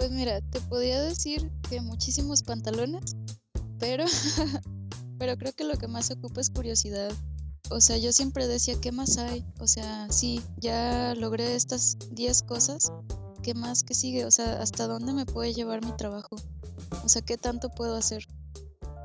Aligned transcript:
Pues 0.00 0.12
mira, 0.12 0.40
te 0.40 0.62
podía 0.62 0.98
decir 1.02 1.52
que 1.68 1.82
muchísimos 1.82 2.42
pantalones, 2.42 3.16
pero, 3.78 4.06
pero 5.18 5.36
creo 5.36 5.52
que 5.52 5.64
lo 5.64 5.76
que 5.76 5.88
más 5.88 6.10
ocupa 6.10 6.40
es 6.40 6.48
curiosidad. 6.48 7.12
O 7.68 7.82
sea, 7.82 7.98
yo 7.98 8.10
siempre 8.10 8.46
decía, 8.46 8.80
¿qué 8.80 8.92
más 8.92 9.18
hay? 9.18 9.44
O 9.58 9.66
sea, 9.66 10.10
sí, 10.10 10.40
ya 10.56 11.14
logré 11.16 11.54
estas 11.54 11.98
10 12.12 12.44
cosas, 12.44 12.90
¿qué 13.42 13.52
más 13.52 13.82
que 13.82 13.92
sigue? 13.92 14.24
O 14.24 14.30
sea, 14.30 14.62
¿hasta 14.62 14.86
dónde 14.86 15.12
me 15.12 15.26
puede 15.26 15.52
llevar 15.52 15.84
mi 15.84 15.92
trabajo? 15.92 16.34
O 17.04 17.08
sea, 17.10 17.20
¿qué 17.20 17.36
tanto 17.36 17.68
puedo 17.68 17.94
hacer? 17.94 18.26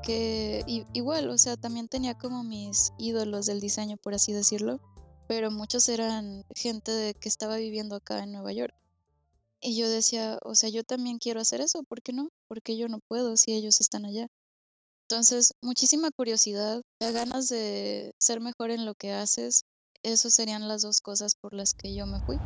Que 0.02 0.64
igual, 0.94 1.28
o 1.28 1.36
sea, 1.36 1.58
también 1.58 1.88
tenía 1.88 2.16
como 2.16 2.42
mis 2.42 2.94
ídolos 2.96 3.44
del 3.44 3.60
diseño, 3.60 3.98
por 3.98 4.14
así 4.14 4.32
decirlo, 4.32 4.80
pero 5.28 5.50
muchos 5.50 5.90
eran 5.90 6.46
gente 6.54 6.90
de, 6.90 7.12
que 7.12 7.28
estaba 7.28 7.56
viviendo 7.56 7.96
acá 7.96 8.22
en 8.22 8.32
Nueva 8.32 8.54
York. 8.54 8.74
Y 9.66 9.74
yo 9.74 9.90
decía, 9.90 10.38
o 10.44 10.54
sea, 10.54 10.68
yo 10.68 10.84
también 10.84 11.18
quiero 11.18 11.40
hacer 11.40 11.60
eso, 11.60 11.82
¿por 11.82 12.00
qué 12.00 12.12
no? 12.12 12.28
Porque 12.46 12.76
yo 12.76 12.86
no 12.86 13.00
puedo 13.08 13.36
si 13.36 13.52
ellos 13.52 13.80
están 13.80 14.04
allá. 14.04 14.28
Entonces, 15.10 15.54
muchísima 15.60 16.12
curiosidad, 16.12 16.82
ganas 17.00 17.48
de 17.48 18.12
ser 18.20 18.40
mejor 18.40 18.70
en 18.70 18.86
lo 18.86 18.94
que 18.94 19.10
haces. 19.10 19.64
Esas 20.04 20.34
serían 20.34 20.68
las 20.68 20.82
dos 20.82 21.00
cosas 21.00 21.34
por 21.34 21.52
las 21.52 21.74
que 21.74 21.92
yo 21.96 22.06
me 22.06 22.20
fui. 22.20 22.38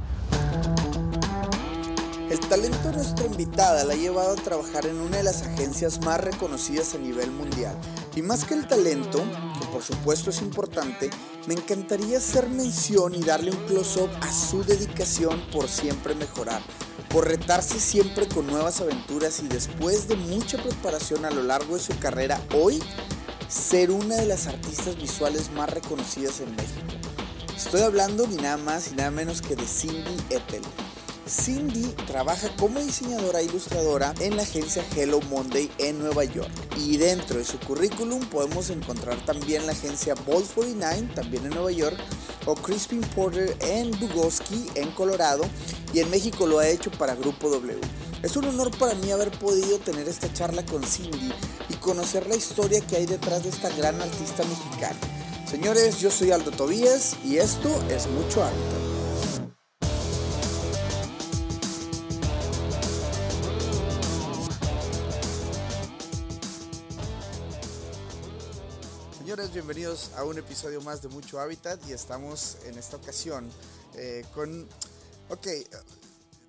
El 2.31 2.41
talento 2.49 2.89
de 2.89 2.97
nuestra 2.97 3.27
invitada 3.27 3.85
la 3.85 3.93
ha 3.93 3.97
llevado 3.97 4.33
a 4.33 4.37
trabajar 4.37 4.87
en 4.87 4.99
una 4.99 5.19
de 5.19 5.25
las 5.25 5.43
agencias 5.43 6.01
más 6.01 6.23
reconocidas 6.23 6.95
a 6.95 6.99
nivel 6.99 7.31
mundial. 7.33 7.77
Y 8.17 8.23
más 8.23 8.47
que 8.47 8.55
el 8.55 8.67
talento, 8.67 9.19
que 9.61 9.67
por 9.67 9.83
supuesto 9.83 10.31
es 10.31 10.41
importante, 10.41 11.11
me 11.47 11.53
encantaría 11.53 12.17
hacer 12.17 12.49
mención 12.49 13.15
y 13.15 13.21
darle 13.21 13.51
un 13.51 13.67
close-up 13.67 14.09
a 14.23 14.33
su 14.33 14.65
dedicación 14.65 15.39
por 15.51 15.69
siempre 15.69 16.15
mejorar, 16.15 16.63
por 17.11 17.27
retarse 17.27 17.81
siempre 17.81 18.27
con 18.29 18.47
nuevas 18.47 18.81
aventuras 18.81 19.41
y 19.41 19.49
después 19.49 20.09
de 20.09 20.17
mucha 20.17 20.63
preparación 20.63 21.25
a 21.25 21.31
lo 21.31 21.43
largo 21.43 21.75
de 21.75 21.83
su 21.83 21.99
carrera, 21.99 22.41
hoy 22.55 22.81
ser 23.49 23.91
una 23.91 24.17
de 24.17 24.27
las 24.27 24.47
artistas 24.47 24.97
visuales 24.97 25.51
más 25.51 25.69
reconocidas 25.69 26.41
en 26.41 26.55
México. 26.55 26.87
Estoy 27.57 27.83
hablando 27.83 28.27
ni 28.29 28.37
nada 28.37 28.57
más 28.57 28.93
y 28.93 28.95
nada 28.95 29.11
menos 29.11 29.43
que 29.43 29.57
de 29.57 29.67
Cindy 29.67 30.17
Eppel 30.31 30.63
Cindy 31.31 31.85
trabaja 32.09 32.49
como 32.57 32.81
diseñadora 32.81 33.41
e 33.41 33.45
ilustradora 33.45 34.13
en 34.19 34.37
la 34.37 34.43
agencia 34.43 34.85
Hello 34.97 35.21
Monday 35.31 35.71
en 35.79 36.01
Nueva 36.01 36.25
York. 36.25 36.51
Y 36.77 36.97
dentro 36.97 37.39
de 37.39 37.45
su 37.45 37.57
currículum 37.61 38.21
podemos 38.27 38.69
encontrar 38.71 39.17
también 39.25 39.65
la 39.65 39.73
agencia 39.73 40.15
Bolt 40.27 40.53
49, 40.53 41.13
también 41.15 41.45
en 41.45 41.51
Nueva 41.51 41.71
York, 41.71 41.97
o 42.47 42.57
Crispin 42.57 43.01
Porter 43.15 43.57
en 43.61 43.93
Dugoski, 43.93 44.67
en 44.75 44.91
Colorado, 44.91 45.45
y 45.93 46.01
en 46.01 46.11
México 46.11 46.49
lo 46.49 46.59
ha 46.59 46.67
hecho 46.67 46.91
para 46.91 47.15
Grupo 47.15 47.49
W. 47.49 47.79
Es 48.25 48.37
un 48.37 48.47
honor 48.47 48.77
para 48.77 48.95
mí 48.95 49.13
haber 49.13 49.31
podido 49.31 49.79
tener 49.79 50.09
esta 50.09 50.33
charla 50.33 50.67
con 50.67 50.83
Cindy 50.83 51.33
y 51.69 51.75
conocer 51.75 52.27
la 52.27 52.35
historia 52.35 52.81
que 52.81 52.97
hay 52.97 53.07
detrás 53.07 53.45
de 53.45 53.51
esta 53.51 53.71
gran 53.71 54.03
artista 54.03 54.43
mexicana. 54.43 54.99
Señores, 55.49 56.01
yo 56.01 56.11
soy 56.11 56.33
Aldo 56.33 56.51
Tobías 56.51 57.17
y 57.25 57.37
esto 57.37 57.69
es 57.89 58.09
Mucho 58.09 58.43
Hábitat. 58.43 58.90
Bienvenidos 69.31 70.11
a 70.17 70.25
un 70.25 70.39
episodio 70.39 70.81
más 70.81 71.03
de 71.03 71.09
Mucho 71.09 71.39
Hábitat 71.39 71.79
y 71.89 71.93
estamos 71.93 72.57
en 72.65 72.77
esta 72.77 72.97
ocasión 72.97 73.49
eh, 73.95 74.25
con... 74.35 74.69
Ok, 75.29 75.47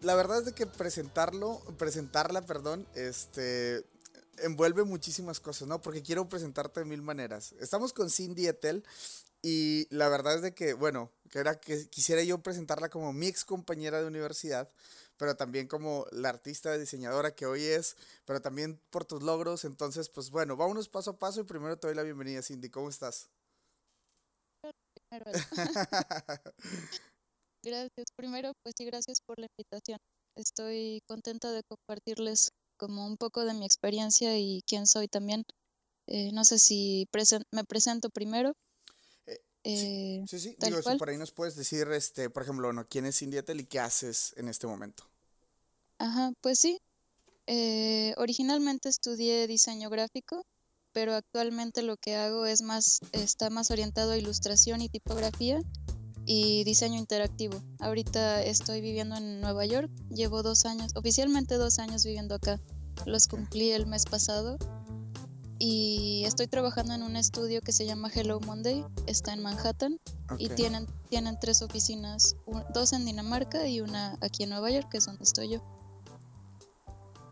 la 0.01 0.15
verdad 0.15 0.39
es 0.39 0.45
de 0.45 0.53
que 0.53 0.65
presentarlo, 0.65 1.59
presentarla, 1.77 2.41
perdón, 2.41 2.87
este, 2.95 3.85
envuelve 4.39 4.83
muchísimas 4.83 5.39
cosas, 5.39 5.67
¿no? 5.67 5.79
Porque 5.79 6.01
quiero 6.01 6.27
presentarte 6.27 6.79
de 6.79 6.87
mil 6.87 7.03
maneras. 7.03 7.53
Estamos 7.59 7.93
con 7.93 8.09
Cindy 8.09 8.47
Etel 8.47 8.83
y 9.43 9.85
la 9.91 10.09
verdad 10.09 10.37
es 10.37 10.41
de 10.41 10.55
que, 10.55 10.73
bueno, 10.73 11.11
que 11.29 11.37
era 11.37 11.59
que 11.59 11.87
quisiera 11.87 12.23
yo 12.23 12.39
presentarla 12.39 12.89
como 12.89 13.13
mi 13.13 13.27
ex 13.27 13.45
compañera 13.45 14.01
de 14.01 14.07
universidad, 14.07 14.67
pero 15.21 15.35
también 15.35 15.67
como 15.67 16.07
la 16.11 16.29
artista 16.29 16.75
diseñadora 16.75 17.35
que 17.35 17.45
hoy 17.45 17.61
es, 17.61 17.95
pero 18.25 18.41
también 18.41 18.81
por 18.89 19.05
tus 19.05 19.21
logros. 19.21 19.65
Entonces, 19.65 20.09
pues 20.09 20.31
bueno, 20.31 20.57
vámonos 20.57 20.89
paso 20.89 21.11
a 21.11 21.19
paso 21.19 21.41
y 21.41 21.43
primero 21.43 21.77
te 21.77 21.85
doy 21.85 21.95
la 21.95 22.01
bienvenida, 22.01 22.41
Cindy. 22.41 22.71
¿Cómo 22.71 22.89
estás? 22.89 23.29
gracias. 27.63 28.11
Primero, 28.15 28.53
pues 28.63 28.73
sí, 28.75 28.83
gracias 28.85 29.21
por 29.21 29.37
la 29.37 29.45
invitación. 29.45 29.99
Estoy 30.35 31.03
contenta 31.07 31.51
de 31.51 31.61
compartirles 31.69 32.49
como 32.79 33.05
un 33.05 33.15
poco 33.15 33.45
de 33.45 33.53
mi 33.53 33.65
experiencia 33.65 34.39
y 34.39 34.63
quién 34.65 34.87
soy 34.87 35.07
también. 35.07 35.43
Eh, 36.07 36.31
no 36.33 36.45
sé 36.45 36.57
si 36.57 37.07
me 37.51 37.63
presento 37.63 38.09
primero. 38.09 38.53
Eh, 39.63 40.23
sí, 40.27 40.35
eh, 40.35 40.39
sí, 40.39 40.55
Digo, 40.59 40.81
si 40.81 40.97
por 40.97 41.09
ahí 41.09 41.17
nos 41.17 41.31
puedes 41.31 41.55
decir, 41.55 41.87
este, 41.91 42.31
por 42.31 42.41
ejemplo, 42.41 42.73
¿no? 42.73 42.87
¿quién 42.87 43.05
es 43.05 43.19
Cindy 43.19 43.37
Etel 43.37 43.61
y 43.61 43.65
qué 43.65 43.79
haces 43.79 44.33
en 44.37 44.47
este 44.47 44.65
momento? 44.65 45.10
Ajá, 46.01 46.33
pues 46.41 46.57
sí. 46.57 46.79
Eh, 47.45 48.15
originalmente 48.17 48.89
estudié 48.89 49.45
diseño 49.45 49.91
gráfico, 49.91 50.43
pero 50.93 51.13
actualmente 51.13 51.83
lo 51.83 51.95
que 51.95 52.15
hago 52.15 52.47
es 52.47 52.63
más, 52.63 53.01
está 53.11 53.51
más 53.51 53.69
orientado 53.69 54.13
a 54.13 54.17
ilustración 54.17 54.81
y 54.81 54.89
tipografía 54.89 55.61
y 56.25 56.63
diseño 56.63 56.97
interactivo. 56.97 57.61
Ahorita 57.77 58.43
estoy 58.43 58.81
viviendo 58.81 59.15
en 59.15 59.41
Nueva 59.41 59.63
York, 59.67 59.91
llevo 60.09 60.41
dos 60.41 60.65
años, 60.65 60.91
oficialmente 60.95 61.53
dos 61.53 61.77
años 61.77 62.03
viviendo 62.03 62.33
acá. 62.33 62.59
Los 63.05 63.27
cumplí 63.27 63.69
el 63.69 63.85
mes 63.85 64.05
pasado 64.05 64.57
y 65.59 66.23
estoy 66.25 66.47
trabajando 66.47 66.95
en 66.95 67.03
un 67.03 67.15
estudio 67.15 67.61
que 67.61 67.73
se 67.73 67.85
llama 67.85 68.09
Hello 68.11 68.39
Monday, 68.39 68.83
está 69.05 69.33
en 69.33 69.43
Manhattan 69.43 69.99
y 70.39 70.49
tienen, 70.49 70.87
tienen 71.11 71.37
tres 71.39 71.61
oficinas, 71.61 72.35
dos 72.73 72.91
en 72.93 73.05
Dinamarca 73.05 73.67
y 73.67 73.81
una 73.81 74.17
aquí 74.21 74.41
en 74.43 74.49
Nueva 74.49 74.71
York, 74.71 74.89
que 74.89 74.97
es 74.97 75.05
donde 75.05 75.25
estoy 75.25 75.49
yo. 75.49 75.80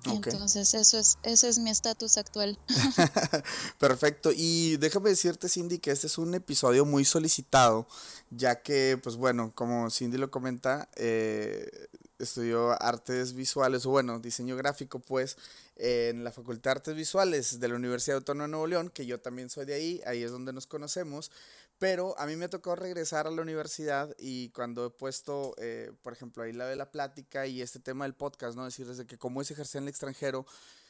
Entonces, 0.06 0.74
eso 0.74 0.98
es, 0.98 1.18
ese 1.24 1.50
es 1.50 1.60
mi 1.60 1.70
estatus 1.70 2.18
actual. 2.18 2.58
Perfecto. 3.80 4.32
Y 4.34 4.78
déjame 4.78 5.10
decirte, 5.10 5.50
Cindy, 5.50 5.80
que 5.80 5.92
este 5.92 6.08
es 6.08 6.18
un 6.18 6.34
episodio 6.34 6.86
muy 6.86 7.06
solicitado, 7.06 7.88
ya 8.30 8.62
que, 8.62 9.00
pues 9.02 9.16
bueno, 9.16 9.52
como 9.54 9.90
Cindy 9.90 10.18
lo 10.18 10.32
comenta, 10.32 10.90
eh, 10.96 11.88
estudió 12.18 12.82
artes 12.82 13.34
visuales, 13.34 13.86
o 13.86 13.90
bueno, 13.92 14.20
diseño 14.20 14.56
gráfico, 14.56 15.00
pues, 15.00 15.38
en 15.76 16.24
la 16.24 16.32
Facultad 16.32 16.72
de 16.72 16.72
Artes 16.72 16.96
Visuales 16.96 17.60
de 17.60 17.68
la 17.68 17.76
Universidad 17.76 18.18
Autónoma 18.18 18.44
de 18.44 18.52
Nuevo 18.52 18.68
León, 18.68 18.92
que 18.94 19.06
yo 19.06 19.20
también 19.20 19.50
soy 19.50 19.66
de 19.66 19.74
ahí, 19.74 20.02
ahí 20.06 20.24
es 20.24 20.32
donde 20.32 20.52
nos 20.52 20.68
conocemos. 20.68 21.32
Pero 21.80 22.14
a 22.20 22.26
mí 22.26 22.36
me 22.36 22.50
tocó 22.50 22.76
regresar 22.76 23.26
a 23.26 23.32
la 23.32 23.42
universidad 23.42 24.14
y 24.18 24.50
cuando 24.50 24.86
he 24.86 24.90
puesto, 24.90 25.56
eh, 25.58 25.94
por 26.02 26.12
ejemplo, 26.12 26.44
ahí 26.44 26.52
la 26.52 26.68
de 26.68 26.76
la 26.76 26.92
plática 26.92 27.48
y 27.48 27.62
este 27.62 27.80
tema 27.80 28.04
del 28.04 28.16
podcast, 28.16 28.58
¿no? 28.58 28.66
Decir 28.66 28.86
desde 28.86 29.08
que 29.08 29.18
cómo 29.18 29.42
es 29.42 29.50
ejercer 29.50 29.80
en 29.80 29.86
el 29.86 29.90
extranjero, 29.90 30.46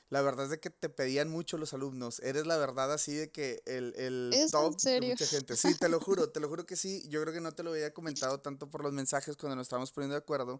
la 0.09 0.22
verdad 0.24 0.46
es 0.46 0.52
de 0.52 0.59
que 0.59 0.72
te 0.72 0.90
pedían 0.90 1.30
mucho 1.30 1.58
los 1.58 1.74
alumnos. 1.74 2.20
Eres 2.22 2.47
la 2.47 2.58
verdad 2.58 2.92
así 2.92 3.14
de 3.14 3.30
que 3.30 3.62
el, 3.66 3.94
el 3.96 4.34
top 4.52 4.75
de 4.81 5.02
mucha 5.02 5.25
gente. 5.28 5.56
Sí, 5.56 5.75
te 5.75 5.88
lo 5.88 6.00
juro, 6.00 6.30
te 6.30 6.40
lo 6.40 6.50
juro 6.50 6.66
que 6.66 6.75
sí. 6.75 7.03
Yo 7.09 7.22
creo 7.22 7.34
que 7.34 7.42
no 7.42 7.52
te 7.52 7.62
lo 7.62 7.72
había 7.72 7.94
comentado 7.94 8.40
tanto 8.40 8.69
por 8.72 8.84
los 8.84 8.92
mensajes 8.92 9.38
cuando 9.38 9.56
nos 9.56 9.68
estábamos 9.68 9.92
poniendo 9.92 10.16
de 10.16 10.19
acuerdo. 10.19 10.59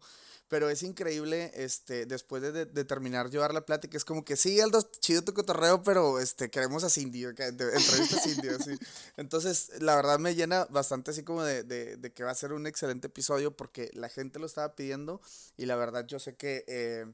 Pero 0.50 0.70
es 0.70 0.84
increíble, 0.84 1.52
este, 1.56 2.06
después 2.06 2.44
de, 2.44 2.66
de, 2.66 2.86
terminar 2.86 3.30
llevar 3.32 3.54
la 3.54 3.66
plática, 3.66 3.98
es 3.98 4.06
como 4.06 4.24
que 4.24 4.36
sí, 4.36 4.62
Aldo, 4.62 4.82
chido 5.00 5.24
tu 5.24 5.34
cotorreo, 5.34 5.82
pero 5.84 6.20
este, 6.20 6.50
queremos 6.50 6.84
a 6.84 6.90
Cindy, 6.90 7.24
entrevista 7.24 8.18
a 8.18 8.20
Cindy, 8.20 8.50
así. 8.50 8.72
Entonces, 9.18 9.72
la 9.80 9.96
verdad 9.96 10.20
me 10.20 10.36
llena 10.36 10.66
bastante 10.66 11.12
así 11.12 11.24
como 11.24 11.44
de, 11.44 11.64
de, 11.64 11.98
de, 11.98 12.12
que 12.12 12.24
va 12.24 12.32
a 12.32 12.36
ser 12.36 12.54
un 12.54 12.68
excelente 12.68 13.08
episodio 13.08 13.56
porque 13.56 13.90
la 13.94 14.09
gente 14.09 14.38
lo 14.38 14.46
estaba 14.46 14.76
pidiendo 14.76 15.22
y 15.58 15.66
la 15.66 15.76
verdad 15.76 16.06
yo 16.06 16.20
sé 16.20 16.36
que... 16.36 16.64
Eh, 16.68 17.06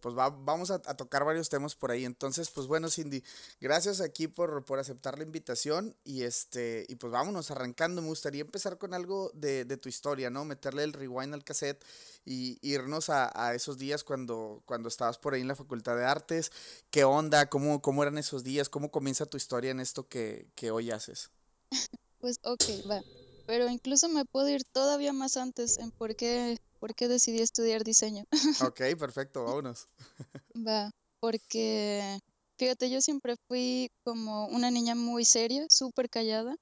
pues 0.00 0.14
vamos 0.14 0.70
a, 0.70 0.80
tocar 0.80 1.24
varios 1.24 1.48
temas 1.48 1.74
por 1.74 1.90
ahí. 1.90 2.04
Entonces, 2.04 2.50
pues 2.50 2.66
bueno, 2.66 2.88
Cindy, 2.88 3.22
gracias 3.60 4.00
aquí 4.00 4.28
por, 4.28 4.64
por, 4.64 4.78
aceptar 4.78 5.18
la 5.18 5.24
invitación 5.24 5.94
y 6.04 6.22
este, 6.22 6.86
y 6.88 6.96
pues 6.96 7.12
vámonos 7.12 7.50
arrancando. 7.50 8.02
Me 8.02 8.08
gustaría 8.08 8.40
empezar 8.40 8.78
con 8.78 8.94
algo 8.94 9.30
de, 9.34 9.64
de 9.64 9.76
tu 9.76 9.88
historia, 9.88 10.30
¿no? 10.30 10.44
Meterle 10.44 10.84
el 10.84 10.92
rewind 10.92 11.34
al 11.34 11.44
cassette 11.44 11.84
y 12.24 12.58
irnos 12.62 13.10
a, 13.10 13.30
a, 13.34 13.54
esos 13.54 13.78
días 13.78 14.04
cuando, 14.04 14.62
cuando 14.66 14.88
estabas 14.88 15.18
por 15.18 15.34
ahí 15.34 15.42
en 15.42 15.48
la 15.48 15.56
Facultad 15.56 15.96
de 15.96 16.04
Artes. 16.04 16.50
¿Qué 16.90 17.04
onda? 17.04 17.48
¿Cómo, 17.50 17.82
cómo 17.82 18.02
eran 18.02 18.18
esos 18.18 18.42
días? 18.42 18.68
¿Cómo 18.68 18.90
comienza 18.90 19.26
tu 19.26 19.36
historia 19.36 19.70
en 19.70 19.80
esto 19.80 20.08
que, 20.08 20.48
que 20.54 20.70
hoy 20.70 20.90
haces? 20.90 21.30
Pues 22.20 22.38
ok, 22.42 22.62
va. 22.90 23.00
Pero 23.46 23.68
incluso 23.70 24.10
me 24.10 24.26
puedo 24.26 24.46
ir 24.50 24.62
todavía 24.62 25.14
más 25.14 25.38
antes 25.38 25.78
en 25.78 25.90
por 25.90 26.14
qué 26.14 26.58
¿por 26.80 26.94
qué 26.94 27.06
decidí 27.06 27.40
estudiar 27.40 27.84
diseño? 27.84 28.24
Ok, 28.72 28.80
perfecto, 28.98 29.44
vámonos. 29.44 29.88
Va, 30.56 30.90
porque 31.20 32.18
fíjate, 32.58 32.90
yo 32.90 33.00
siempre 33.00 33.36
fui 33.46 33.90
como 34.04 34.46
una 34.48 34.70
niña 34.70 34.94
muy 34.96 35.24
seria, 35.24 35.66
súper 35.68 36.10
callada. 36.10 36.56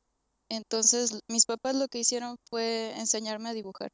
Entonces, 0.50 1.20
mis 1.29 1.47
papás 1.47 1.75
lo 1.76 1.88
que 1.88 1.99
hicieron 1.99 2.37
fue 2.50 2.93
enseñarme 2.99 3.49
a 3.50 3.55
dibujar. 3.55 3.91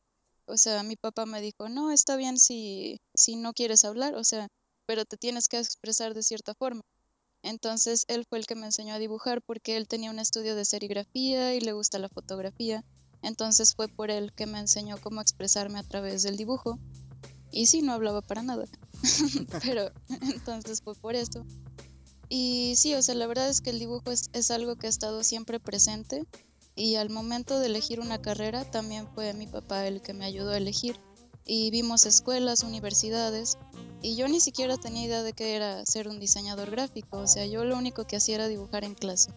O 0.47 0.57
sea, 0.57 0.83
mi 0.83 0.97
papá 0.97 1.27
me 1.27 1.41
dijo, 1.41 1.69
no, 1.69 1.91
está 1.91 2.17
bien 2.17 2.39
si, 2.39 3.01
si 3.15 3.37
no 3.37 3.53
quieres 3.53 3.85
hablar. 3.85 4.15
O 4.15 4.25
sea, 4.25 4.49
pero 4.87 5.05
te 5.05 5.17
tienes 5.17 5.49
que 5.49 5.59
expresar 5.59 6.15
de 6.15 6.23
cierta 6.23 6.55
forma. 6.55 6.83
Entonces 7.43 8.05
él 8.09 8.25
fue 8.29 8.39
el 8.39 8.47
que 8.47 8.55
me 8.55 8.67
enseñó 8.67 8.95
a 8.95 8.99
dibujar 8.99 9.43
porque 9.43 9.77
él 9.77 9.87
tenía 9.87 10.11
un 10.11 10.19
estudio 10.19 10.55
de 10.57 10.65
serigrafía 10.65 11.55
y 11.55 11.61
le 11.61 11.73
gusta 11.73 11.99
la 11.99 12.09
fotografía. 12.09 12.85
Entonces 13.25 13.75
fue 13.75 13.89
por 13.89 14.11
él 14.11 14.33
que 14.33 14.47
me 14.47 14.61
enseñó 14.61 14.99
cómo 15.01 15.21
expresarme 15.21 15.79
a 15.79 15.83
través 15.83 16.23
del 16.23 16.37
dibujo. 16.37 16.79
Y 17.51 17.67
sí, 17.67 17.83
no 17.83 17.93
hablaba 17.93 18.21
para 18.21 18.43
nada. 18.43 18.67
Pero 19.65 19.91
entonces 20.21 20.83
fue 20.83 20.95
por 20.95 21.17
eso. 21.17 21.45
Y 22.29 22.75
sí, 22.77 22.95
o 22.95 23.03
sea, 23.03 23.15
la 23.15 23.27
verdad 23.27 23.49
es 23.49 23.61
que 23.61 23.71
el 23.71 23.79
dibujo 23.79 24.11
es, 24.11 24.29
es 24.33 24.51
algo 24.51 24.77
que 24.77 24.87
ha 24.87 24.91
estado 24.91 25.25
siempre 25.25 25.59
presente. 25.59 26.25
Y 26.77 26.97
al 26.97 27.11
momento 27.11 27.59
de 27.59 27.67
elegir 27.67 28.01
una 28.01 28.21
carrera, 28.21 28.71
también 28.71 29.09
fue 29.15 29.33
mi 29.33 29.47
papá 29.47 29.87
el 29.87 30.03
que 30.03 30.13
me 30.13 30.25
ayudó 30.25 30.51
a 30.51 30.59
elegir. 30.59 30.97
Y 31.47 31.71
vimos 31.71 32.07
escuelas, 32.07 32.63
universidades, 32.63 33.59
y 34.05 34.17
yo 34.17 34.29
ni 34.29 34.39
siquiera 34.39 34.77
tenía 34.77 35.07
idea 35.07 35.23
de 35.23 35.33
que 35.33 35.57
era 35.57 35.87
ser 35.87 36.09
un 36.09 36.21
diseñador 36.21 36.71
gráfico, 36.71 37.17
o 37.19 37.27
sea, 37.27 37.47
yo 37.47 37.65
lo 37.65 37.75
único 37.75 38.07
que 38.07 38.17
hacía 38.17 38.35
era 38.35 38.49
dibujar 38.49 38.85
en 38.85 38.95
clase. 38.95 39.31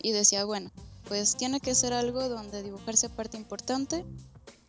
Y 0.00 0.12
decía, 0.12 0.44
bueno, 0.44 0.70
pues 1.08 1.36
tiene 1.36 1.60
que 1.60 1.74
ser 1.74 1.92
algo 1.92 2.28
donde 2.28 2.62
dibujar 2.62 2.96
sea 2.96 3.08
parte 3.08 3.36
importante 3.36 4.04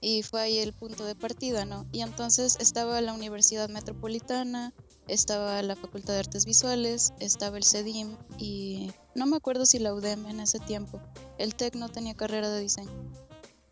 y 0.01 0.24
fue 0.24 0.41
ahí 0.41 0.57
el 0.59 0.74
punto 0.74 1.03
de 1.06 1.15
partida, 1.15 1.65
¿no? 1.65 1.86
Y 1.91 2.01
entonces 2.01 2.57
estaba 2.59 3.01
la 3.01 3.13
Universidad 3.13 3.69
Metropolitana, 3.69 4.74
estaba 5.07 5.62
la 5.62 5.75
Facultad 5.75 6.13
de 6.13 6.19
Artes 6.19 6.45
Visuales, 6.45 7.13
estaba 7.19 7.57
el 7.57 7.65
CEDIM 7.65 8.15
y 8.38 8.91
no 9.15 9.25
me 9.25 9.38
acuerdo 9.38 9.65
si 9.65 9.80
la 9.80 9.94
UDEM 9.94 10.25
en 10.27 10.39
ese 10.39 10.59
tiempo. 10.59 11.01
El 11.38 11.56
TEC 11.56 11.75
no 11.75 11.89
tenía 11.89 12.15
carrera 12.15 12.50
de 12.50 12.62
diseño. 12.62 13.12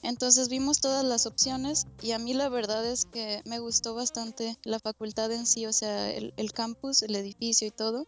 Entonces 0.04 0.50
vimos 0.50 0.80
todas 0.80 1.04
las 1.04 1.26
opciones 1.26 1.88
y 2.02 2.12
a 2.12 2.20
mí 2.20 2.34
la 2.34 2.50
verdad 2.50 2.86
es 2.86 3.06
que 3.06 3.42
me 3.46 3.60
gustó 3.60 3.96
bastante 3.96 4.58
la 4.64 4.80
facultad 4.80 5.32
en 5.32 5.46
sí, 5.46 5.66
o 5.66 5.74
sea, 5.74 6.12
el, 6.12 6.54
campus, 6.54 7.02
el 7.02 7.16
edificio 7.16 7.68
y 7.68 7.72
todo. 7.72 8.08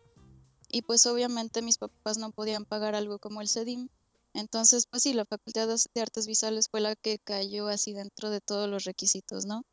Y 0.71 0.83
pues 0.83 1.05
obviamente 1.07 1.62
mis 1.62 1.77
papás 1.77 2.17
no 2.17 2.31
podían 2.31 2.65
pagar 2.65 2.95
algo 2.95 3.17
como 3.19 3.41
el 3.41 3.50
CEDIM. 3.50 3.89
Entonces, 4.33 4.85
pues 4.89 5.03
sí, 5.03 5.13
la 5.13 5.25
Facultad 5.25 5.67
de 5.67 6.01
Artes 6.01 6.27
Visuales 6.27 6.67
fue 6.69 6.81
la 6.81 6.95
que 6.95 7.19
cayó 7.19 7.67
así 7.67 7.93
dentro 7.93 8.29
de 8.29 8.41
todos 8.41 8.69
los 8.69 8.83
requisitos, 8.83 9.45
¿no? 9.45 9.63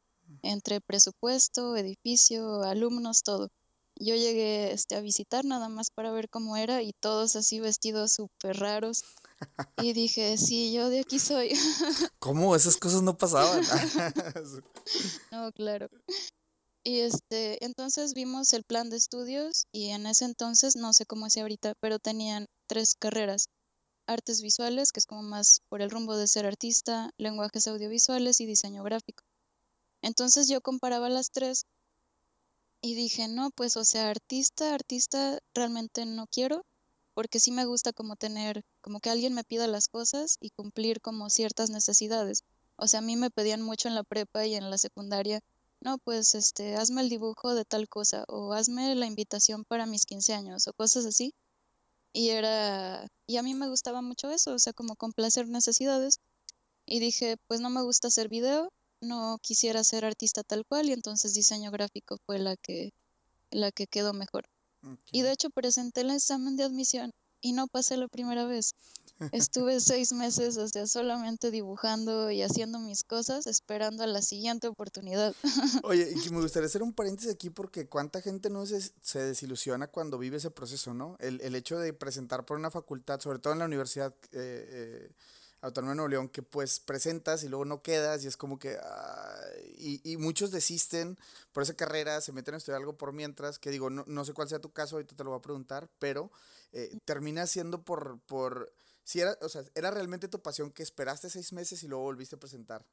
Entre 0.42 0.80
presupuesto, 0.80 1.76
edificio, 1.76 2.62
alumnos, 2.62 3.22
todo. 3.22 3.48
Yo 3.98 4.14
llegué 4.14 4.72
este, 4.72 4.96
a 4.96 5.00
visitar 5.00 5.44
nada 5.44 5.68
más 5.68 5.90
para 5.90 6.10
ver 6.10 6.28
cómo 6.28 6.56
era 6.56 6.82
y 6.82 6.92
todos 6.92 7.34
así 7.36 7.60
vestidos 7.60 8.12
súper 8.12 8.58
raros. 8.58 9.04
Y 9.78 9.92
dije, 9.94 10.36
sí, 10.36 10.72
yo 10.72 10.90
de 10.90 11.00
aquí 11.00 11.18
soy. 11.18 11.50
¿Cómo? 12.18 12.54
Esas 12.54 12.76
cosas 12.76 13.02
no 13.02 13.16
pasaban. 13.16 13.62
no, 15.32 15.50
claro. 15.52 15.88
Y 16.84 17.00
este, 17.00 17.64
entonces 17.64 18.14
vimos 18.14 18.52
el 18.52 18.64
plan 18.64 18.90
de 18.90 18.96
estudios 18.96 19.66
y 19.72 19.88
en 19.90 20.06
ese 20.06 20.24
entonces, 20.24 20.76
no 20.76 20.92
sé 20.92 21.06
cómo 21.06 21.26
es 21.26 21.36
ahorita, 21.36 21.74
pero 21.80 21.98
tenían 21.98 22.46
tres 22.68 22.94
carreras. 22.94 23.48
Artes 24.06 24.42
visuales, 24.42 24.92
que 24.92 25.00
es 25.00 25.06
como 25.06 25.22
más 25.22 25.62
por 25.68 25.82
el 25.82 25.90
rumbo 25.90 26.16
de 26.16 26.28
ser 26.28 26.46
artista, 26.46 27.10
lenguajes 27.18 27.66
audiovisuales 27.66 28.40
y 28.40 28.46
diseño 28.46 28.82
gráfico. 28.82 29.24
Entonces 30.02 30.48
yo 30.48 30.60
comparaba 30.60 31.08
las 31.08 31.30
tres 31.30 31.66
y 32.80 32.94
dije, 32.94 33.28
no, 33.28 33.50
pues 33.50 33.76
o 33.76 33.84
sea, 33.84 34.10
artista, 34.10 34.74
artista 34.74 35.40
realmente 35.54 36.06
no 36.06 36.26
quiero, 36.28 36.64
porque 37.14 37.40
sí 37.40 37.50
me 37.50 37.64
gusta 37.64 37.92
como 37.92 38.14
tener, 38.14 38.62
como 38.80 39.00
que 39.00 39.10
alguien 39.10 39.34
me 39.34 39.42
pida 39.42 39.66
las 39.66 39.88
cosas 39.88 40.36
y 40.40 40.50
cumplir 40.50 41.00
como 41.00 41.30
ciertas 41.30 41.70
necesidades. 41.70 42.44
O 42.76 42.86
sea, 42.86 42.98
a 42.98 43.02
mí 43.02 43.16
me 43.16 43.30
pedían 43.30 43.62
mucho 43.62 43.88
en 43.88 43.94
la 43.94 44.04
prepa 44.04 44.46
y 44.46 44.54
en 44.54 44.70
la 44.70 44.78
secundaria, 44.78 45.40
no, 45.80 45.98
pues 45.98 46.34
este, 46.34 46.76
hazme 46.76 47.00
el 47.00 47.08
dibujo 47.08 47.54
de 47.54 47.64
tal 47.64 47.88
cosa 47.88 48.24
o 48.28 48.52
hazme 48.52 48.94
la 48.94 49.06
invitación 49.06 49.64
para 49.64 49.86
mis 49.86 50.04
15 50.04 50.34
años 50.34 50.68
o 50.68 50.72
cosas 50.74 51.06
así. 51.06 51.34
Y 52.12 52.30
era, 52.30 53.06
y 53.26 53.36
a 53.36 53.42
mí 53.42 53.54
me 53.54 53.68
gustaba 53.68 54.00
mucho 54.02 54.30
eso, 54.30 54.54
o 54.54 54.58
sea, 54.58 54.72
como 54.72 54.96
complacer 54.96 55.48
necesidades. 55.48 56.18
Y 56.86 57.00
dije, 57.00 57.36
pues 57.46 57.60
no 57.60 57.68
me 57.68 57.82
gusta 57.82 58.08
hacer 58.08 58.28
video, 58.28 58.72
no 59.00 59.38
quisiera 59.42 59.84
ser 59.84 60.04
artista 60.04 60.42
tal 60.42 60.64
cual 60.64 60.88
y 60.88 60.92
entonces 60.92 61.34
diseño 61.34 61.70
gráfico 61.70 62.16
fue 62.26 62.38
la 62.38 62.56
que, 62.56 62.92
la 63.50 63.72
que 63.72 63.86
quedó 63.86 64.12
mejor. 64.12 64.48
Y 65.10 65.22
de 65.22 65.32
hecho 65.32 65.50
presenté 65.50 66.02
el 66.02 66.10
examen 66.10 66.56
de 66.56 66.62
admisión 66.62 67.12
y 67.40 67.52
no 67.52 67.66
pasé 67.66 67.96
la 67.96 68.06
primera 68.06 68.44
vez. 68.44 68.74
Estuve 69.32 69.80
seis 69.80 70.12
meses, 70.12 70.58
o 70.58 70.68
sea, 70.68 70.86
solamente 70.86 71.50
dibujando 71.50 72.30
y 72.30 72.42
haciendo 72.42 72.78
mis 72.78 73.02
cosas, 73.02 73.46
esperando 73.46 74.02
a 74.02 74.06
la 74.06 74.20
siguiente 74.20 74.68
oportunidad. 74.68 75.34
Oye, 75.84 76.12
y 76.12 76.30
me 76.30 76.40
gustaría 76.40 76.66
hacer 76.66 76.82
un 76.82 76.92
paréntesis 76.92 77.32
aquí 77.32 77.48
porque 77.48 77.88
cuánta 77.88 78.20
gente 78.20 78.50
no 78.50 78.66
se, 78.66 78.80
se 79.00 79.18
desilusiona 79.20 79.86
cuando 79.86 80.18
vive 80.18 80.36
ese 80.36 80.50
proceso, 80.50 80.92
¿no? 80.92 81.16
El, 81.18 81.40
el, 81.40 81.54
hecho 81.54 81.78
de 81.78 81.94
presentar 81.94 82.44
por 82.44 82.58
una 82.58 82.70
facultad, 82.70 83.20
sobre 83.20 83.38
todo 83.38 83.54
en 83.54 83.60
la 83.60 83.64
universidad 83.64 84.14
eh, 84.32 84.68
eh, 84.68 85.12
Autónoma 85.62 85.92
de 85.92 85.96
Nuevo 85.96 86.08
León, 86.08 86.28
que 86.28 86.42
pues 86.42 86.80
presentas 86.80 87.42
y 87.42 87.48
luego 87.48 87.64
no 87.64 87.82
quedas 87.82 88.22
y 88.22 88.28
es 88.28 88.36
como 88.36 88.58
que... 88.58 88.78
y, 89.78 90.00
y, 90.04 90.16
muchos 90.18 90.50
desisten 90.50 91.18
por 91.52 91.62
esa 91.62 91.74
carrera, 91.74 92.20
se 92.20 92.32
meten 92.32 92.54
a 92.54 92.58
estudiar 92.58 92.80
algo 92.80 92.96
por 92.96 93.12
mientras, 93.12 93.58
que 93.58 93.70
digo, 93.70 93.88
no, 93.88 94.04
no 94.06 94.24
sé 94.24 94.34
cuál 94.34 94.48
sea 94.48 94.58
tu 94.58 94.72
caso, 94.72 94.96
ahorita 94.96 95.16
te 95.16 95.24
lo 95.24 95.30
voy 95.30 95.38
a 95.38 95.42
preguntar, 95.42 95.88
pero 95.98 96.30
eh, 96.72 96.98
termina 97.04 97.46
siendo 97.46 97.82
por... 97.82 98.20
por 98.26 98.72
si 99.06 99.20
era, 99.20 99.38
o 99.40 99.48
sea, 99.48 99.62
¿era 99.74 99.90
realmente 99.90 100.28
tu 100.28 100.42
pasión 100.42 100.70
que 100.70 100.82
esperaste 100.82 101.30
seis 101.30 101.54
meses 101.54 101.82
y 101.82 101.88
luego 101.88 102.04
volviste 102.04 102.36
a 102.36 102.38
presentar? 102.38 102.84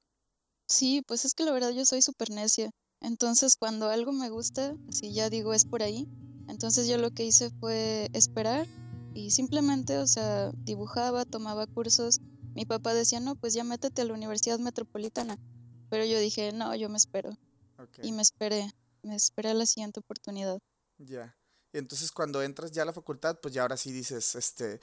Sí, 0.67 1.01
pues 1.05 1.25
es 1.25 1.33
que 1.33 1.43
la 1.43 1.51
verdad 1.51 1.71
yo 1.71 1.85
soy 1.85 2.01
súper 2.01 2.29
necia. 2.29 2.71
Entonces 3.01 3.57
cuando 3.57 3.89
algo 3.89 4.13
me 4.13 4.29
gusta, 4.29 4.77
si 4.89 5.13
ya 5.13 5.29
digo 5.29 5.53
es 5.53 5.65
por 5.65 5.83
ahí, 5.83 6.07
entonces 6.47 6.87
yo 6.87 6.97
lo 6.97 7.11
que 7.11 7.25
hice 7.25 7.49
fue 7.59 8.09
esperar 8.13 8.65
y 9.13 9.31
simplemente, 9.31 9.97
o 9.97 10.07
sea, 10.07 10.51
dibujaba, 10.53 11.25
tomaba 11.25 11.67
cursos 11.67 12.21
mi 12.55 12.65
papá 12.65 12.93
decía, 12.93 13.19
no, 13.19 13.35
pues 13.35 13.53
ya 13.53 13.63
métete 13.63 14.01
a 14.01 14.05
la 14.05 14.13
Universidad 14.13 14.59
Metropolitana. 14.59 15.39
Pero 15.89 16.05
yo 16.05 16.19
dije, 16.19 16.51
no, 16.51 16.75
yo 16.75 16.89
me 16.89 16.97
espero. 16.97 17.35
Y 18.01 18.11
me 18.11 18.21
esperé, 18.21 18.71
me 19.01 19.15
esperé 19.15 19.49
a 19.49 19.53
la 19.53 19.65
siguiente 19.65 19.99
oportunidad. 19.99 20.59
Ya. 20.97 21.35
Y 21.71 21.79
entonces 21.79 22.11
cuando 22.11 22.43
entras 22.43 22.71
ya 22.71 22.83
a 22.83 22.85
la 22.85 22.93
facultad, 22.93 23.39
pues 23.41 23.53
ya 23.53 23.63
ahora 23.63 23.77
sí 23.77 23.91
dices, 23.91 24.35
este, 24.35 24.79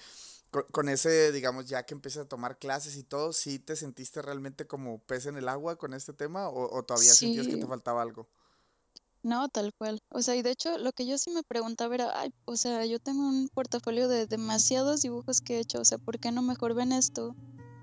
con, 0.50 0.88
ese, 0.88 1.32
digamos, 1.32 1.66
ya 1.66 1.84
que 1.84 1.94
empiezas 1.94 2.24
a 2.24 2.28
tomar 2.28 2.58
clases 2.58 2.96
y 2.96 3.02
todo, 3.02 3.32
¿sí 3.32 3.58
te 3.58 3.76
sentiste 3.76 4.22
realmente 4.22 4.66
como 4.66 4.98
pez 4.98 5.26
en 5.26 5.36
el 5.36 5.48
agua 5.48 5.76
con 5.76 5.94
este 5.94 6.12
tema 6.12 6.48
o, 6.48 6.82
todavía 6.82 7.12
sentías 7.12 7.46
que 7.46 7.56
te 7.56 7.66
faltaba 7.66 8.02
algo? 8.02 8.28
No, 9.22 9.48
tal 9.48 9.74
cual. 9.74 10.00
O 10.08 10.22
sea, 10.22 10.34
y 10.34 10.42
de 10.42 10.50
hecho 10.50 10.78
lo 10.78 10.92
que 10.92 11.06
yo 11.06 11.18
sí 11.18 11.30
me 11.30 11.42
preguntaba 11.42 11.94
era, 11.94 12.18
ay, 12.18 12.32
o 12.46 12.56
sea, 12.56 12.86
yo 12.86 12.98
tengo 12.98 13.22
un 13.28 13.48
portafolio 13.48 14.08
de 14.08 14.26
demasiados 14.26 15.02
dibujos 15.02 15.40
que 15.40 15.56
he 15.56 15.60
hecho, 15.60 15.80
o 15.80 15.84
sea, 15.84 15.98
¿por 15.98 16.18
qué 16.18 16.32
no 16.32 16.42
mejor 16.42 16.74
ven 16.74 16.92
esto? 16.92 17.36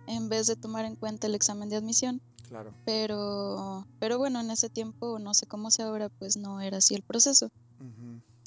en 0.07 0.29
vez 0.29 0.47
de 0.47 0.55
tomar 0.55 0.85
en 0.85 0.95
cuenta 0.95 1.27
el 1.27 1.35
examen 1.35 1.69
de 1.69 1.75
admisión. 1.75 2.21
Claro. 2.47 2.73
Pero, 2.85 3.85
pero 3.99 4.17
bueno, 4.17 4.39
en 4.39 4.49
ese 4.49 4.69
tiempo, 4.69 5.19
no 5.19 5.33
sé 5.33 5.45
cómo 5.45 5.69
sea 5.69 5.87
ahora, 5.87 6.09
pues 6.09 6.37
no 6.37 6.61
era 6.61 6.77
así 6.77 6.95
el 6.95 7.03
proceso. 7.03 7.51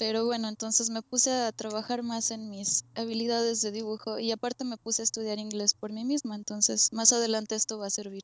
Pero 0.01 0.25
bueno, 0.25 0.47
entonces 0.47 0.89
me 0.89 1.03
puse 1.03 1.31
a 1.31 1.51
trabajar 1.51 2.01
más 2.01 2.31
en 2.31 2.49
mis 2.49 2.85
habilidades 2.95 3.61
de 3.61 3.69
dibujo 3.69 4.17
y 4.17 4.31
aparte 4.31 4.65
me 4.65 4.77
puse 4.77 5.03
a 5.03 5.05
estudiar 5.05 5.37
inglés 5.37 5.75
por 5.75 5.93
mí 5.93 6.03
misma, 6.05 6.33
entonces 6.33 6.91
más 6.91 7.13
adelante 7.13 7.53
esto 7.53 7.77
va 7.77 7.85
a 7.85 7.91
servir. 7.91 8.23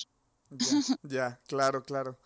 Ya, 0.50 0.98
ya 1.03 1.39
claro, 1.46 1.84
claro. 1.84 2.17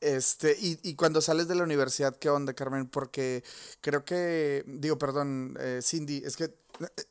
Este, 0.00 0.56
y, 0.60 0.78
y, 0.82 0.94
cuando 0.94 1.20
sales 1.22 1.48
de 1.48 1.54
la 1.54 1.62
universidad, 1.62 2.16
¿qué 2.18 2.28
onda, 2.28 2.52
Carmen? 2.52 2.86
Porque 2.86 3.42
creo 3.80 4.04
que, 4.04 4.62
digo, 4.66 4.98
perdón, 4.98 5.56
eh, 5.58 5.80
Cindy, 5.82 6.22
es 6.24 6.36
que 6.36 6.52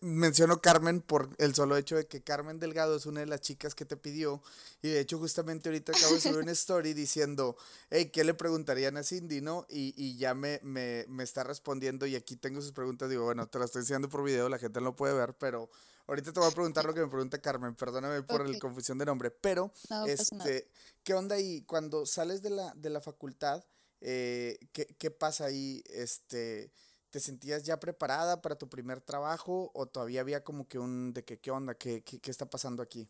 menciono 0.01 0.61
Carmen 0.61 1.01
por 1.01 1.29
el 1.37 1.55
solo 1.55 1.77
hecho 1.77 1.95
de 1.95 2.05
que 2.05 2.21
Carmen 2.21 2.59
Delgado 2.59 2.95
es 2.95 3.05
una 3.05 3.21
de 3.21 3.25
las 3.25 3.41
chicas 3.41 3.75
que 3.75 3.85
te 3.85 3.97
pidió 3.97 4.41
y 4.81 4.89
de 4.89 4.99
hecho 4.99 5.17
justamente 5.17 5.69
ahorita 5.69 5.91
acabo 5.91 6.13
de 6.13 6.21
subir 6.21 6.37
una 6.37 6.51
story 6.51 6.93
diciendo, 6.93 7.57
hey, 7.89 8.11
¿qué 8.13 8.23
le 8.23 8.33
preguntarían 8.33 8.97
a 8.97 9.03
Cindy, 9.03 9.41
no? 9.41 9.65
Y, 9.69 9.93
y 9.97 10.17
ya 10.17 10.33
me, 10.33 10.59
me, 10.63 11.05
me, 11.07 11.23
está 11.23 11.43
respondiendo 11.43 12.05
y 12.05 12.15
aquí 12.15 12.35
tengo 12.35 12.61
sus 12.61 12.71
preguntas, 12.71 13.09
digo, 13.09 13.23
bueno, 13.23 13.47
te 13.47 13.59
las 13.59 13.67
estoy 13.67 13.81
enseñando 13.81 14.09
por 14.09 14.23
video, 14.23 14.49
la 14.49 14.59
gente 14.59 14.79
no 14.79 14.85
lo 14.85 14.95
puede 14.95 15.13
ver, 15.13 15.33
pero 15.33 15.69
ahorita 16.07 16.33
te 16.33 16.39
voy 16.39 16.49
a 16.49 16.53
preguntar 16.53 16.85
lo 16.85 16.93
que 16.93 17.01
me 17.01 17.07
pregunta 17.07 17.41
Carmen, 17.41 17.75
perdóname 17.75 18.23
por 18.23 18.47
la 18.47 18.59
confusión 18.59 18.97
de 18.97 19.05
nombre, 19.05 19.31
pero, 19.31 19.71
este, 20.07 20.69
¿qué 21.03 21.13
onda 21.13 21.35
ahí 21.35 21.61
cuando 21.63 22.05
sales 22.05 22.41
de 22.41 22.51
la, 22.51 22.73
de 22.75 22.89
la 22.89 23.01
facultad? 23.01 23.63
Eh, 24.01 24.57
¿qué, 24.71 24.85
¿Qué 24.97 25.11
pasa 25.11 25.45
ahí? 25.45 25.81
Este 25.87 26.71
¿Te 27.15 27.21
sentías 27.21 27.63
ya 27.63 27.79
preparada 27.79 28.41
para 28.41 28.57
tu 28.57 28.67
primer 28.67 28.99
trabajo 28.99 29.71
o 29.73 29.85
todavía 29.85 30.19
había 30.19 30.43
como 30.43 30.67
que 30.67 30.79
un 30.79 31.13
de 31.13 31.23
que 31.23 31.39
qué 31.39 31.49
onda, 31.49 31.73
qué, 31.73 32.03
qué, 32.03 32.29
está 32.29 32.49
pasando 32.49 32.83
aquí? 32.83 33.07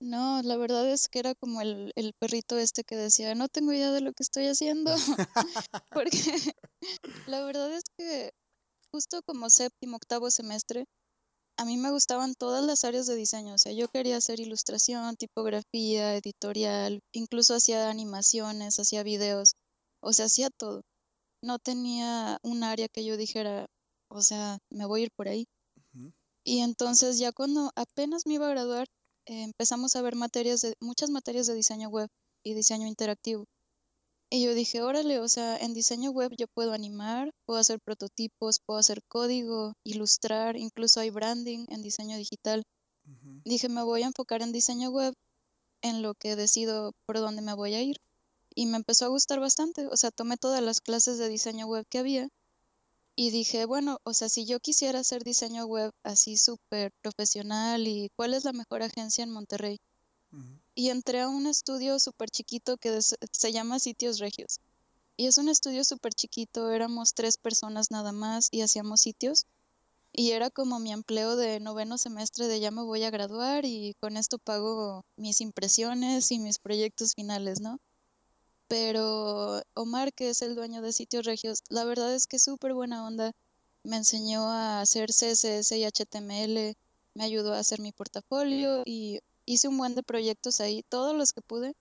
No, 0.00 0.42
la 0.42 0.56
verdad 0.56 0.90
es 0.90 1.08
que 1.08 1.20
era 1.20 1.36
como 1.36 1.60
el, 1.60 1.92
el, 1.94 2.14
perrito 2.14 2.58
este 2.58 2.82
que 2.82 2.96
decía, 2.96 3.32
no 3.36 3.46
tengo 3.46 3.72
idea 3.72 3.92
de 3.92 4.00
lo 4.00 4.12
que 4.12 4.24
estoy 4.24 4.48
haciendo, 4.48 4.92
porque 5.92 6.10
la 7.28 7.44
verdad 7.44 7.72
es 7.72 7.84
que 7.96 8.32
justo 8.90 9.22
como 9.22 9.50
séptimo, 9.50 9.98
octavo 9.98 10.28
semestre, 10.32 10.86
a 11.58 11.64
mí 11.64 11.76
me 11.76 11.90
gustaban 11.90 12.34
todas 12.34 12.64
las 12.64 12.84
áreas 12.84 13.06
de 13.06 13.16
diseño, 13.16 13.54
o 13.54 13.58
sea, 13.58 13.72
yo 13.72 13.88
quería 13.88 14.16
hacer 14.16 14.40
ilustración, 14.40 15.16
tipografía, 15.16 16.16
editorial, 16.16 17.00
incluso 17.12 17.54
hacía 17.54 17.90
animaciones, 17.90 18.78
hacía 18.78 19.02
videos, 19.02 19.54
o 20.00 20.12
sea, 20.12 20.26
hacía 20.26 20.50
todo 20.50 20.82
no 21.42 21.58
tenía 21.58 22.38
un 22.42 22.64
área 22.64 22.88
que 22.88 23.04
yo 23.04 23.16
dijera, 23.16 23.66
o 24.08 24.22
sea, 24.22 24.58
me 24.70 24.84
voy 24.86 25.00
a 25.00 25.04
ir 25.04 25.10
por 25.16 25.28
ahí. 25.28 25.46
Y 26.44 26.60
entonces 26.60 27.18
ya 27.18 27.32
cuando 27.32 27.72
apenas 27.74 28.24
me 28.26 28.34
iba 28.34 28.46
a 28.46 28.50
graduar, 28.50 28.86
eh, 29.26 29.42
empezamos 29.42 29.96
a 29.96 30.02
ver 30.02 30.14
materias 30.14 30.60
de, 30.60 30.74
muchas 30.80 31.10
materias 31.10 31.46
de 31.46 31.54
diseño 31.54 31.88
web 31.88 32.08
y 32.44 32.54
diseño 32.54 32.86
interactivo. 32.86 33.46
Y 34.28 34.42
yo 34.42 34.54
dije, 34.54 34.82
órale, 34.82 35.20
o 35.20 35.28
sea, 35.28 35.56
en 35.56 35.72
diseño 35.72 36.10
web 36.10 36.32
yo 36.36 36.46
puedo 36.48 36.72
animar, 36.72 37.30
puedo 37.44 37.60
hacer 37.60 37.78
prototipos, 37.80 38.60
puedo 38.64 38.78
hacer 38.78 39.02
código, 39.08 39.74
ilustrar, 39.84 40.56
incluso 40.56 40.98
hay 41.00 41.10
branding 41.10 41.66
en 41.68 41.82
diseño 41.82 42.16
digital. 42.16 42.64
Dije, 43.44 43.68
me 43.68 43.84
voy 43.84 44.02
a 44.02 44.06
enfocar 44.06 44.42
en 44.42 44.50
diseño 44.50 44.90
web, 44.90 45.14
en 45.80 46.02
lo 46.02 46.14
que 46.14 46.34
decido 46.34 46.92
por 47.06 47.18
dónde 47.18 47.40
me 47.42 47.54
voy 47.54 47.74
a 47.74 47.82
ir. 47.82 47.98
Y 48.54 48.66
me 48.66 48.78
empezó 48.78 49.04
a 49.04 49.08
gustar 49.08 49.38
bastante, 49.38 49.86
o 49.86 49.96
sea, 49.96 50.10
tomé 50.10 50.36
todas 50.36 50.62
las 50.62 50.80
clases 50.80 51.18
de 51.18 51.28
diseño 51.28 51.66
web 51.66 51.84
que 51.88 51.98
había 51.98 52.28
y 53.18 53.30
dije, 53.30 53.64
bueno, 53.64 53.98
o 54.04 54.12
sea, 54.12 54.28
si 54.28 54.44
yo 54.44 54.60
quisiera 54.60 55.00
hacer 55.00 55.24
diseño 55.24 55.64
web 55.64 55.90
así 56.04 56.36
súper 56.36 56.92
profesional 57.02 57.88
y 57.88 58.10
cuál 58.14 58.34
es 58.34 58.44
la 58.44 58.52
mejor 58.52 58.82
agencia 58.82 59.24
en 59.24 59.30
Monterrey. 59.30 59.78
Y 60.78 60.90
entré 60.90 61.22
a 61.22 61.28
un 61.28 61.46
estudio 61.46 61.98
súper 61.98 62.28
chiquito 62.28 62.76
que 62.76 63.00
se 63.00 63.50
llama 63.50 63.78
Sitios 63.78 64.18
Regios. 64.18 64.60
Y 65.16 65.26
es 65.26 65.38
un 65.38 65.48
estudio 65.48 65.82
súper 65.84 66.12
chiquito, 66.12 66.70
éramos 66.70 67.14
tres 67.14 67.38
personas 67.38 67.90
nada 67.90 68.12
más 68.12 68.48
y 68.50 68.60
hacíamos 68.60 69.00
sitios. 69.00 69.46
Y 70.12 70.32
era 70.32 70.50
como 70.50 70.78
mi 70.78 70.92
empleo 70.92 71.34
de 71.36 71.60
noveno 71.60 71.96
semestre 71.96 72.46
de 72.46 72.60
ya 72.60 72.70
me 72.70 72.82
voy 72.82 73.04
a 73.04 73.10
graduar 73.10 73.64
y 73.64 73.94
con 74.00 74.18
esto 74.18 74.36
pago 74.36 75.02
mis 75.16 75.40
impresiones 75.40 76.30
y 76.30 76.38
mis 76.38 76.58
proyectos 76.58 77.14
finales, 77.14 77.62
¿no? 77.62 77.80
Pero 78.68 79.62
Omar, 79.72 80.12
que 80.12 80.28
es 80.28 80.42
el 80.42 80.56
dueño 80.56 80.82
de 80.82 80.92
Sitios 80.92 81.24
Regios, 81.24 81.62
la 81.70 81.84
verdad 81.84 82.14
es 82.14 82.26
que 82.26 82.38
súper 82.38 82.74
buena 82.74 83.06
onda. 83.06 83.32
Me 83.82 83.96
enseñó 83.96 84.50
a 84.50 84.82
hacer 84.82 85.10
CSS 85.10 85.72
y 85.72 85.86
HTML, 85.86 86.76
me 87.14 87.24
ayudó 87.24 87.54
a 87.54 87.60
hacer 87.60 87.80
mi 87.80 87.92
portafolio 87.92 88.82
y 88.84 89.20
hice 89.46 89.68
un 89.68 89.78
buen 89.78 89.94
de 89.94 90.02
proyectos 90.02 90.60
ahí, 90.60 90.84
todos 90.88 91.16
los 91.16 91.32
que 91.32 91.40
pude. 91.40 91.74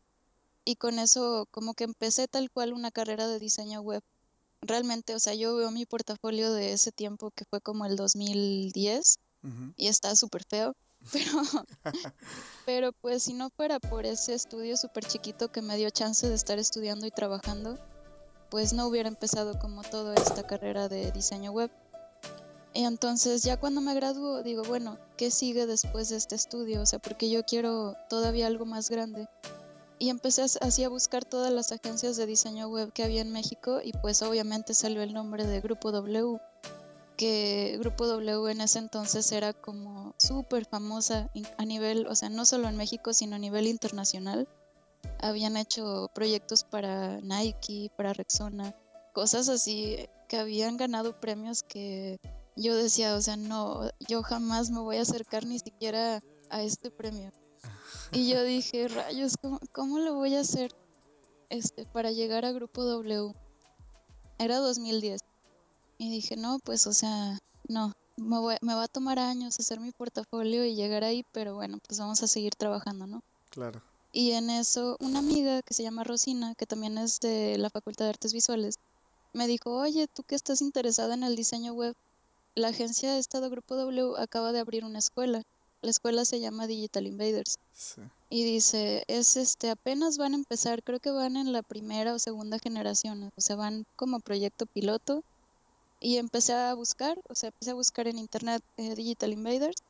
Y 0.64 0.78
con 0.78 0.98
eso 0.98 1.48
como 1.52 1.74
que 1.74 1.84
empecé 1.84 2.28
tal 2.28 2.50
cual 2.50 2.74
una 2.74 2.92
carrera 2.92 3.28
de 3.28 3.40
diseño 3.40 3.82
web. 3.82 4.02
Realmente, 4.62 5.14
o 5.14 5.20
sea, 5.20 5.36
yo 5.36 5.56
veo 5.56 5.70
mi 5.72 5.86
portafolio 5.86 6.52
de 6.54 6.74
ese 6.74 6.92
tiempo 6.92 7.32
que 7.32 7.46
fue 7.46 7.62
como 7.62 7.86
el 7.86 7.96
2010 7.96 9.20
y 9.76 9.88
está 9.88 10.16
súper 10.16 10.44
feo. 10.44 10.76
Pero, 11.12 11.32
pero 12.66 12.92
pues 12.94 13.22
si 13.22 13.34
no 13.34 13.52
fuera 13.52 13.80
por 13.80 14.08
ese 14.08 14.34
estudio 14.34 14.76
súper 14.76 15.06
chiquito 15.06 15.52
que 15.52 15.62
me 15.62 15.78
dio 15.78 15.92
chance 15.92 16.28
de 16.28 16.34
estar 16.34 16.58
estudiando 16.58 17.06
y 17.06 17.12
trabajando, 17.12 17.78
pues 18.50 18.74
no 18.74 18.88
hubiera 18.88 19.08
empezado 19.08 19.60
como 19.60 19.84
toda 19.84 20.16
esta 20.16 20.48
carrera 20.48 20.90
de 20.90 21.12
diseño 21.12 21.52
web. 21.52 21.70
Entonces 22.84 23.42
ya 23.42 23.58
cuando 23.58 23.80
me 23.80 23.96
graduó 23.96 24.44
digo, 24.44 24.62
bueno, 24.64 24.98
¿qué 25.16 25.32
sigue 25.32 25.66
después 25.66 26.10
de 26.10 26.18
este 26.18 26.36
estudio? 26.36 26.82
O 26.82 26.86
sea, 26.86 27.00
porque 27.00 27.30
yo 27.30 27.46
quiero 27.46 27.96
todavía 28.10 28.48
algo 28.48 28.66
más 28.66 28.90
grande. 28.90 29.30
Y 29.98 30.10
empecé 30.10 30.42
así 30.42 30.84
a 30.84 30.90
buscar 30.90 31.24
todas 31.24 31.54
las 31.54 31.72
agencias 31.72 32.18
de 32.18 32.26
diseño 32.26 32.68
web 32.68 32.92
que 32.92 33.04
había 33.04 33.22
en 33.22 33.32
México 33.32 33.80
y 33.82 33.94
pues 33.94 34.22
obviamente 34.22 34.74
salió 34.74 35.02
el 35.02 35.14
nombre 35.14 35.48
de 35.48 35.62
Grupo 35.62 35.94
W, 35.94 36.38
que 37.16 37.78
Grupo 37.80 38.08
W 38.08 38.52
en 38.52 38.60
ese 38.60 38.80
entonces 38.80 39.32
era 39.32 39.54
como 39.54 40.14
súper 40.18 40.66
famosa 40.66 41.32
a 41.58 41.64
nivel, 41.64 42.08
o 42.08 42.16
sea, 42.16 42.28
no 42.28 42.46
solo 42.46 42.68
en 42.68 42.76
México, 42.76 43.14
sino 43.14 43.38
a 43.38 43.40
nivel 43.40 43.68
internacional. 43.68 44.50
Habían 45.22 45.56
hecho 45.56 46.12
proyectos 46.14 46.66
para 46.66 47.22
Nike, 47.22 47.90
para 47.96 48.12
Rexona, 48.12 48.76
cosas 49.14 49.48
así 49.48 50.10
que 50.28 50.36
habían 50.36 50.76
ganado 50.76 51.18
premios 51.22 51.64
que 51.64 52.20
yo 52.56 52.76
decía, 52.76 53.16
o 53.16 53.22
sea, 53.22 53.36
no, 53.36 53.90
yo 54.08 54.24
jamás 54.24 54.70
me 54.72 54.80
voy 54.80 54.98
a 54.98 55.02
acercar 55.02 55.46
ni 55.46 55.60
siquiera 55.60 56.22
a 56.50 56.64
este 56.64 56.92
premio. 56.92 57.32
Y 58.12 58.30
yo 58.30 58.44
dije, 58.44 58.88
rayos, 58.88 59.36
¿cómo, 59.72 60.00
lo 60.00 60.16
voy 60.16 60.36
a 60.36 60.42
hacer 60.42 60.72
este, 61.50 61.86
para 61.86 62.12
llegar 62.12 62.46
a 62.46 62.52
Grupo 62.52 62.84
W? 62.84 63.34
Era 64.38 64.58
2010. 64.58 65.22
Y 65.98 66.10
dije, 66.10 66.36
no, 66.38 66.60
pues, 66.60 66.88
o 66.88 66.94
sea, 66.94 67.40
no, 67.68 67.94
me, 68.18 68.58
me 68.62 68.74
va 68.74 68.84
a 68.84 68.88
tomar 68.88 69.20
años 69.20 69.60
hacer 69.60 69.80
mi 69.80 69.92
portafolio 69.92 70.66
y 70.66 70.76
llegar 70.76 71.04
ahí, 71.04 71.26
pero 71.32 71.56
bueno, 71.56 71.80
pues 71.86 72.00
vamos 72.00 72.22
a 72.24 72.28
seguir 72.28 72.56
trabajando, 72.56 73.08
¿no? 73.08 73.22
Claro. 73.50 73.82
Y 74.12 74.32
en 74.32 74.50
eso, 74.50 74.96
una 75.02 75.20
amiga 75.20 75.62
que 75.62 75.74
se 75.74 75.84
llama 75.84 76.06
Rosina, 76.06 76.56
que 76.56 76.66
también 76.66 76.98
es 76.98 77.20
de 77.20 77.58
la 77.58 77.70
Facultad 77.70 78.06
de 78.06 78.12
Artes 78.12 78.32
Visuales, 78.32 78.76
me 79.34 79.48
dijo, 79.48 79.76
oye, 79.76 80.08
tú 80.08 80.24
que 80.24 80.36
estás 80.36 80.62
interesada 80.62 81.14
en 81.16 81.24
el 81.24 81.36
diseño 81.36 81.74
web, 81.74 81.94
la 82.56 82.70
agencia 82.70 83.12
de 83.12 83.20
Estado 83.20 83.50
Grupo 83.50 83.76
W 83.76 84.14
acaba 84.18 84.54
de 84.54 84.60
abrir 84.60 84.86
una 84.86 85.00
escuela. 85.00 85.44
La 85.82 85.92
escuela 85.92 86.24
se 86.24 86.40
llama 86.40 86.68
Digital 86.68 87.06
Invaders. 87.06 87.60
Y 88.30 88.44
dice, 88.44 89.04
es 89.08 89.36
este, 89.36 89.70
apenas 89.70 90.18
van 90.18 90.34
a 90.34 90.38
empezar, 90.38 90.82
creo 90.82 91.00
que 91.00 91.12
van 91.12 91.36
en 91.36 91.52
la 91.52 91.62
primera 91.62 92.14
o 92.14 92.20
segunda 92.20 92.58
generación, 92.58 93.32
o 93.36 93.42
sea, 93.42 93.56
van 93.58 93.86
como 93.98 94.20
proyecto 94.22 94.66
piloto. 94.66 95.22
Y 96.00 96.18
empecé 96.18 96.54
a 96.54 96.74
buscar, 96.74 97.20
o 97.28 97.36
sea, 97.36 97.50
empecé 97.50 97.72
a 97.72 97.76
buscar 97.76 98.08
en 98.08 98.18
internet 98.18 98.64
eh, 98.78 98.96
Digital 98.96 99.34
Invaders. 99.34 99.82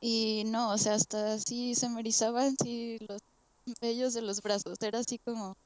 Y 0.00 0.44
no, 0.46 0.70
o 0.70 0.78
sea, 0.78 0.94
hasta 0.94 1.34
así 1.34 1.74
se 1.74 1.88
me 1.88 2.00
erizaban 2.00 2.54
así 2.60 2.98
los 3.08 3.20
vellos 3.80 4.14
de 4.14 4.22
los 4.22 4.42
brazos. 4.42 4.78
Era 4.80 5.00
así 5.00 5.18
como, 5.18 5.56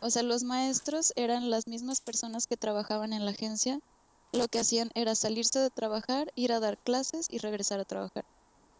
o 0.00 0.10
sea, 0.10 0.22
los 0.22 0.44
maestros 0.44 1.12
eran 1.16 1.50
las 1.50 1.66
mismas 1.66 2.00
personas 2.00 2.46
que 2.46 2.56
trabajaban 2.56 3.12
en 3.12 3.24
la 3.24 3.32
agencia 3.32 3.80
lo 4.34 4.48
que 4.48 4.60
hacían 4.60 4.90
era 4.94 5.14
salirse 5.14 5.58
de 5.58 5.70
trabajar, 5.70 6.28
ir 6.34 6.52
a 6.52 6.60
dar 6.60 6.76
clases 6.84 7.26
y 7.28 7.38
regresar 7.38 7.80
a 7.80 7.84
trabajar. 7.84 8.24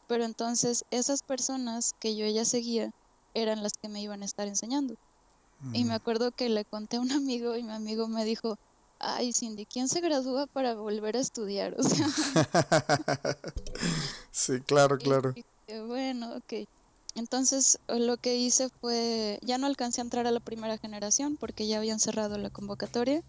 Pero 0.07 0.25
entonces 0.25 0.85
esas 0.91 1.23
personas 1.23 1.93
que 2.01 2.17
yo 2.17 2.27
ya 2.27 2.45
seguía 2.45 2.91
eran 3.35 3.63
las 3.63 3.73
que 3.81 3.89
me 3.89 4.03
iban 4.03 4.23
a 4.23 4.27
estar 4.27 4.49
enseñando. 4.49 4.95
Y 5.73 5.85
me 5.85 5.95
acuerdo 5.95 6.31
que 6.33 6.49
le 6.49 6.65
conté 6.65 6.99
a 6.99 7.01
un 7.01 7.11
amigo 7.11 7.57
y 7.57 7.63
mi 7.63 7.73
amigo 7.73 8.07
me 8.07 8.25
dijo, 8.25 8.57
ay 9.01 9.33
Cindy, 9.33 9.67
¿quién 9.67 9.89
se 9.89 10.01
gradúa 10.01 10.47
para 10.53 10.75
volver 10.75 11.17
a 11.17 11.21
estudiar? 11.21 11.75
O 11.79 11.83
sea, 11.83 12.07
sí, 14.31 14.61
claro, 14.61 14.99
claro. 14.99 15.35
bueno, 15.87 16.37
ok. 16.37 16.65
Entonces 17.15 17.79
lo 17.89 18.17
que 18.17 18.37
hice 18.37 18.69
fue, 18.81 19.39
ya 19.43 19.59
no 19.59 19.67
alcancé 19.67 20.01
a 20.01 20.05
entrar 20.05 20.27
a 20.27 20.33
la 20.33 20.41
primera 20.41 20.79
generación 20.79 21.37
porque 21.37 21.67
ya 21.67 21.79
habían 21.79 22.01
cerrado 22.01 22.39
la 22.39 22.51
convocatoria 22.51 23.23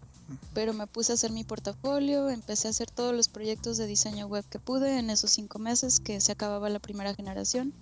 pero 0.54 0.72
me 0.72 0.86
puse 0.86 1.12
a 1.12 1.14
hacer 1.14 1.30
mi 1.30 1.44
portafolio, 1.44 2.30
empecé 2.30 2.68
a 2.68 2.70
hacer 2.70 2.90
todos 2.90 3.14
los 3.14 3.28
proyectos 3.28 3.76
de 3.76 3.86
diseño 3.86 4.26
web 4.26 4.44
que 4.48 4.58
pude 4.58 4.98
en 4.98 5.10
esos 5.10 5.30
cinco 5.30 5.58
meses 5.58 6.00
que 6.00 6.20
se 6.20 6.32
acababa 6.32 6.68
la 6.68 6.80
primera 6.80 7.14
generación 7.14 7.72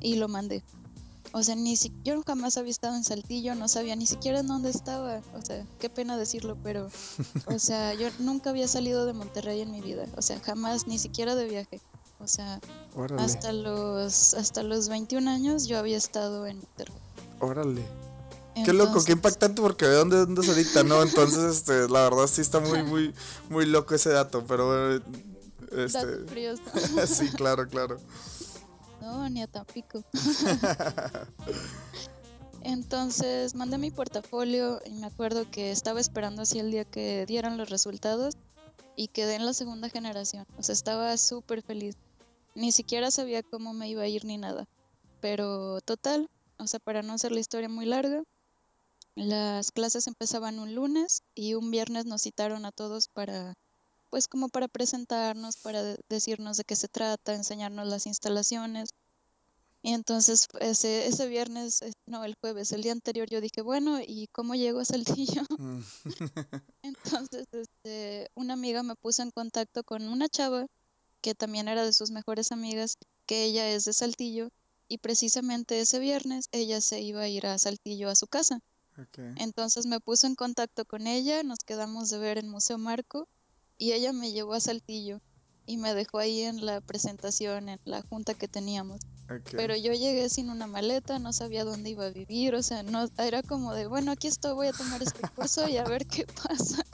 y 0.00 0.16
lo 0.16 0.28
mandé. 0.28 0.62
O 1.32 1.44
sea, 1.44 1.54
ni 1.54 1.76
si, 1.76 1.92
yo 2.02 2.20
jamás 2.24 2.56
había 2.56 2.72
estado 2.72 2.96
en 2.96 3.04
Saltillo, 3.04 3.54
no 3.54 3.68
sabía 3.68 3.94
ni 3.94 4.06
siquiera 4.06 4.40
en 4.40 4.48
dónde 4.48 4.70
estaba. 4.70 5.22
O 5.34 5.42
sea, 5.42 5.64
qué 5.78 5.88
pena 5.88 6.16
decirlo, 6.16 6.56
pero, 6.60 6.88
o 7.46 7.58
sea, 7.60 7.94
yo 7.94 8.08
nunca 8.18 8.50
había 8.50 8.66
salido 8.66 9.06
de 9.06 9.12
Monterrey 9.12 9.60
en 9.60 9.70
mi 9.70 9.80
vida. 9.80 10.06
O 10.16 10.22
sea, 10.22 10.40
jamás, 10.40 10.88
ni 10.88 10.98
siquiera 10.98 11.36
de 11.36 11.44
viaje. 11.44 11.80
O 12.20 12.28
sea, 12.28 12.60
hasta 13.18 13.52
los, 13.52 14.34
hasta 14.34 14.62
los 14.62 14.88
21 14.88 15.30
años 15.30 15.66
yo 15.66 15.78
había 15.78 15.96
estado 15.96 16.46
en 16.46 16.58
Monterrey. 16.58 16.96
Órale. 17.40 17.82
Qué 18.64 18.72
loco, 18.72 19.02
qué 19.04 19.12
impactante 19.12 19.62
porque 19.62 19.86
de 19.86 19.94
dónde 19.94 20.18
andas 20.18 20.48
ahorita, 20.48 20.82
¿no? 20.82 21.02
Entonces, 21.02 21.56
este, 21.56 21.88
la 21.88 22.02
verdad 22.02 22.26
sí 22.26 22.42
está 22.42 22.60
muy, 22.60 22.82
muy, 22.82 23.14
muy 23.48 23.64
loco 23.64 23.94
ese 23.94 24.10
dato, 24.10 24.44
pero 24.46 24.96
este. 24.96 25.06
sí, 27.06 27.28
claro, 27.30 27.66
claro. 27.68 27.96
No, 29.00 29.28
ni 29.30 29.42
a 29.42 29.46
Tampico. 29.46 30.04
Entonces 32.62 33.54
mandé 33.54 33.78
mi 33.78 33.90
portafolio 33.90 34.80
y 34.84 34.90
me 34.90 35.06
acuerdo 35.06 35.50
que 35.50 35.70
estaba 35.70 35.98
esperando 35.98 36.42
así 36.42 36.58
el 36.58 36.70
día 36.70 36.84
que 36.84 37.24
dieran 37.24 37.56
los 37.56 37.70
resultados 37.70 38.36
y 38.96 39.08
quedé 39.08 39.36
en 39.36 39.46
la 39.46 39.54
segunda 39.54 39.88
generación. 39.88 40.46
O 40.58 40.62
sea, 40.62 40.74
estaba 40.74 41.16
súper 41.16 41.62
feliz. 41.62 41.96
Ni 42.60 42.72
siquiera 42.72 43.10
sabía 43.10 43.42
cómo 43.42 43.72
me 43.72 43.88
iba 43.88 44.02
a 44.02 44.06
ir 44.06 44.26
ni 44.26 44.36
nada. 44.36 44.68
Pero 45.22 45.80
total, 45.80 46.28
o 46.58 46.66
sea, 46.66 46.78
para 46.78 47.00
no 47.00 47.14
hacer 47.14 47.32
la 47.32 47.40
historia 47.40 47.70
muy 47.70 47.86
larga, 47.86 48.22
las 49.14 49.72
clases 49.72 50.06
empezaban 50.06 50.58
un 50.58 50.74
lunes 50.74 51.22
y 51.34 51.54
un 51.54 51.70
viernes 51.70 52.04
nos 52.04 52.20
citaron 52.20 52.66
a 52.66 52.70
todos 52.70 53.08
para, 53.08 53.54
pues 54.10 54.28
como 54.28 54.50
para 54.50 54.68
presentarnos, 54.68 55.56
para 55.56 55.96
decirnos 56.10 56.58
de 56.58 56.64
qué 56.64 56.76
se 56.76 56.88
trata, 56.88 57.34
enseñarnos 57.34 57.86
las 57.86 58.04
instalaciones. 58.04 58.90
Y 59.80 59.94
entonces 59.94 60.46
ese, 60.60 61.06
ese 61.06 61.28
viernes, 61.28 61.80
no, 62.04 62.26
el 62.26 62.34
jueves, 62.42 62.72
el 62.72 62.82
día 62.82 62.92
anterior 62.92 63.26
yo 63.30 63.40
dije, 63.40 63.62
bueno, 63.62 64.00
¿y 64.06 64.26
cómo 64.32 64.54
llego 64.54 64.80
a 64.80 64.84
Saltillo? 64.84 65.44
Entonces 66.82 67.46
este, 67.52 68.28
una 68.34 68.52
amiga 68.52 68.82
me 68.82 68.96
puso 68.96 69.22
en 69.22 69.30
contacto 69.30 69.82
con 69.82 70.06
una 70.06 70.28
chava 70.28 70.66
que 71.20 71.34
también 71.34 71.68
era 71.68 71.84
de 71.84 71.92
sus 71.92 72.10
mejores 72.10 72.52
amigas, 72.52 72.96
que 73.26 73.44
ella 73.44 73.68
es 73.70 73.84
de 73.84 73.92
Saltillo, 73.92 74.50
y 74.88 74.98
precisamente 74.98 75.80
ese 75.80 75.98
viernes 75.98 76.48
ella 76.52 76.80
se 76.80 77.00
iba 77.00 77.22
a 77.22 77.28
ir 77.28 77.46
a 77.46 77.58
Saltillo 77.58 78.08
a 78.08 78.16
su 78.16 78.26
casa. 78.26 78.60
Entonces 79.36 79.86
me 79.86 80.00
puso 80.00 80.26
en 80.26 80.34
contacto 80.34 80.84
con 80.84 81.06
ella, 81.06 81.42
nos 81.42 81.60
quedamos 81.60 82.10
de 82.10 82.18
ver 82.18 82.38
en 82.38 82.48
Museo 82.48 82.76
Marco 82.76 83.28
y 83.78 83.92
ella 83.92 84.12
me 84.12 84.32
llevó 84.32 84.52
a 84.52 84.60
Saltillo 84.60 85.20
y 85.70 85.76
me 85.76 85.94
dejó 85.94 86.18
ahí 86.18 86.42
en 86.42 86.66
la 86.66 86.80
presentación, 86.80 87.68
en 87.68 87.80
la 87.84 88.02
junta 88.02 88.34
que 88.34 88.48
teníamos. 88.48 89.00
Pero 89.52 89.76
yo 89.76 89.92
llegué 89.92 90.28
sin 90.28 90.50
una 90.50 90.66
maleta, 90.66 91.20
no 91.20 91.32
sabía 91.32 91.64
dónde 91.64 91.90
iba 91.90 92.06
a 92.06 92.10
vivir, 92.10 92.56
o 92.56 92.62
sea, 92.64 92.82
no 92.82 93.08
era 93.18 93.44
como 93.44 93.72
de, 93.72 93.86
bueno, 93.86 94.10
aquí 94.10 94.26
estoy, 94.26 94.54
voy 94.54 94.66
a 94.66 94.72
tomar 94.72 95.00
este 95.00 95.20
curso 95.28 95.68
y 95.68 95.76
a 95.76 95.84
ver 95.84 96.06
qué 96.06 96.26
pasa. 96.48 96.84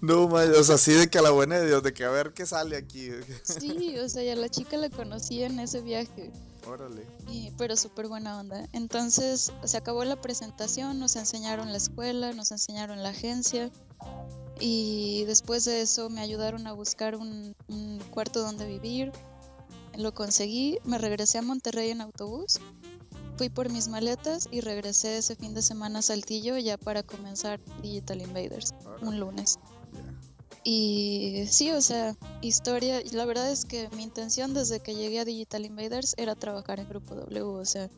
No, 0.00 0.24
o 0.24 0.64
sea, 0.64 0.76
así 0.76 0.92
de 0.92 1.10
que 1.10 1.18
a 1.18 1.22
la 1.22 1.32
buena 1.32 1.58
de 1.58 1.66
Dios, 1.66 1.82
de 1.82 1.92
que 1.92 2.04
a 2.04 2.10
ver 2.10 2.32
qué 2.32 2.46
sale 2.46 2.78
aquí. 2.78 3.10
Sí, 3.42 3.98
o 3.98 4.08
sea, 4.08 4.22
ya 4.22 4.34
la 4.34 4.48
chica 4.48 4.78
la 4.78 4.88
conocí 4.88 5.42
en 5.42 5.60
ese 5.60 5.82
viaje. 5.82 6.32
Órale. 6.66 7.06
pero 7.56 7.76
súper 7.76 8.08
buena 8.08 8.38
onda. 8.40 8.66
Entonces, 8.72 9.52
se 9.64 9.76
acabó 9.76 10.04
la 10.04 10.20
presentación, 10.20 10.98
nos 10.98 11.16
enseñaron 11.16 11.72
la 11.72 11.78
escuela, 11.78 12.32
nos 12.32 12.50
enseñaron 12.50 13.02
la 13.02 13.10
agencia. 13.10 13.70
Y 14.60 15.24
después 15.24 15.64
de 15.64 15.82
eso 15.82 16.10
me 16.10 16.20
ayudaron 16.20 16.66
a 16.66 16.72
buscar 16.72 17.16
un, 17.16 17.54
cuarto 18.10 18.42
donde 18.42 18.66
vivir. 18.66 19.12
Lo 19.96 20.14
conseguí, 20.14 20.78
me 20.84 20.98
regresé 20.98 21.38
a 21.38 21.42
Monterrey 21.42 21.90
en 21.90 22.00
autobús, 22.00 22.60
fui 23.36 23.48
por 23.48 23.70
mis 23.70 23.88
maletas 23.88 24.48
y 24.50 24.60
regresé 24.60 25.18
ese 25.18 25.34
fin 25.34 25.54
de 25.54 25.62
semana 25.62 26.00
a 26.00 26.02
Saltillo 26.02 26.56
ya 26.56 26.76
para 26.76 27.02
comenzar 27.02 27.60
Digital 27.82 28.22
Invaders, 28.22 28.74
un 29.00 29.18
lunes. 29.18 29.58
Y 30.62 31.44
sí, 31.48 31.70
o 31.72 31.80
sea, 31.80 32.16
historia, 32.42 33.00
la 33.12 33.24
verdad 33.24 33.50
es 33.50 33.64
que 33.64 33.88
mi 33.96 34.02
intención 34.02 34.54
desde 34.54 34.80
que 34.80 34.94
llegué 34.94 35.20
a 35.20 35.24
Digital 35.24 35.64
Invaders 35.64 36.14
era 36.16 36.34
trabajar 36.34 36.78
en 36.78 36.88
Grupo 36.88 37.14
W, 37.14 37.42
o 37.42 37.64
sea, 37.64 37.88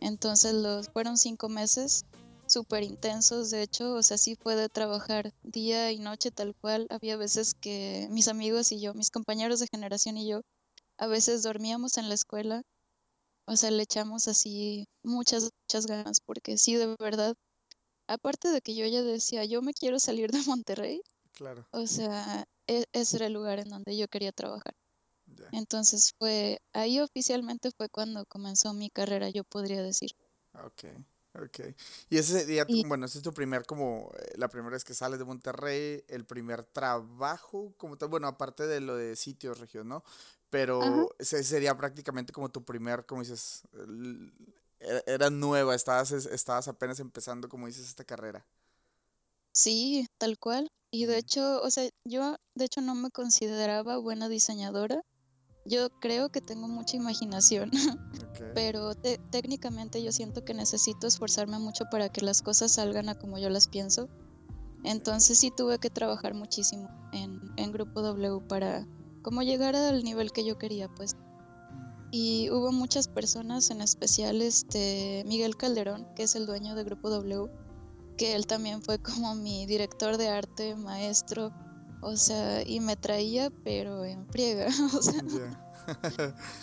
entonces 0.00 0.54
los 0.54 0.88
fueron 0.88 1.18
cinco 1.18 1.48
meses 1.48 2.04
súper 2.46 2.82
intensos, 2.82 3.50
de 3.50 3.62
hecho, 3.62 3.94
o 3.94 4.02
sea, 4.02 4.18
sí 4.18 4.36
puede 4.36 4.68
trabajar 4.68 5.32
día 5.42 5.92
y 5.92 5.98
noche 5.98 6.30
tal 6.30 6.54
cual. 6.54 6.86
Había 6.90 7.16
veces 7.16 7.54
que 7.54 8.08
mis 8.10 8.28
amigos 8.28 8.72
y 8.72 8.80
yo, 8.80 8.94
mis 8.94 9.10
compañeros 9.10 9.60
de 9.60 9.68
generación 9.70 10.16
y 10.16 10.28
yo, 10.28 10.42
a 10.98 11.06
veces 11.06 11.42
dormíamos 11.42 11.98
en 11.98 12.08
la 12.08 12.14
escuela, 12.14 12.62
o 13.46 13.56
sea, 13.56 13.70
le 13.70 13.82
echamos 13.82 14.28
así 14.28 14.86
muchas, 15.02 15.50
muchas 15.62 15.86
ganas, 15.86 16.20
porque 16.20 16.58
sí, 16.58 16.74
de 16.74 16.94
verdad, 16.98 17.34
aparte 18.08 18.48
de 18.48 18.60
que 18.60 18.74
yo 18.74 18.86
ya 18.86 19.02
decía, 19.02 19.44
yo 19.44 19.62
me 19.62 19.72
quiero 19.72 19.98
salir 19.98 20.30
de 20.30 20.42
Monterrey, 20.46 21.02
claro. 21.32 21.66
o 21.72 21.86
sea, 21.86 22.46
e, 22.66 22.84
ese 22.92 23.16
era 23.16 23.26
el 23.26 23.32
lugar 23.32 23.58
en 23.58 23.68
donde 23.68 23.96
yo 23.96 24.08
quería 24.08 24.32
trabajar. 24.32 24.74
Entonces 25.52 26.12
fue, 26.18 26.60
ahí 26.72 26.98
oficialmente 26.98 27.70
fue 27.76 27.88
cuando 27.88 28.24
comenzó 28.26 28.74
mi 28.74 28.90
carrera, 28.90 29.30
yo 29.30 29.44
podría 29.44 29.82
decir. 29.82 30.10
Ok. 30.54 30.84
Ok. 31.42 31.60
Y 32.08 32.18
ese 32.18 32.46
día, 32.46 32.66
bueno, 32.86 33.06
ese 33.06 33.18
es 33.18 33.24
tu 33.24 33.32
primer, 33.32 33.66
como, 33.66 34.10
eh, 34.18 34.32
la 34.36 34.48
primera 34.48 34.72
vez 34.72 34.84
que 34.84 34.94
sales 34.94 35.18
de 35.18 35.24
Monterrey, 35.24 36.04
el 36.08 36.24
primer 36.24 36.64
trabajo, 36.64 37.74
como 37.76 37.96
tal, 37.98 38.08
bueno, 38.08 38.26
aparte 38.26 38.66
de 38.66 38.80
lo 38.80 38.96
de 38.96 39.16
sitios, 39.16 39.58
región, 39.58 39.88
¿no? 39.88 40.04
Pero 40.50 41.08
ese 41.18 41.42
sería 41.44 41.76
prácticamente 41.76 42.32
como 42.32 42.48
tu 42.50 42.64
primer, 42.64 43.04
como 43.04 43.22
dices, 43.22 43.62
e, 44.80 45.02
era 45.06 45.28
nueva, 45.30 45.74
estabas, 45.74 46.12
estabas 46.12 46.68
apenas 46.68 47.00
empezando, 47.00 47.48
como 47.48 47.66
dices, 47.66 47.88
esta 47.88 48.04
carrera. 48.04 48.46
Sí, 49.52 50.06
tal 50.18 50.38
cual. 50.38 50.70
Y 50.90 51.06
de 51.06 51.18
hecho, 51.18 51.60
o 51.62 51.70
sea, 51.70 51.88
yo 52.04 52.36
de 52.54 52.64
hecho 52.64 52.80
no 52.80 52.94
me 52.94 53.10
consideraba 53.10 53.98
buena 53.98 54.28
diseñadora 54.28 55.02
yo 55.66 55.90
creo 56.00 56.30
que 56.30 56.40
tengo 56.40 56.68
mucha 56.68 56.96
imaginación, 56.96 57.70
pero 58.54 58.94
técnicamente 58.94 60.02
yo 60.02 60.12
siento 60.12 60.44
que 60.44 60.54
necesito 60.54 61.06
esforzarme 61.06 61.58
mucho 61.58 61.84
para 61.90 62.08
que 62.08 62.20
las 62.20 62.42
cosas 62.42 62.72
salgan 62.72 63.08
a 63.08 63.14
como 63.16 63.38
yo 63.38 63.50
las 63.50 63.68
pienso. 63.68 64.08
Entonces 64.84 65.38
sí 65.38 65.50
tuve 65.54 65.78
que 65.78 65.90
trabajar 65.90 66.34
muchísimo 66.34 66.88
en, 67.12 67.40
en 67.56 67.72
Grupo 67.72 68.02
W 68.02 68.40
para 68.46 68.86
como 69.22 69.42
llegar 69.42 69.74
al 69.74 70.04
nivel 70.04 70.30
que 70.30 70.44
yo 70.44 70.56
quería, 70.58 70.88
pues. 70.88 71.16
Y 72.12 72.48
hubo 72.50 72.70
muchas 72.70 73.08
personas, 73.08 73.70
en 73.70 73.80
especial 73.80 74.40
este 74.40 75.24
Miguel 75.26 75.56
Calderón, 75.56 76.06
que 76.14 76.22
es 76.22 76.36
el 76.36 76.46
dueño 76.46 76.76
de 76.76 76.84
Grupo 76.84 77.10
W, 77.10 77.50
que 78.16 78.36
él 78.36 78.46
también 78.46 78.82
fue 78.82 78.98
como 79.00 79.34
mi 79.34 79.66
director 79.66 80.16
de 80.16 80.28
arte, 80.28 80.76
maestro, 80.76 81.52
o 82.06 82.16
sea, 82.16 82.62
y 82.64 82.78
me 82.78 82.94
traía, 82.94 83.50
pero 83.64 84.04
en 84.04 84.28
friega, 84.28 84.68
o 84.96 85.02
sea. 85.02 85.20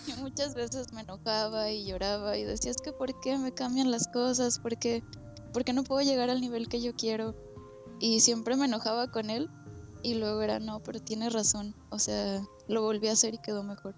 y 0.08 0.22
muchas 0.22 0.56
veces 0.56 0.94
me 0.94 1.02
enojaba 1.02 1.70
y 1.70 1.86
lloraba 1.86 2.38
y 2.38 2.46
decía, 2.46 2.72
es 2.72 2.78
que 2.78 2.94
¿por 2.94 3.20
qué 3.20 3.38
me 3.38 3.54
cambian 3.54 3.92
las 3.92 4.08
cosas? 4.08 4.60
¿Por 4.60 4.78
qué, 4.78 5.04
no 5.74 5.84
puedo 5.84 6.02
llegar 6.02 6.30
al 6.30 6.40
nivel 6.40 6.70
que 6.70 6.82
yo 6.82 6.96
quiero? 6.96 7.36
Y 8.00 8.22
siempre 8.22 8.56
me 8.56 8.66
enojaba 8.66 9.12
con 9.12 9.30
él 9.30 9.50
y 10.02 10.14
luego 10.14 10.42
era, 10.42 10.60
no, 10.60 10.82
pero 10.82 11.02
tiene 11.02 11.30
razón, 11.30 11.76
o 11.90 12.00
sea, 12.00 12.42
lo 12.70 12.82
volví 12.82 13.10
a 13.10 13.14
hacer 13.14 13.34
y 13.34 13.40
quedó 13.40 13.64
mejor. 13.64 13.96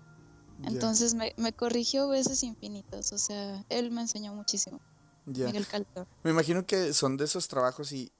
Entonces 0.63 1.13
me, 1.13 1.35
me, 1.37 1.53
corrigió 1.53 2.07
veces 2.07 2.41
infinitas, 2.41 3.11
o 3.13 3.19
sea, 3.19 3.63
él 3.69 3.91
me 3.91 4.01
enseñó 4.01 4.33
muchísimo. 4.33 4.79
Miguel 5.25 5.67
Me 6.23 6.31
imagino 6.31 6.65
que 6.65 6.93
son 6.93 7.17
de 7.17 7.25
esos 7.25 7.47
trabajos 7.47 7.91
y, 7.91 8.11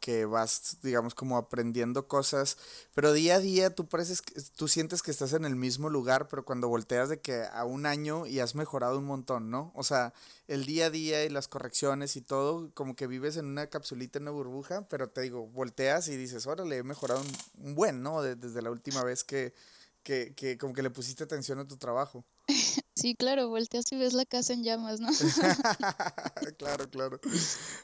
que 0.00 0.24
vas, 0.24 0.78
digamos, 0.82 1.14
como 1.14 1.36
aprendiendo 1.36 2.08
cosas, 2.08 2.56
pero 2.94 3.12
día 3.12 3.36
a 3.36 3.38
día 3.38 3.74
tú 3.74 3.86
pareces, 3.86 4.22
tú 4.56 4.66
sientes 4.66 5.02
que 5.02 5.10
estás 5.10 5.34
en 5.34 5.44
el 5.44 5.56
mismo 5.56 5.90
lugar, 5.90 6.28
pero 6.28 6.44
cuando 6.44 6.68
volteas 6.68 7.08
de 7.10 7.20
que 7.20 7.44
a 7.52 7.64
un 7.64 7.86
año 7.86 8.26
y 8.26 8.40
has 8.40 8.54
mejorado 8.54 8.98
un 8.98 9.04
montón, 9.04 9.50
¿no? 9.50 9.72
O 9.74 9.84
sea, 9.84 10.14
el 10.48 10.66
día 10.66 10.86
a 10.86 10.90
día 10.90 11.24
y 11.24 11.28
las 11.28 11.48
correcciones 11.48 12.16
y 12.16 12.22
todo, 12.22 12.70
como 12.74 12.96
que 12.96 13.06
vives 13.06 13.36
en 13.36 13.46
una 13.46 13.68
capsulita, 13.68 14.18
en 14.18 14.24
una 14.24 14.32
burbuja, 14.32 14.88
pero 14.88 15.10
te 15.10 15.20
digo, 15.20 15.46
volteas 15.46 16.08
y 16.08 16.16
dices, 16.16 16.46
órale, 16.46 16.78
he 16.78 16.82
mejorado 16.82 17.22
un, 17.58 17.74
buen, 17.74 18.02
¿no? 18.02 18.22
desde 18.22 18.62
la 18.62 18.70
última 18.70 19.04
vez 19.04 19.22
que, 19.22 19.54
que, 20.02 20.34
que 20.34 20.58
como 20.58 20.74
que 20.74 20.82
le 20.82 20.90
pusiste 20.90 21.24
atención 21.24 21.58
a 21.58 21.68
tu 21.68 21.76
trabajo. 21.76 22.24
Sí, 23.00 23.14
claro, 23.14 23.48
volteas 23.48 23.90
y 23.92 23.96
ves 23.96 24.12
la 24.12 24.26
casa 24.26 24.52
en 24.52 24.62
llamas, 24.62 25.00
¿no? 25.00 25.08
claro, 26.58 26.90
claro. 26.90 27.18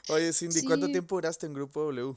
Oye, 0.09 0.31
Cindy, 0.31 0.63
¿cuánto 0.63 0.85
tiempo 0.87 1.15
duraste 1.15 1.47
en 1.47 1.53
Grupo 1.55 1.81
W? 1.85 2.15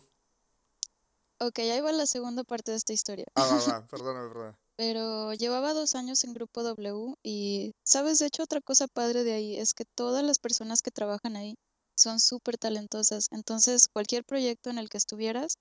Ok, 1.38 1.58
ahí 1.60 1.80
va 1.80 1.92
la 1.92 2.04
segunda 2.04 2.44
parte 2.44 2.72
de 2.72 2.76
esta 2.76 2.92
historia. 2.92 3.24
Ah, 3.34 3.46
va, 3.46 3.72
va, 3.72 3.86
perdóname, 3.90 4.28
perdóname. 4.28 4.58
Pero 4.76 5.32
llevaba 5.32 5.72
dos 5.72 5.94
años 5.94 6.24
en 6.24 6.34
Grupo 6.34 6.62
W 6.62 7.14
y, 7.22 7.72
¿sabes? 7.84 8.18
De 8.18 8.26
hecho, 8.26 8.42
otra 8.42 8.60
cosa 8.60 8.86
padre 8.86 9.24
de 9.24 9.32
ahí 9.32 9.56
es 9.56 9.72
que 9.72 9.86
todas 9.94 10.22
las 10.22 10.38
personas 10.38 10.82
que 10.82 10.90
trabajan 10.90 11.36
ahí 11.36 11.56
son 11.96 12.20
súper 12.20 12.58
talentosas. 12.58 13.28
Entonces, 13.30 13.88
cualquier 13.88 14.24
proyecto 14.24 14.68
en 14.68 14.76
el 14.76 14.90
que 14.90 14.98
estuvieras, 14.98 15.54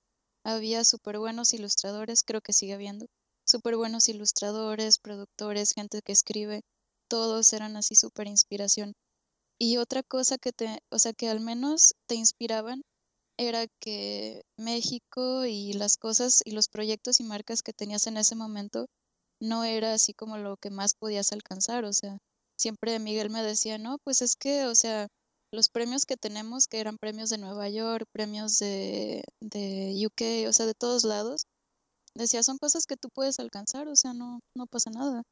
había 0.43 0.83
súper 0.83 1.19
buenos 1.19 1.53
ilustradores, 1.53 2.23
creo 2.25 2.41
que 2.41 2.51
sigue 2.51 2.73
habiendo, 2.73 3.05
súper 3.45 3.77
buenos 3.77 4.09
ilustradores, 4.09 4.99
productores, 4.99 5.71
gente 5.73 6.01
que 6.01 6.11
escribe 6.11 6.63
todos 7.09 7.53
eran 7.53 7.77
así 7.77 7.95
súper 7.95 8.27
inspiración. 8.27 8.93
Y 9.59 9.77
otra 9.77 10.03
cosa 10.03 10.37
que 10.37 10.53
te, 10.53 10.79
o 10.91 10.99
sea, 10.99 11.13
que 11.13 11.29
al 11.29 11.41
menos 11.41 11.93
te 12.07 12.15
inspiraban 12.15 12.81
era 13.37 13.67
que 13.81 14.43
México 14.57 15.45
y 15.45 15.73
las 15.73 15.97
cosas 15.97 16.41
y 16.45 16.51
los 16.51 16.69
proyectos 16.69 17.19
y 17.19 17.23
marcas 17.23 17.63
que 17.63 17.73
tenías 17.73 18.07
en 18.07 18.17
ese 18.17 18.35
momento 18.35 18.87
no 19.41 19.63
era 19.63 19.93
así 19.93 20.13
como 20.13 20.37
lo 20.37 20.57
que 20.57 20.69
más 20.69 20.95
podías 20.95 21.31
alcanzar, 21.31 21.85
o 21.85 21.93
sea, 21.93 22.17
siempre 22.57 22.99
Miguel 22.99 23.29
me 23.29 23.41
decía, 23.43 23.77
no, 23.77 23.97
pues 24.03 24.21
es 24.21 24.35
que, 24.35 24.65
o 24.65 24.75
sea, 24.75 25.07
los 25.51 25.69
premios 25.69 26.05
que 26.05 26.17
tenemos, 26.17 26.67
que 26.67 26.79
eran 26.79 26.97
premios 26.97 27.29
de 27.29 27.37
Nueva 27.37 27.69
York, 27.69 28.05
premios 28.11 28.59
de, 28.59 29.23
de 29.41 29.95
UK, 30.05 30.49
o 30.49 30.53
sea, 30.53 30.65
de 30.65 30.73
todos 30.73 31.03
lados, 31.05 31.45
decía, 32.15 32.43
son 32.43 32.57
cosas 32.57 32.85
que 32.85 32.97
tú 32.97 33.09
puedes 33.13 33.39
alcanzar, 33.39 33.87
o 33.87 33.95
sea, 33.95 34.13
no, 34.13 34.39
no 34.55 34.67
pasa 34.67 34.89
nada. 34.91 35.23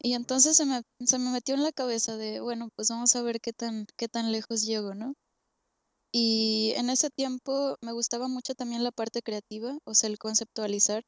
Y 0.00 0.14
entonces 0.14 0.56
se 0.56 0.64
me, 0.66 0.82
se 1.04 1.18
me 1.18 1.30
metió 1.30 1.54
en 1.54 1.62
la 1.62 1.72
cabeza 1.72 2.16
de, 2.16 2.40
bueno, 2.40 2.68
pues 2.76 2.88
vamos 2.88 3.14
a 3.16 3.22
ver 3.22 3.40
qué 3.40 3.52
tan, 3.52 3.86
qué 3.96 4.08
tan 4.08 4.32
lejos 4.32 4.62
llego, 4.62 4.94
¿no? 4.94 5.14
Y 6.12 6.72
en 6.76 6.90
ese 6.90 7.10
tiempo 7.10 7.76
me 7.82 7.92
gustaba 7.92 8.28
mucho 8.28 8.54
también 8.54 8.84
la 8.84 8.92
parte 8.92 9.22
creativa, 9.22 9.78
o 9.84 9.94
sea, 9.94 10.08
el 10.08 10.18
conceptualizar. 10.18 11.02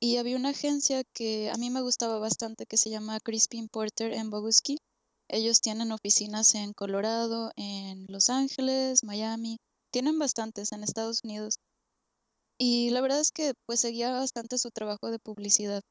Y 0.00 0.16
había 0.18 0.36
una 0.36 0.50
agencia 0.50 1.02
que 1.14 1.50
a 1.50 1.56
mí 1.56 1.70
me 1.70 1.82
gustaba 1.82 2.18
bastante 2.18 2.66
que 2.66 2.76
se 2.76 2.90
llama 2.90 3.20
Crispin 3.20 3.68
Porter 3.68 4.12
en 4.12 4.30
Boguski. 4.30 4.78
Ellos 5.28 5.60
tienen 5.60 5.92
oficinas 5.92 6.54
en 6.54 6.72
Colorado, 6.72 7.52
en 7.56 8.06
Los 8.08 8.30
Ángeles, 8.30 9.04
Miami. 9.04 9.58
Tienen 9.92 10.18
bastantes 10.18 10.72
en 10.72 10.84
Estados 10.84 11.20
Unidos. 11.24 11.56
Y 12.58 12.90
la 12.90 13.00
verdad 13.00 13.20
es 13.20 13.30
que 13.32 13.54
pues 13.66 13.80
seguía 13.80 14.12
bastante 14.12 14.58
su 14.58 14.70
trabajo 14.70 15.10
de 15.10 15.18
publicidad. 15.18 15.82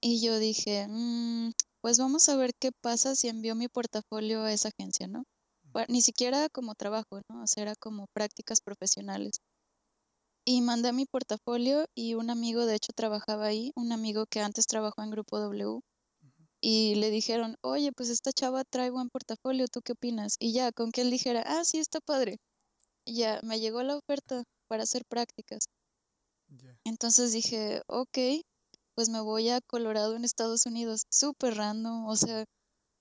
Y 0.00 0.20
yo 0.20 0.40
dije, 0.40 0.88
mm, 0.88 1.52
pues 1.80 1.98
vamos 1.98 2.28
a 2.28 2.36
ver 2.36 2.50
qué 2.58 2.72
pasa 2.72 3.14
si 3.14 3.28
envío 3.28 3.54
mi 3.54 3.68
portafolio 3.68 4.42
a 4.42 4.52
esa 4.52 4.70
agencia, 4.70 5.06
¿no? 5.06 5.22
Ni 5.88 6.02
siquiera 6.02 6.48
como 6.48 6.74
trabajo, 6.74 7.20
¿no? 7.30 7.44
O 7.44 7.46
sea, 7.46 7.62
era 7.62 7.74
como 7.76 8.06
prácticas 8.12 8.60
profesionales. 8.60 9.40
Y 10.44 10.62
mandé 10.62 10.92
mi 10.92 11.06
portafolio 11.06 11.86
y 11.94 12.14
un 12.14 12.28
amigo, 12.30 12.66
de 12.66 12.74
hecho, 12.74 12.90
trabajaba 12.92 13.46
ahí, 13.46 13.70
un 13.76 13.92
amigo 13.92 14.26
que 14.26 14.40
antes 14.40 14.66
trabajó 14.66 15.00
en 15.02 15.10
Grupo 15.10 15.38
W. 15.38 15.78
Y 16.62 16.96
le 16.96 17.10
dijeron, 17.10 17.56
oye, 17.62 17.92
pues 17.92 18.10
esta 18.10 18.32
chava 18.32 18.64
trae 18.64 18.90
buen 18.90 19.10
portafolio, 19.10 19.66
¿tú 19.68 19.82
qué 19.82 19.92
opinas? 19.92 20.36
Y 20.40 20.52
ya, 20.54 20.72
con 20.72 20.92
que 20.92 21.02
él 21.02 21.10
dijera, 21.10 21.42
ah, 21.46 21.64
sí, 21.64 21.78
está 21.78 22.00
padre. 22.00 22.38
ya 23.06 23.40
me 23.44 23.60
llegó 23.60 23.82
la 23.82 23.96
oferta 23.98 24.44
para 24.68 24.84
hacer 24.84 25.04
prácticas. 25.08 25.66
Entonces 26.84 27.32
dije, 27.32 27.82
ok, 27.86 28.18
pues 28.98 29.10
me 29.10 29.20
voy 29.20 29.48
a 29.48 29.60
Colorado 29.60 30.16
en 30.16 30.24
Estados 30.24 30.66
Unidos. 30.66 31.02
Súper 31.08 31.54
random, 31.54 32.06
o 32.08 32.16
sea, 32.16 32.44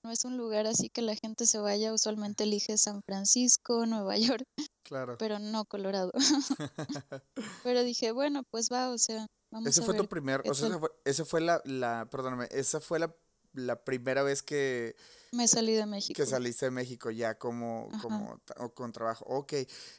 no 0.03 0.11
es 0.11 0.25
un 0.25 0.37
lugar 0.37 0.67
así 0.67 0.91
que 0.91 1.01
la 1.01 1.15
gente 1.15 1.47
se 1.47 1.57
vaya. 1.57 1.91
Usualmente 1.91 2.43
elige 2.43 2.77
San 2.77 3.01
Francisco, 3.01 3.83
Nueva 3.87 4.15
York. 4.43 4.43
Claro. 4.83 5.17
Pero 5.17 5.39
no 5.39 5.65
Colorado. 5.65 6.11
pero 7.63 7.81
dije, 7.81 8.11
bueno, 8.11 8.43
pues 8.51 8.69
va, 8.71 8.91
o 8.91 8.99
sea, 8.99 9.25
vamos 9.51 9.69
ese 9.69 9.81
a 9.81 9.85
fue 9.85 9.95
ver. 9.95 10.03
tu 10.03 10.07
primer, 10.07 10.41
o 10.47 10.53
sea, 10.53 10.67
esa 10.67 10.77
fue, 10.79 10.91
esa 11.03 11.25
fue 11.25 11.41
la, 11.41 11.63
la, 11.65 12.07
perdóname, 12.11 12.47
esa 12.51 12.79
fue 12.79 12.99
la, 12.99 13.15
la 13.53 13.83
primera 13.83 14.21
vez 14.21 14.43
que, 14.43 14.95
me 15.31 15.47
salí 15.47 15.73
de 15.73 15.85
México. 15.85 16.15
Que 16.15 16.25
saliste 16.25 16.65
de 16.65 16.71
México 16.71 17.11
ya 17.11 17.37
como, 17.37 17.89
como 18.01 18.39
o 18.57 18.73
con 18.73 18.91
trabajo. 18.91 19.25
Ok. 19.27 19.53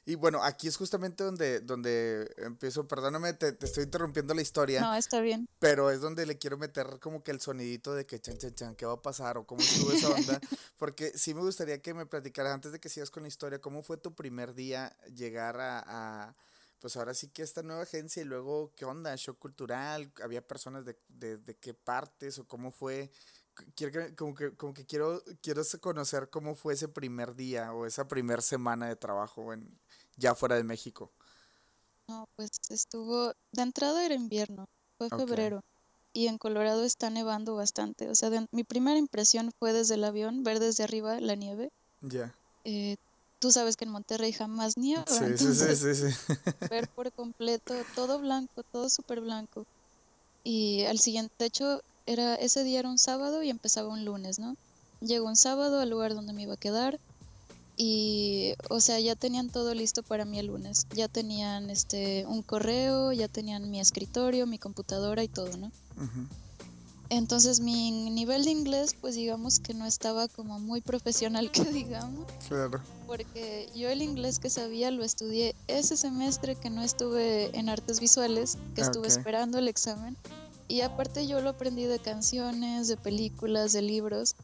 Y 0.06 0.14
bueno, 0.14 0.42
aquí 0.42 0.68
es 0.68 0.76
justamente 0.76 1.24
donde, 1.24 1.60
donde 1.60 2.32
empiezo, 2.38 2.86
perdóname, 2.86 3.34
te, 3.34 3.52
te, 3.52 3.66
estoy 3.66 3.84
interrumpiendo 3.84 4.34
la 4.34 4.42
historia. 4.42 4.80
No, 4.80 4.94
está 4.94 5.20
bien. 5.20 5.48
Pero 5.58 5.90
es 5.90 6.00
donde 6.00 6.26
le 6.26 6.38
quiero 6.38 6.58
meter 6.58 6.98
como 7.00 7.22
que 7.22 7.30
el 7.30 7.40
sonidito 7.40 7.94
de 7.94 8.06
que 8.06 8.20
chan, 8.20 8.38
chan, 8.38 8.54
chan, 8.54 8.74
¿qué 8.74 8.86
va 8.86 8.94
a 8.94 9.02
pasar? 9.02 9.38
O 9.38 9.46
cómo 9.46 9.60
estuvo 9.60 9.92
esa 9.92 10.08
onda. 10.08 10.40
Porque 10.78 11.12
sí 11.16 11.34
me 11.34 11.40
gustaría 11.40 11.80
que 11.82 11.94
me 11.94 12.06
platicaras, 12.06 12.54
antes 12.54 12.72
de 12.72 12.80
que 12.80 12.88
sigas 12.88 13.10
con 13.10 13.22
la 13.22 13.28
historia, 13.28 13.60
cómo 13.60 13.82
fue 13.82 13.96
tu 13.96 14.14
primer 14.14 14.54
día 14.54 14.96
llegar 15.14 15.60
a, 15.60 15.84
a 15.86 16.36
pues 16.80 16.96
ahora 16.96 17.14
sí 17.14 17.28
que 17.28 17.42
esta 17.42 17.62
nueva 17.62 17.82
agencia 17.82 18.22
y 18.22 18.24
luego, 18.24 18.72
¿qué 18.76 18.84
onda? 18.84 19.14
¿Shock 19.16 19.38
cultural? 19.38 20.12
¿Había 20.22 20.46
personas 20.46 20.84
de, 20.84 20.96
de, 21.08 21.36
de 21.38 21.56
qué 21.56 21.74
partes 21.74 22.38
o 22.38 22.46
cómo 22.46 22.70
fue? 22.70 23.10
Quiero 23.74 24.14
como 24.16 24.34
que, 24.34 24.54
como 24.56 24.74
que 24.74 24.84
quiero, 24.84 25.22
quiero 25.40 25.62
conocer 25.80 26.30
cómo 26.30 26.54
fue 26.54 26.74
ese 26.74 26.88
primer 26.88 27.34
día 27.34 27.72
o 27.72 27.86
esa 27.86 28.08
primera 28.08 28.42
semana 28.42 28.88
de 28.88 28.96
trabajo 28.96 29.52
en, 29.52 29.78
ya 30.16 30.34
fuera 30.34 30.56
de 30.56 30.64
México. 30.64 31.12
No, 32.08 32.28
pues 32.36 32.50
estuvo, 32.70 33.32
de 33.52 33.62
entrada 33.62 34.04
era 34.04 34.14
invierno, 34.14 34.66
fue 34.96 35.08
febrero 35.10 35.62
y 36.12 36.26
en 36.26 36.38
Colorado 36.38 36.84
está 36.84 37.10
nevando 37.10 37.54
bastante. 37.54 38.08
O 38.08 38.14
sea, 38.14 38.30
mi 38.50 38.64
primera 38.64 38.98
impresión 38.98 39.52
fue 39.58 39.72
desde 39.72 39.94
el 39.94 40.04
avión 40.04 40.42
ver 40.42 40.58
desde 40.58 40.84
arriba 40.84 41.20
la 41.20 41.34
nieve. 41.34 41.70
Ya. 42.00 42.34
Eh, 42.64 42.96
tú 43.38 43.52
sabes 43.52 43.76
que 43.76 43.84
en 43.84 43.92
Monterrey 43.92 44.32
jamás 44.32 44.76
nieva. 44.76 45.04
Sí, 45.06 45.36
sí, 45.36 45.54
sí, 45.54 45.94
sí, 45.94 46.16
Ver 46.70 46.88
por 46.88 47.12
completo 47.12 47.74
todo 47.94 48.18
blanco, 48.18 48.62
todo 48.72 48.88
súper 48.88 49.20
blanco. 49.20 49.64
Y 50.44 50.84
al 50.86 50.98
siguiente, 50.98 51.34
de 51.38 51.46
hecho, 51.46 51.82
era, 52.08 52.34
ese 52.36 52.64
día 52.64 52.80
era 52.80 52.88
un 52.88 52.98
sábado 52.98 53.42
y 53.42 53.50
empezaba 53.50 53.88
un 53.88 54.04
lunes, 54.04 54.38
¿no? 54.38 54.56
Llegó 55.00 55.28
un 55.28 55.36
sábado 55.36 55.78
al 55.80 55.90
lugar 55.90 56.14
donde 56.14 56.32
me 56.32 56.42
iba 56.42 56.54
a 56.54 56.56
quedar 56.56 56.98
y, 57.76 58.54
o 58.70 58.80
sea, 58.80 58.98
ya 58.98 59.14
tenían 59.14 59.50
todo 59.50 59.74
listo 59.74 60.02
para 60.02 60.24
mí 60.24 60.38
el 60.38 60.46
lunes. 60.46 60.86
Ya 60.94 61.06
tenían 61.06 61.70
este 61.70 62.24
un 62.26 62.42
correo, 62.42 63.12
ya 63.12 63.28
tenían 63.28 63.70
mi 63.70 63.78
escritorio, 63.78 64.46
mi 64.46 64.58
computadora 64.58 65.22
y 65.22 65.28
todo, 65.28 65.56
¿no? 65.58 65.70
Entonces 67.10 67.60
mi 67.60 67.90
nivel 68.10 68.44
de 68.44 68.50
inglés, 68.50 68.96
pues 68.98 69.14
digamos 69.14 69.60
que 69.60 69.74
no 69.74 69.86
estaba 69.86 70.28
como 70.28 70.58
muy 70.58 70.80
profesional, 70.80 71.50
que 71.52 71.64
digamos. 71.64 72.26
Claro. 72.48 72.80
Porque 73.06 73.68
yo 73.76 73.90
el 73.90 74.00
inglés 74.00 74.38
que 74.38 74.48
sabía 74.50 74.90
lo 74.90 75.04
estudié 75.04 75.54
ese 75.68 75.96
semestre 75.96 76.56
que 76.56 76.70
no 76.70 76.82
estuve 76.82 77.56
en 77.56 77.68
artes 77.68 78.00
visuales, 78.00 78.56
que 78.74 78.80
estuve 78.80 79.08
esperando 79.08 79.58
el 79.58 79.68
examen. 79.68 80.16
Y 80.68 80.82
aparte 80.82 81.26
yo 81.26 81.40
lo 81.40 81.50
aprendí 81.50 81.84
de 81.84 81.98
canciones, 81.98 82.88
de 82.88 82.98
películas, 82.98 83.72
de 83.72 83.80
libros. 83.80 84.36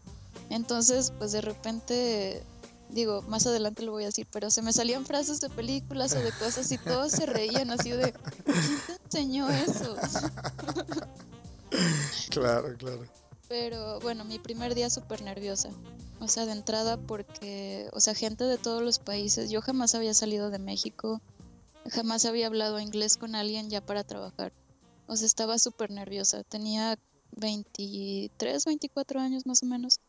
Entonces, 0.49 1.13
pues 1.19 1.33
de 1.33 1.43
repente, 1.43 2.43
digo, 2.89 3.21
más 3.23 3.47
adelante 3.47 3.83
lo 3.83 3.93
voy 3.93 4.05
a 4.05 4.07
decir, 4.07 4.27
pero 4.33 4.51
se 4.51 4.63
me 4.63 4.73
salían 4.73 5.05
frases 5.05 5.41
de 5.41 5.51
películas 5.51 6.15
o 6.15 6.21
de 6.21 6.33
cosas 6.33 6.73
y 6.73 6.79
todos 6.79 7.13
se 7.13 7.27
reían 7.27 7.71
así 7.71 7.91
de, 7.91 8.13
¿quién 8.13 8.79
te 8.87 8.95
enseñó 9.05 9.51
eso? 9.51 9.97
claro, 12.31 12.75
claro. 12.79 13.07
Pero 13.49 14.01
bueno, 14.01 14.25
mi 14.25 14.39
primer 14.39 14.75
día 14.75 14.89
súper 14.89 15.23
nerviosa. 15.23 15.69
O 16.21 16.29
sea, 16.29 16.47
de 16.47 16.53
entrada 16.53 16.97
porque, 16.97 17.91
o 17.93 18.01
sea, 18.01 18.15
gente 18.15 18.45
de 18.45 18.57
todos 18.57 18.83
los 18.83 18.99
países, 18.99 19.51
yo 19.51 19.61
jamás 19.61 19.95
había 19.95 20.15
salido 20.15 20.49
de 20.49 20.59
México, 20.59 21.21
jamás 21.91 22.25
había 22.25 22.47
hablado 22.47 22.81
inglés 22.81 23.19
con 23.19 23.35
alguien 23.35 23.69
ya 23.69 23.83
para 23.83 24.05
trabajar. 24.05 24.53
O 25.07 25.17
sea, 25.17 25.27
estaba 25.27 25.59
súper 25.59 25.91
nerviosa. 25.91 26.43
Tenía 26.45 26.99
23, 27.37 28.65
24 28.65 29.21
años 29.21 29.47
más 29.47 29.63
o 29.63 29.67
menos. 29.67 30.01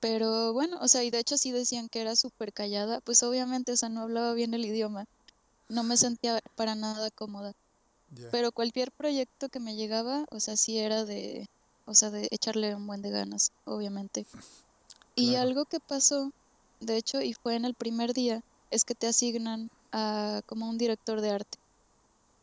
Pero 0.00 0.52
bueno, 0.52 0.78
o 0.80 0.88
sea, 0.88 1.02
y 1.04 1.10
de 1.10 1.18
hecho 1.18 1.36
sí 1.36 1.50
decían 1.50 1.88
que 1.88 2.00
era 2.00 2.16
súper 2.16 2.52
callada. 2.52 3.00
Pues 3.00 3.22
obviamente, 3.22 3.72
o 3.72 3.76
sea, 3.76 3.88
no 3.88 4.02
hablaba 4.02 4.32
bien 4.34 4.54
el 4.54 4.64
idioma. 4.64 5.06
No 5.68 5.82
me 5.82 5.96
sentía 5.96 6.40
para 6.56 6.74
nada 6.74 7.10
cómoda. 7.10 7.54
Pero 8.30 8.52
cualquier 8.52 8.90
proyecto 8.90 9.48
que 9.48 9.60
me 9.60 9.76
llegaba, 9.76 10.24
o 10.30 10.40
sea, 10.40 10.56
sí 10.56 10.78
era 10.78 11.04
de, 11.04 11.46
o 11.84 11.94
sea, 11.94 12.10
de 12.10 12.26
echarle 12.30 12.74
un 12.74 12.86
buen 12.86 13.02
de 13.02 13.10
ganas, 13.10 13.52
obviamente. 13.64 14.24
Y 15.14 15.34
algo 15.34 15.66
que 15.66 15.78
pasó, 15.78 16.32
de 16.80 16.96
hecho, 16.96 17.20
y 17.20 17.34
fue 17.34 17.56
en 17.56 17.66
el 17.66 17.74
primer 17.74 18.14
día, 18.14 18.42
es 18.70 18.84
que 18.84 18.94
te 18.94 19.08
asignan 19.08 19.70
a 19.92 20.42
como 20.46 20.68
un 20.68 20.78
director 20.78 21.20
de 21.20 21.30
arte. 21.30 21.58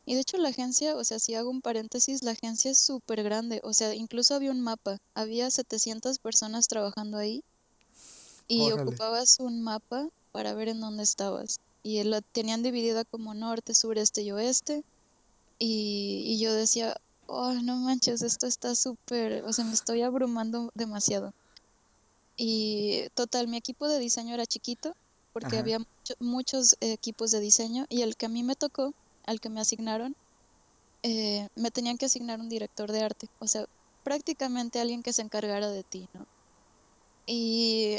Y 0.05 0.13
de 0.13 0.21
hecho 0.21 0.37
la 0.37 0.49
agencia, 0.49 0.95
o 0.95 1.03
sea, 1.03 1.19
si 1.19 1.33
hago 1.33 1.49
un 1.49 1.61
paréntesis, 1.61 2.23
la 2.23 2.31
agencia 2.31 2.71
es 2.71 2.77
súper 2.77 3.23
grande, 3.23 3.59
o 3.63 3.73
sea, 3.73 3.95
incluso 3.95 4.35
había 4.35 4.51
un 4.51 4.61
mapa, 4.61 4.99
había 5.15 5.49
700 5.49 6.19
personas 6.19 6.67
trabajando 6.67 7.17
ahí 7.17 7.43
y 8.47 8.71
ocupabas 8.71 9.39
un 9.39 9.63
mapa 9.63 10.07
para 10.31 10.53
ver 10.53 10.69
en 10.69 10.79
dónde 10.79 11.03
estabas. 11.03 11.59
Y 11.81 12.03
lo 12.03 12.21
tenían 12.21 12.63
dividida 12.63 13.03
como 13.03 13.33
norte, 13.33 13.73
sureste 13.73 14.21
y 14.21 14.31
oeste. 14.31 14.83
Y, 15.57 16.23
y 16.25 16.39
yo 16.39 16.53
decía, 16.53 16.97
oh, 17.27 17.53
no 17.53 17.77
manches, 17.77 18.21
esto 18.21 18.47
está 18.47 18.75
súper, 18.75 19.43
o 19.45 19.53
sea, 19.53 19.65
me 19.65 19.73
estoy 19.73 20.01
abrumando 20.01 20.71
demasiado. 20.75 21.33
Y 22.37 23.07
total, 23.13 23.47
mi 23.47 23.57
equipo 23.57 23.87
de 23.87 23.99
diseño 23.99 24.33
era 24.33 24.45
chiquito, 24.45 24.95
porque 25.31 25.57
había 25.57 25.79
muchos 26.19 26.75
equipos 26.81 27.31
de 27.31 27.39
diseño, 27.39 27.85
y 27.89 28.01
el 28.01 28.15
que 28.15 28.25
a 28.25 28.29
mí 28.29 28.43
me 28.43 28.55
tocó 28.55 28.93
al 29.25 29.39
que 29.39 29.49
me 29.49 29.61
asignaron, 29.61 30.15
eh, 31.03 31.47
me 31.55 31.71
tenían 31.71 31.97
que 31.97 32.05
asignar 32.05 32.39
un 32.39 32.49
director 32.49 32.91
de 32.91 33.03
arte, 33.03 33.27
o 33.39 33.47
sea, 33.47 33.65
prácticamente 34.03 34.79
alguien 34.79 35.03
que 35.03 35.13
se 35.13 35.21
encargara 35.21 35.69
de 35.69 35.83
ti, 35.83 36.07
¿no? 36.13 36.25
Y 37.27 37.97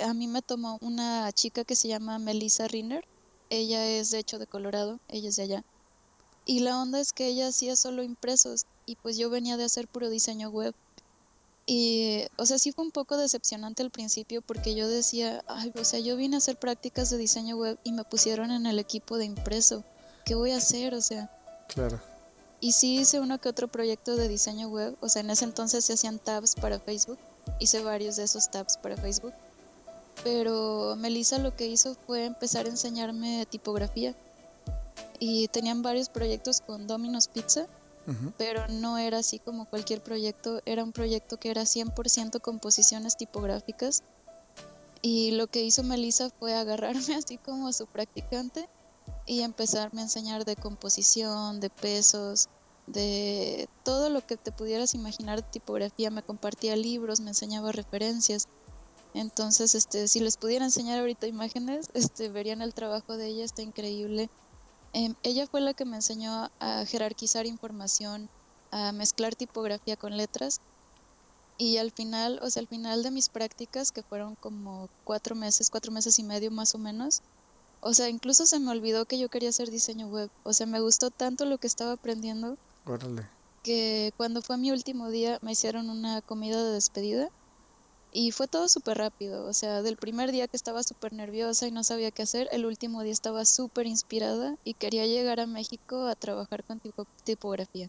a 0.00 0.14
mí 0.14 0.26
me 0.26 0.42
tomó 0.42 0.78
una 0.80 1.30
chica 1.32 1.64
que 1.64 1.76
se 1.76 1.88
llama 1.88 2.18
Melissa 2.18 2.68
Rinner, 2.68 3.04
ella 3.50 3.86
es 3.86 4.10
de 4.10 4.18
hecho 4.18 4.38
de 4.38 4.46
Colorado, 4.46 4.98
ella 5.08 5.28
es 5.28 5.36
de 5.36 5.42
allá. 5.42 5.64
Y 6.46 6.60
la 6.60 6.80
onda 6.80 7.00
es 7.00 7.12
que 7.12 7.26
ella 7.26 7.48
hacía 7.48 7.76
solo 7.76 8.02
impresos 8.02 8.66
y 8.86 8.96
pues 8.96 9.16
yo 9.16 9.30
venía 9.30 9.56
de 9.56 9.64
hacer 9.64 9.86
puro 9.86 10.10
diseño 10.10 10.48
web. 10.48 10.74
Y, 11.66 12.24
o 12.36 12.46
sea, 12.46 12.58
sí 12.58 12.72
fue 12.72 12.84
un 12.84 12.90
poco 12.90 13.16
decepcionante 13.16 13.82
al 13.82 13.90
principio 13.90 14.42
porque 14.42 14.74
yo 14.74 14.88
decía, 14.88 15.44
ay, 15.46 15.72
o 15.76 15.84
sea, 15.84 16.00
yo 16.00 16.16
vine 16.16 16.36
a 16.36 16.38
hacer 16.38 16.56
prácticas 16.56 17.10
de 17.10 17.18
diseño 17.18 17.56
web 17.56 17.78
y 17.84 17.92
me 17.92 18.02
pusieron 18.04 18.50
en 18.50 18.66
el 18.66 18.78
equipo 18.78 19.16
de 19.16 19.26
impreso. 19.26 19.84
¿Qué 20.24 20.34
voy 20.34 20.52
a 20.52 20.56
hacer? 20.56 20.94
O 20.94 21.00
sea. 21.00 21.30
Claro. 21.68 22.00
Y 22.60 22.72
sí 22.72 23.00
hice 23.00 23.18
uno 23.18 23.40
que 23.40 23.48
otro 23.48 23.66
proyecto 23.66 24.14
de 24.16 24.28
diseño 24.28 24.68
web, 24.68 24.96
o 25.00 25.08
sea, 25.08 25.22
en 25.22 25.30
ese 25.30 25.44
entonces 25.44 25.84
se 25.84 25.94
hacían 25.94 26.20
tabs 26.20 26.54
para 26.54 26.78
Facebook, 26.78 27.18
hice 27.58 27.82
varios 27.82 28.14
de 28.14 28.22
esos 28.22 28.52
tabs 28.52 28.76
para 28.76 28.96
Facebook, 28.96 29.34
pero 30.22 30.94
Melissa 30.96 31.38
lo 31.38 31.56
que 31.56 31.66
hizo 31.66 31.96
fue 32.06 32.24
empezar 32.24 32.66
a 32.66 32.68
enseñarme 32.68 33.46
tipografía 33.46 34.14
y 35.18 35.48
tenían 35.48 35.82
varios 35.82 36.08
proyectos 36.08 36.60
con 36.60 36.86
Domino's 36.86 37.26
Pizza, 37.26 37.66
pero 38.38 38.68
no 38.68 38.96
era 38.98 39.18
así 39.18 39.40
como 39.40 39.64
cualquier 39.64 40.00
proyecto, 40.00 40.60
era 40.64 40.84
un 40.84 40.92
proyecto 40.92 41.38
que 41.38 41.50
era 41.50 41.62
100% 41.62 42.40
composiciones 42.40 43.16
tipográficas 43.16 44.04
y 45.00 45.32
lo 45.32 45.48
que 45.48 45.64
hizo 45.64 45.82
Melissa 45.82 46.30
fue 46.30 46.54
agarrarme 46.54 47.14
así 47.16 47.38
como 47.38 47.72
su 47.72 47.86
practicante 47.86 48.68
y 49.26 49.40
empezarme 49.40 50.00
a 50.00 50.04
enseñar 50.04 50.44
de 50.44 50.56
composición, 50.56 51.60
de 51.60 51.70
pesos, 51.70 52.48
de 52.86 53.68
todo 53.84 54.10
lo 54.10 54.26
que 54.26 54.36
te 54.36 54.52
pudieras 54.52 54.94
imaginar 54.94 55.42
de 55.42 55.50
tipografía. 55.50 56.10
Me 56.10 56.22
compartía 56.22 56.76
libros, 56.76 57.20
me 57.20 57.30
enseñaba 57.30 57.72
referencias. 57.72 58.48
Entonces, 59.14 59.74
este, 59.74 60.08
si 60.08 60.20
les 60.20 60.36
pudiera 60.36 60.64
enseñar 60.64 60.98
ahorita 60.98 61.26
imágenes, 61.26 61.88
este, 61.94 62.28
verían 62.28 62.62
el 62.62 62.74
trabajo 62.74 63.16
de 63.16 63.28
ella, 63.28 63.44
está 63.44 63.62
increíble. 63.62 64.28
Em, 64.92 65.14
ella 65.22 65.46
fue 65.46 65.60
la 65.60 65.74
que 65.74 65.84
me 65.84 65.96
enseñó 65.96 66.50
a 66.60 66.84
jerarquizar 66.86 67.46
información, 67.46 68.28
a 68.70 68.92
mezclar 68.92 69.34
tipografía 69.34 69.96
con 69.96 70.16
letras. 70.16 70.60
Y 71.58 71.76
al 71.76 71.92
final, 71.92 72.40
o 72.42 72.50
sea, 72.50 72.60
al 72.60 72.66
final 72.66 73.02
de 73.02 73.10
mis 73.10 73.28
prácticas, 73.28 73.92
que 73.92 74.02
fueron 74.02 74.34
como 74.36 74.88
cuatro 75.04 75.34
meses, 75.36 75.70
cuatro 75.70 75.92
meses 75.92 76.18
y 76.18 76.24
medio 76.24 76.50
más 76.50 76.74
o 76.74 76.78
menos, 76.78 77.22
o 77.82 77.94
sea, 77.94 78.08
incluso 78.08 78.46
se 78.46 78.60
me 78.60 78.70
olvidó 78.70 79.06
que 79.06 79.18
yo 79.18 79.28
quería 79.28 79.48
hacer 79.48 79.70
diseño 79.70 80.06
web. 80.06 80.30
O 80.44 80.52
sea, 80.52 80.66
me 80.66 80.78
gustó 80.78 81.10
tanto 81.10 81.44
lo 81.46 81.58
que 81.58 81.66
estaba 81.66 81.92
aprendiendo. 81.92 82.56
Órale. 82.86 83.26
Que 83.64 84.12
cuando 84.16 84.40
fue 84.40 84.56
mi 84.56 84.70
último 84.70 85.10
día 85.10 85.40
me 85.42 85.52
hicieron 85.52 85.90
una 85.90 86.20
comida 86.22 86.64
de 86.64 86.72
despedida. 86.72 87.28
Y 88.12 88.30
fue 88.30 88.46
todo 88.46 88.68
súper 88.68 88.98
rápido, 88.98 89.46
o 89.46 89.54
sea, 89.54 89.80
del 89.80 89.96
primer 89.96 90.32
día 90.32 90.46
que 90.46 90.56
estaba 90.56 90.82
súper 90.82 91.14
nerviosa 91.14 91.66
y 91.66 91.70
no 91.70 91.82
sabía 91.82 92.10
qué 92.10 92.22
hacer, 92.22 92.46
el 92.52 92.66
último 92.66 93.02
día 93.02 93.12
estaba 93.12 93.46
súper 93.46 93.86
inspirada 93.86 94.58
y 94.64 94.74
quería 94.74 95.06
llegar 95.06 95.40
a 95.40 95.46
México 95.46 96.06
a 96.06 96.14
trabajar 96.14 96.62
con 96.62 96.78
tipografía. 97.24 97.88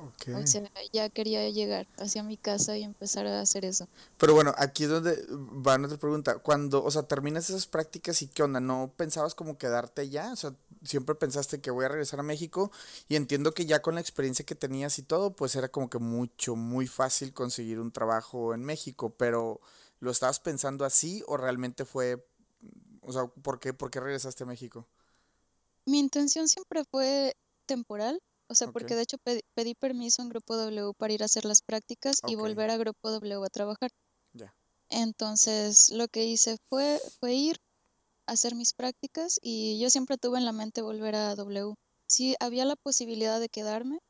O 0.00 0.46
sea, 0.46 0.70
ya 0.92 1.08
quería 1.08 1.48
llegar 1.50 1.86
hacia 1.98 2.22
mi 2.22 2.36
casa 2.36 2.76
y 2.76 2.82
empezar 2.82 3.26
a 3.26 3.40
hacer 3.40 3.64
eso. 3.64 3.88
Pero 4.18 4.34
bueno, 4.34 4.54
aquí 4.56 4.84
es 4.84 4.90
donde 4.90 5.24
va 5.30 5.78
nuestra 5.78 5.98
pregunta. 5.98 6.38
Cuando, 6.38 6.82
o 6.82 6.90
sea, 6.90 7.02
terminas 7.02 7.50
esas 7.50 7.66
prácticas 7.66 8.22
y 8.22 8.28
qué 8.28 8.42
onda, 8.42 8.60
¿no 8.60 8.92
pensabas 8.96 9.34
como 9.34 9.58
quedarte 9.58 10.08
ya? 10.08 10.32
O 10.32 10.36
sea, 10.36 10.54
siempre 10.82 11.14
pensaste 11.14 11.60
que 11.60 11.70
voy 11.70 11.84
a 11.84 11.88
regresar 11.88 12.20
a 12.20 12.24
México 12.24 12.70
y 13.08 13.16
entiendo 13.16 13.52
que 13.52 13.66
ya 13.66 13.82
con 13.82 13.94
la 13.94 14.00
experiencia 14.00 14.44
que 14.44 14.54
tenías 14.54 14.98
y 14.98 15.02
todo, 15.02 15.32
pues 15.32 15.54
era 15.56 15.68
como 15.68 15.90
que 15.90 15.98
mucho, 15.98 16.56
muy 16.56 16.86
fácil 16.86 17.32
conseguir 17.32 17.80
un 17.80 17.92
trabajo 17.92 18.54
en 18.54 18.64
México, 18.64 19.10
pero 19.16 19.60
¿lo 20.00 20.10
estabas 20.10 20.40
pensando 20.40 20.84
así 20.84 21.22
o 21.26 21.36
realmente 21.36 21.84
fue, 21.84 22.26
o 23.02 23.12
sea, 23.12 23.26
¿por 23.26 23.60
qué, 23.60 23.74
por 23.74 23.90
qué 23.90 24.00
regresaste 24.00 24.44
a 24.44 24.46
México? 24.46 24.86
Mi 25.84 25.98
intención 25.98 26.48
siempre 26.48 26.84
fue 26.90 27.36
temporal 27.66 28.20
o 28.50 28.54
sea, 28.56 28.72
porque 28.72 28.96
de 28.96 29.02
hecho 29.02 29.16
pedí, 29.54 29.74
permiso 29.76 30.22
en 30.22 30.28
Grupo 30.28 30.56
W 30.56 30.92
para 30.98 31.12
ir 31.12 31.22
a 31.22 31.26
hacer 31.26 31.44
las 31.44 31.62
prácticas 31.62 32.20
y 32.26 32.34
volver 32.34 32.68
a 32.70 32.76
Grupo 32.76 33.12
W 33.12 33.44
a 33.44 33.48
trabajar. 33.48 33.92
Ya. 34.32 34.52
Entonces, 34.88 35.90
lo 35.90 36.08
que 36.08 36.24
hice 36.24 36.56
fue, 36.66 37.00
fue 37.20 37.34
ir 37.34 37.60
a 38.26 38.32
hacer 38.32 38.56
mis 38.56 38.72
prácticas 38.72 39.38
y 39.40 39.78
yo 39.78 39.88
siempre 39.88 40.18
tuve 40.18 40.38
en 40.38 40.44
la 40.44 40.52
mente 40.52 40.82
volver 40.82 41.14
a 41.14 41.36
W. 41.36 41.74
Si 42.08 42.34
había 42.40 42.64
la 42.64 42.74
posibilidad 42.74 43.38
de 43.38 43.48
quedarme, 43.48 44.00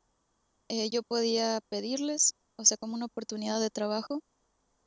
eh, 0.69 0.89
yo 0.89 1.03
podía 1.03 1.61
pedirles, 1.69 2.33
o 2.57 2.65
sea, 2.65 2.79
como 2.79 2.95
una 2.95 3.07
oportunidad 3.07 3.61
de 3.61 3.69
trabajo, 3.69 4.23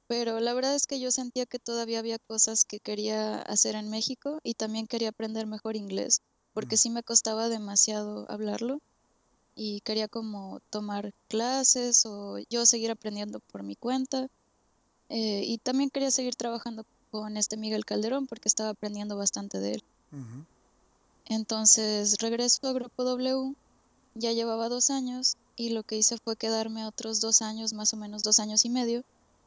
pero 0.08 0.39
la 0.39 0.56
verdad 0.56 0.74
es 0.74 0.88
que 0.88 1.00
yo 1.00 1.12
sentía 1.12 1.46
que 1.46 1.60
todavía 1.60 2.00
había 2.00 2.18
cosas 2.18 2.66
que 2.66 2.80
quería 2.80 3.39
hacer 3.44 3.76
en 3.76 3.92
México 3.92 4.39
y 4.42 4.56
también 4.56 4.88
quería 4.88 5.10
aprender 5.10 5.46
mejor 5.46 5.76
inglés, 5.76 6.22
porque 6.54 6.76
sí 6.76 6.89
me 6.89 7.04
costaba 7.04 7.50
demasiado 7.50 8.26
hablarlo 8.32 8.80
y 9.56 9.82
quería 9.82 10.08
como 10.08 10.62
tomar 10.70 11.13
clases 11.28 12.06
o 12.06 12.38
yo 12.50 12.66
seguir 12.66 12.92
aprendiendo 12.92 13.39
por 13.39 13.63
mi 13.63 13.76
cuenta. 13.76 14.30
Eh, 15.10 15.44
y 15.46 15.58
también 15.60 15.89
quería 15.89 16.12
seguir 16.12 16.36
trabajando 16.36 16.86
con 17.12 17.38
este 17.38 17.58
Miguel 17.58 17.86
Calderón 17.86 18.26
porque 18.26 18.48
estaba 18.48 18.70
aprendiendo 18.70 19.16
bastante 19.16 19.60
de 19.60 19.74
él. 19.74 19.84
Entonces 21.26 22.18
regreso 22.20 22.68
a 22.68 22.74
Grupo 22.74 23.04
W, 23.04 23.56
ya 24.16 24.32
llevaba 24.32 24.70
dos 24.70 24.89
años 24.89 25.38
y 25.56 25.70
lo 25.70 25.84
que 25.84 25.98
hice 25.98 26.18
fue 26.18 26.36
quedarme 26.36 26.86
otros 26.86 27.22
dos 27.22 27.42
años, 27.42 27.74
más 27.74 27.94
o 27.94 27.98
menos 27.98 28.24
dos 28.24 28.39
años 28.39 28.66
y 28.66 28.70
medio. 28.70 29.04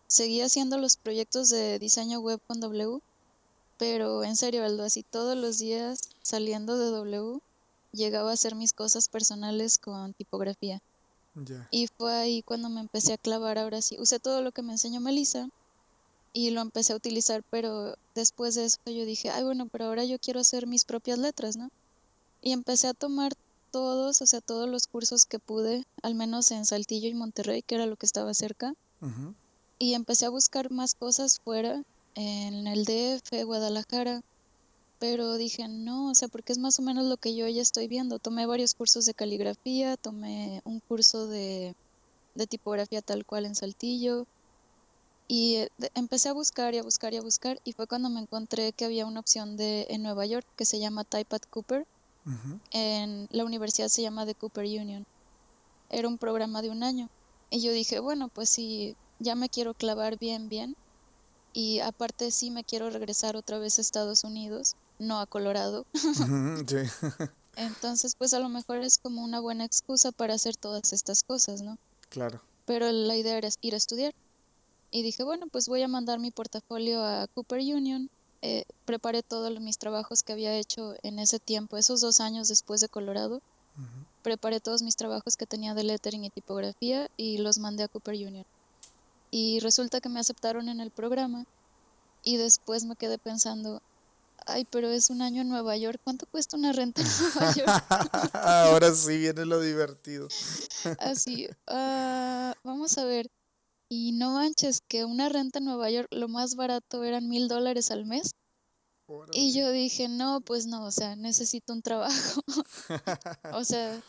Seguí 0.07 0.41
haciendo 0.41 0.79
los 0.79 0.97
proyectos 0.97 1.49
de 1.49 1.79
diseño 1.79 2.21
web 2.21 2.41
con 2.47 2.61
W, 2.61 3.01
pero 3.79 4.25
en 4.25 4.37
serio, 4.37 4.65
Aldo, 4.65 4.85
así 4.85 5.03
todos 5.03 5.37
los 5.37 5.59
días 5.59 6.01
saliendo 6.23 6.79
de 6.79 6.91
W 6.91 7.41
llegaba 7.97 8.31
a 8.31 8.35
hacer 8.35 8.55
mis 8.55 8.73
cosas 8.73 9.09
personales 9.09 9.79
con 9.79 10.13
tipografía. 10.15 10.81
Y 11.71 11.89
fue 11.89 12.15
ahí 12.15 12.43
cuando 12.43 12.71
me 12.71 12.81
empecé 12.81 13.13
a 13.13 13.19
clavar, 13.19 13.59
ahora 13.59 13.83
sí, 13.83 13.97
usé 13.99 14.19
todo 14.19 14.41
lo 14.41 14.53
que 14.53 14.63
me 14.63 14.73
enseñó 14.73 15.01
Melissa 15.01 15.49
y 16.33 16.51
lo 16.51 16.63
empecé 16.63 16.93
a 16.93 16.97
utilizar, 16.97 17.43
pero 17.51 17.97
después 18.15 18.55
de 18.55 18.65
eso 18.65 18.79
yo 18.87 19.05
dije, 19.05 19.31
ay 19.31 19.45
bueno, 19.45 19.67
pero 19.67 19.87
ahora 19.87 20.05
yo 20.05 20.19
quiero 20.19 20.41
hacer 20.41 20.67
mis 20.67 20.85
propias 20.85 21.19
letras, 21.19 21.57
¿no? 21.57 21.71
Y 22.41 22.53
empecé 22.53 22.89
a 22.89 22.95
tomar 22.95 23.33
todos, 23.71 24.23
o 24.23 24.27
sea, 24.27 24.41
todos 24.41 24.69
los 24.69 24.87
cursos 24.87 25.27
que 25.27 25.39
pude, 25.39 25.85
al 26.03 26.15
menos 26.15 26.51
en 26.51 26.65
Saltillo 26.65 27.09
y 27.09 27.15
Monterrey, 27.15 27.63
que 27.63 27.75
era 27.75 27.87
lo 27.87 27.97
que 27.97 28.07
estaba 28.07 28.33
cerca. 28.33 28.75
Y 29.79 29.93
empecé 29.93 30.25
a 30.25 30.31
buscar 30.31 30.71
más 30.71 30.95
cosas 30.95 31.41
fuera, 31.45 31.83
en 32.15 32.67
el 32.67 32.87
DF, 32.87 33.45
Guadalajara, 33.45 34.23
pero 34.99 35.37
dije, 35.37 35.69
no, 35.69 36.11
o 36.11 36.15
sea, 36.15 36.29
porque 36.29 36.53
es 36.53 36.59
más 36.59 36.79
o 36.79 36.83
menos 36.83 37.05
lo 37.05 37.17
que 37.17 37.35
yo 37.35 37.47
ya 37.49 37.63
estoy 37.63 37.87
viendo. 37.89 38.19
Tomé 38.19 38.47
varios 38.47 38.75
cursos 38.75 39.05
de 39.05 39.15
caligrafía, 39.15 39.97
tomé 39.97 40.63
un 40.65 40.81
curso 40.81 41.27
de, 41.27 41.75
tipografía 42.49 43.03
tal 43.03 43.25
cual 43.25 43.47
en 43.47 43.55
Saltillo, 43.55 44.27
y 45.29 45.57
eh, 45.57 45.71
empecé 45.95 46.29
a 46.29 46.33
buscar 46.33 46.75
y 46.75 46.79
a 46.79 46.83
buscar 46.83 47.13
y 47.13 47.17
a 47.17 47.23
buscar, 47.23 47.61
y 47.65 47.73
fue 47.73 47.87
cuando 47.87 48.09
me 48.09 48.21
encontré 48.21 48.73
que 48.73 48.85
había 48.85 49.07
una 49.07 49.21
opción 49.21 49.57
de, 49.57 49.87
en 49.91 50.03
Nueva 50.03 50.25
York 50.27 50.47
que 50.57 50.65
se 50.65 50.79
llama 50.79 51.05
Type 51.05 51.39
Cooper. 51.51 51.87
En 52.73 53.29
la 53.31 53.45
universidad 53.45 53.87
se 53.87 54.03
llama 54.03 54.27
The 54.27 54.35
Cooper 54.35 54.65
Union. 54.65 55.07
Era 55.91 56.09
un 56.09 56.19
programa 56.19 56.61
de 56.61 56.71
un 56.71 56.83
año. 56.83 57.09
Y 57.51 57.61
yo 57.61 57.73
dije, 57.73 58.01
bueno, 58.01 58.29
pues 58.29 58.51
si 58.51 58.97
ya 59.21 59.37
me 59.37 59.49
quiero 59.49 59.75
clavar 59.75 60.19
bien, 60.19 60.49
bien, 60.49 60.75
y 61.57 61.81
aparte 61.81 62.31
sí 62.33 62.51
me 62.51 62.65
quiero 62.65 62.91
regresar 62.91 63.35
otra 63.35 63.59
vez 63.59 63.79
a 63.79 63.81
Estados 63.81 64.25
Unidos, 64.25 64.77
no 64.99 65.21
a 65.21 65.27
Colorado. 65.27 65.87
Entonces, 67.57 68.15
pues 68.17 68.35
a 68.35 68.39
lo 68.39 68.49
mejor 68.49 68.79
es 68.79 68.99
como 68.99 69.23
una 69.23 69.41
buena 69.41 69.65
excusa 69.65 70.13
para 70.13 70.35
hacer 70.35 70.57
todas 70.57 70.93
estas 70.93 71.23
cosas, 71.23 71.63
¿no? 71.63 71.79
Claro. 72.11 72.41
Pero 72.67 72.91
la 72.93 73.17
idea 73.17 73.39
era 73.39 73.49
ir 73.63 73.75
a 73.75 73.79
estudiar. 73.79 74.15
Y 74.91 75.03
dije, 75.03 75.25
bueno, 75.25 75.47
pues 75.51 75.69
voy 75.69 75.83
a 75.83 75.89
mandar 75.89 76.19
mi 76.19 76.31
portafolio 76.31 77.05
a 77.05 77.27
Cooper 77.29 77.61
Union. 77.61 78.11
Eh, 78.43 78.65
preparé 78.85 79.23
todos 79.23 79.59
mis 79.61 79.79
trabajos 79.79 80.23
que 80.23 80.33
había 80.33 80.55
hecho 80.55 80.95
en 81.03 81.19
ese 81.19 81.39
tiempo, 81.39 81.77
esos 81.77 82.01
dos 82.01 82.21
años 82.21 82.49
después 82.49 82.81
de 82.81 82.89
Colorado. 82.89 83.41
Preparé 84.23 84.61
todos 84.61 84.83
mis 84.83 84.97
trabajos 84.97 85.37
que 85.37 85.47
tenía 85.47 85.75
de 85.75 85.85
lettering 85.85 86.25
y 86.25 86.31
tipografía 86.31 87.11
y 87.17 87.39
los 87.39 87.59
mandé 87.59 87.85
a 87.85 87.89
Cooper 87.89 88.15
Union. 88.15 88.47
Y 89.31 89.61
resulta 89.61 90.01
que 90.01 90.09
me 90.09 90.21
aceptaron 90.21 90.69
en 90.69 90.81
el 90.81 90.91
programa 90.91 91.45
y 92.25 92.39
después 92.39 92.85
me 92.85 92.97
quedé 92.97 93.19
pensando, 93.19 93.83
ay, 94.47 94.65
pero 94.71 94.91
es 94.91 95.11
un 95.11 95.23
año 95.23 95.43
en 95.43 95.49
Nueva 95.49 95.77
York, 95.77 96.01
¿cuánto 96.03 96.27
cuesta 96.27 96.57
una 96.57 96.73
renta 96.73 97.03
en 97.03 97.09
Nueva 97.09 97.55
York? 97.55 97.69
Ahora 98.35 98.93
sí 98.93 99.19
viene 99.19 99.45
lo 99.45 99.61
divertido. 99.61 100.29
Así, 100.99 101.49
ah, 101.67 102.55
vamos 102.65 102.97
a 102.99 103.05
ver. 103.05 103.31
Y 103.89 104.13
no 104.13 104.33
manches, 104.33 104.81
que 104.89 105.05
una 105.05 105.29
renta 105.29 105.59
en 105.59 105.67
Nueva 105.67 105.91
York, 105.91 106.09
lo 106.11 106.29
más 106.29 106.57
barato 106.57 107.05
eran 107.05 107.29
mil 107.29 107.49
dólares 107.49 107.91
al 107.91 108.05
mes. 108.05 108.33
Y 109.33 109.57
yo 109.57 109.71
dije, 109.71 110.09
no, 110.09 110.41
pues 110.41 110.67
no, 110.67 110.85
o 110.85 110.91
sea, 110.91 111.15
necesito 111.15 111.73
un 111.73 111.83
trabajo. 111.83 112.41
o 113.53 113.65
sea, 113.65 114.03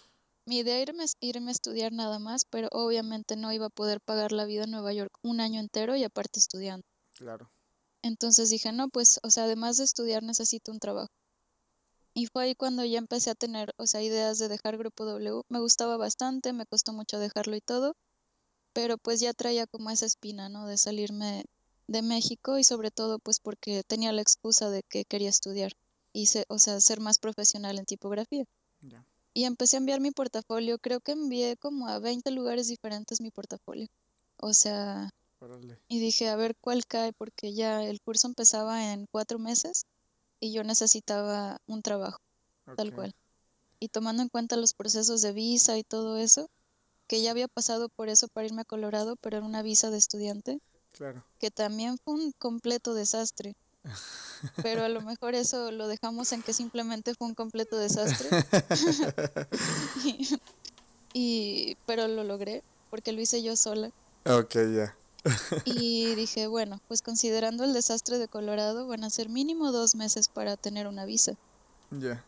mi 0.47 0.59
idea 0.59 0.77
era 0.79 0.93
irme 1.21 1.49
a 1.49 1.51
estudiar 1.51 1.91
nada 1.91 2.17
más, 2.17 2.45
pero 2.45 2.67
obviamente 2.71 3.35
no 3.35 3.53
iba 3.53 3.67
a 3.67 3.69
poder 3.69 4.01
pagar 4.01 4.31
la 4.31 4.45
vida 4.45 4.63
en 4.63 4.71
Nueva 4.71 4.93
York 4.93 5.11
un 5.21 5.39
año 5.39 5.59
entero 5.59 5.95
y 5.95 6.03
aparte 6.03 6.39
estudiando. 6.39 6.85
Claro. 7.13 7.51
Entonces 8.01 8.49
dije, 8.49 8.71
no, 8.71 8.89
pues, 8.89 9.19
o 9.23 9.29
sea, 9.29 9.43
además 9.43 9.77
de 9.77 9.83
estudiar 9.83 10.23
necesito 10.23 10.71
un 10.71 10.79
trabajo. 10.79 11.09
Y 12.13 12.25
fue 12.27 12.45
ahí 12.45 12.55
cuando 12.55 12.83
ya 12.83 12.97
empecé 12.97 13.29
a 13.29 13.35
tener, 13.35 13.73
o 13.77 13.85
sea, 13.85 14.01
ideas 14.01 14.39
de 14.39 14.47
dejar 14.47 14.77
Grupo 14.77 15.05
W. 15.05 15.43
Me 15.49 15.59
gustaba 15.59 15.97
bastante, 15.97 16.51
me 16.51 16.65
costó 16.65 16.93
mucho 16.93 17.19
dejarlo 17.19 17.55
y 17.55 17.61
todo, 17.61 17.95
pero 18.73 18.97
pues 18.97 19.19
ya 19.19 19.33
traía 19.33 19.67
como 19.67 19.89
esa 19.91 20.05
espina, 20.05 20.49
¿no? 20.49 20.67
De 20.67 20.77
salirme 20.77 21.45
de 21.87 22.01
México 22.01 22.57
y 22.57 22.63
sobre 22.63 22.91
todo 22.91 23.19
pues 23.19 23.39
porque 23.39 23.83
tenía 23.83 24.11
la 24.11 24.21
excusa 24.21 24.69
de 24.69 24.83
que 24.83 25.05
quería 25.05 25.29
estudiar 25.29 25.73
y, 26.11 26.27
o 26.47 26.59
sea, 26.59 26.81
ser 26.81 26.99
más 26.99 27.19
profesional 27.19 27.77
en 27.77 27.85
tipografía. 27.85 28.45
Y 29.33 29.43
empecé 29.43 29.77
a 29.77 29.79
enviar 29.79 30.01
mi 30.01 30.09
portafolio, 30.11 30.79
creo 30.79 30.99
que 30.99 31.11
envié 31.11 31.57
como 31.57 31.87
a 31.87 31.99
20 31.99 32.31
lugares 32.31 32.67
diferentes 32.67 33.21
mi 33.21 33.29
portafolio. 33.29 33.87
O 34.37 34.53
sea, 34.53 35.11
y 35.87 35.99
dije, 35.99 36.29
a 36.29 36.35
ver 36.35 36.55
cuál 36.59 36.85
cae, 36.85 37.13
porque 37.13 37.53
ya 37.53 37.83
el 37.83 38.01
curso 38.01 38.27
empezaba 38.27 38.91
en 38.91 39.07
cuatro 39.11 39.39
meses 39.39 39.85
y 40.39 40.51
yo 40.51 40.63
necesitaba 40.63 41.61
un 41.67 41.81
trabajo, 41.81 42.19
tal 42.75 42.93
cual. 42.93 43.15
Y 43.79 43.89
tomando 43.89 44.23
en 44.23 44.29
cuenta 44.29 44.57
los 44.57 44.73
procesos 44.73 45.21
de 45.21 45.33
visa 45.33 45.77
y 45.77 45.83
todo 45.83 46.17
eso, 46.17 46.49
que 47.07 47.21
ya 47.21 47.31
había 47.31 47.47
pasado 47.47 47.89
por 47.89 48.09
eso 48.09 48.27
para 48.27 48.47
irme 48.47 48.61
a 48.61 48.65
Colorado, 48.65 49.15
pero 49.15 49.37
era 49.37 49.45
una 49.45 49.61
visa 49.61 49.89
de 49.89 49.97
estudiante, 49.97 50.59
claro. 50.91 51.23
que 51.39 51.51
también 51.51 51.97
fue 52.03 52.15
un 52.15 52.31
completo 52.33 52.93
desastre. 52.93 53.55
Pero 54.61 54.83
a 54.83 54.89
lo 54.89 55.01
mejor 55.01 55.33
eso 55.33 55.71
lo 55.71 55.87
dejamos 55.87 56.31
en 56.31 56.43
que 56.43 56.53
simplemente 56.53 57.15
fue 57.15 57.27
un 57.27 57.33
completo 57.33 57.77
desastre. 57.77 58.29
y, 61.13 61.75
pero 61.85 62.07
lo 62.07 62.23
logré, 62.23 62.61
porque 62.89 63.13
lo 63.13 63.21
hice 63.21 63.41
yo 63.41 63.55
sola. 63.55 63.91
Ok, 64.25 64.55
ya. 64.75 64.95
Y 65.65 66.15
dije, 66.15 66.47
bueno, 66.47 66.79
pues 66.87 67.01
considerando 67.01 67.63
el 67.63 67.73
desastre 67.73 68.17
de 68.17 68.27
Colorado, 68.27 68.87
van 68.87 69.03
a 69.03 69.09
ser 69.09 69.29
mínimo 69.29 69.71
dos 69.71 69.95
meses 69.95 70.29
para 70.29 70.57
tener 70.57 70.87
una 70.87 71.05
visa. 71.05 71.33
Ya. 71.91 72.23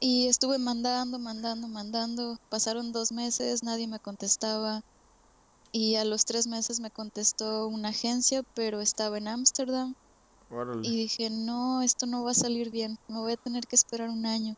Y 0.00 0.28
estuve 0.28 0.58
mandando, 0.58 1.18
mandando, 1.18 1.68
mandando. 1.68 2.38
Pasaron 2.50 2.92
dos 2.92 3.12
meses, 3.12 3.62
nadie 3.62 3.86
me 3.86 3.98
contestaba. 3.98 4.82
Y 5.72 5.96
a 5.96 6.04
los 6.04 6.24
tres 6.24 6.46
meses 6.46 6.80
me 6.80 6.90
contestó 6.90 7.66
una 7.68 7.88
agencia, 7.88 8.42
pero 8.54 8.80
estaba 8.80 9.18
en 9.18 9.28
Ámsterdam. 9.28 9.94
Y 10.82 10.96
dije, 10.96 11.28
no, 11.28 11.82
esto 11.82 12.06
no 12.06 12.22
va 12.22 12.30
a 12.30 12.34
salir 12.34 12.70
bien, 12.70 12.98
me 13.08 13.18
voy 13.18 13.32
a 13.32 13.36
tener 13.36 13.66
que 13.66 13.74
esperar 13.74 14.08
un 14.08 14.26
año. 14.26 14.56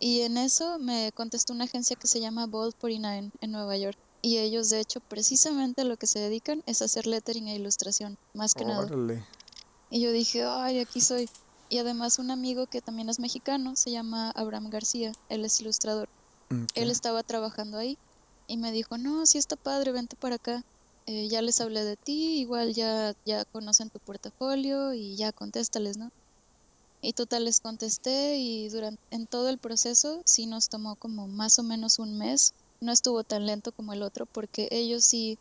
Y 0.00 0.22
en 0.22 0.36
eso 0.36 0.80
me 0.80 1.12
contestó 1.12 1.52
una 1.52 1.64
agencia 1.64 1.94
que 1.94 2.08
se 2.08 2.20
llama 2.20 2.46
Bold 2.46 2.74
49 2.80 3.30
en 3.40 3.52
Nueva 3.52 3.76
York. 3.76 3.96
Y 4.22 4.38
ellos, 4.38 4.70
de 4.70 4.78
hecho, 4.78 5.00
precisamente 5.00 5.80
a 5.80 5.84
lo 5.84 5.96
que 5.96 6.06
se 6.06 6.20
dedican 6.20 6.62
es 6.66 6.80
hacer 6.80 7.06
lettering 7.08 7.48
e 7.48 7.56
ilustración, 7.56 8.16
más 8.34 8.54
que 8.54 8.64
nada. 8.64 8.88
Y 9.90 10.00
yo 10.00 10.12
dije, 10.12 10.44
ay, 10.44 10.78
aquí 10.78 11.00
soy. 11.00 11.28
Y 11.68 11.78
además 11.78 12.18
un 12.18 12.30
amigo 12.30 12.66
que 12.66 12.80
también 12.80 13.08
es 13.08 13.18
mexicano, 13.18 13.74
se 13.74 13.90
llama 13.90 14.30
Abraham 14.30 14.70
García, 14.70 15.12
él 15.28 15.44
es 15.44 15.60
ilustrador. 15.60 16.08
Él 16.74 16.90
estaba 16.90 17.22
trabajando 17.22 17.78
ahí 17.78 17.98
y 18.46 18.58
me 18.58 18.72
dijo, 18.72 18.98
no, 18.98 19.24
sí 19.26 19.38
está 19.38 19.56
padre, 19.56 19.92
vente 19.92 20.16
para 20.16 20.36
acá. 20.36 20.62
Eh, 21.06 21.28
ya 21.28 21.42
les 21.42 21.60
hablé 21.60 21.82
de 21.84 21.96
ti, 21.96 22.38
igual 22.38 22.74
ya, 22.74 23.14
ya 23.24 23.44
conocen 23.46 23.90
tu 23.90 23.98
portafolio 23.98 24.92
y 24.92 25.16
ya 25.16 25.32
contéstales, 25.32 25.96
¿no? 25.96 26.12
Y 27.00 27.14
total 27.14 27.46
les 27.46 27.58
contesté 27.60 28.36
y 28.36 28.68
durante 28.68 29.02
en 29.10 29.26
todo 29.26 29.48
el 29.48 29.58
proceso 29.58 30.22
sí 30.24 30.46
nos 30.46 30.68
tomó 30.68 30.94
como 30.94 31.26
más 31.26 31.58
o 31.58 31.64
menos 31.64 31.98
un 31.98 32.18
mes. 32.18 32.54
No 32.82 32.90
estuvo 32.90 33.22
tan 33.22 33.46
lento 33.46 33.70
como 33.70 33.92
el 33.92 34.02
otro 34.02 34.26
porque 34.26 34.66
ellos 34.72 35.04
sí 35.04 35.38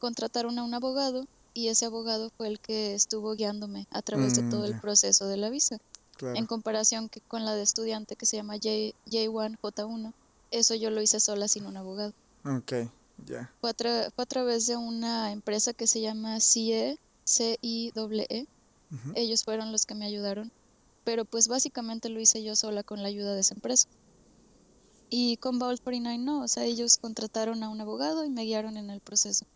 contrataron 0.00 0.58
a 0.58 0.64
un 0.64 0.74
abogado 0.74 1.26
y 1.54 1.68
ese 1.68 1.86
abogado 1.86 2.30
fue 2.36 2.46
el 2.46 2.60
que 2.60 2.94
estuvo 2.94 3.34
guiándome 3.34 3.86
a 3.90 4.02
través 4.02 4.36
de 4.36 4.42
mm, 4.42 4.50
todo 4.50 4.66
el 4.66 4.78
proceso 4.78 5.26
de 5.26 5.38
la 5.38 5.48
visa. 5.48 5.78
En 6.20 6.44
comparación 6.44 7.08
que 7.08 7.22
con 7.22 7.46
la 7.46 7.54
de 7.54 7.62
estudiante 7.62 8.16
que 8.16 8.26
se 8.26 8.36
llama 8.36 8.56
J, 8.56 8.68
J1, 9.06 9.58
J1, 9.62 10.12
eso 10.50 10.74
yo 10.74 10.90
lo 10.90 11.00
hice 11.00 11.20
sola 11.20 11.48
sin 11.48 11.64
un 11.64 11.78
abogado. 11.78 12.12
Ok, 12.44 12.72
ya. 13.26 13.50
Fue, 13.62 13.70
a 13.70 14.26
través 14.26 14.66
de 14.66 14.76
una 14.76 15.32
empresa 15.32 15.72
que 15.72 15.86
se 15.86 16.02
llama 16.02 16.38
CIE, 16.38 16.98
C-I-E. 17.24 17.92
-E. 17.94 18.46
Ellos 19.14 19.42
fueron 19.42 19.72
los 19.72 19.86
que 19.86 19.94
me 19.94 20.04
ayudaron. 20.04 20.52
Pero 21.04 21.24
pues 21.24 21.48
básicamente 21.48 22.10
lo 22.10 22.20
hice 22.20 22.42
yo 22.42 22.54
sola 22.56 22.82
con 22.82 23.02
la 23.02 23.08
ayuda 23.08 23.34
de 23.34 23.40
esa 23.40 23.54
empresa. 23.54 23.88
Y 25.16 25.36
con 25.36 25.60
Vault 25.60 25.80
49 25.80 26.18
no, 26.18 26.42
o 26.42 26.48
sea, 26.48 26.64
ellos 26.64 26.98
contrataron 26.98 27.62
a 27.62 27.68
un 27.68 27.80
abogado 27.80 28.24
y 28.24 28.30
me 28.30 28.42
guiaron 28.42 28.76
en 28.76 28.90
el 28.90 28.98
proceso. 28.98 29.46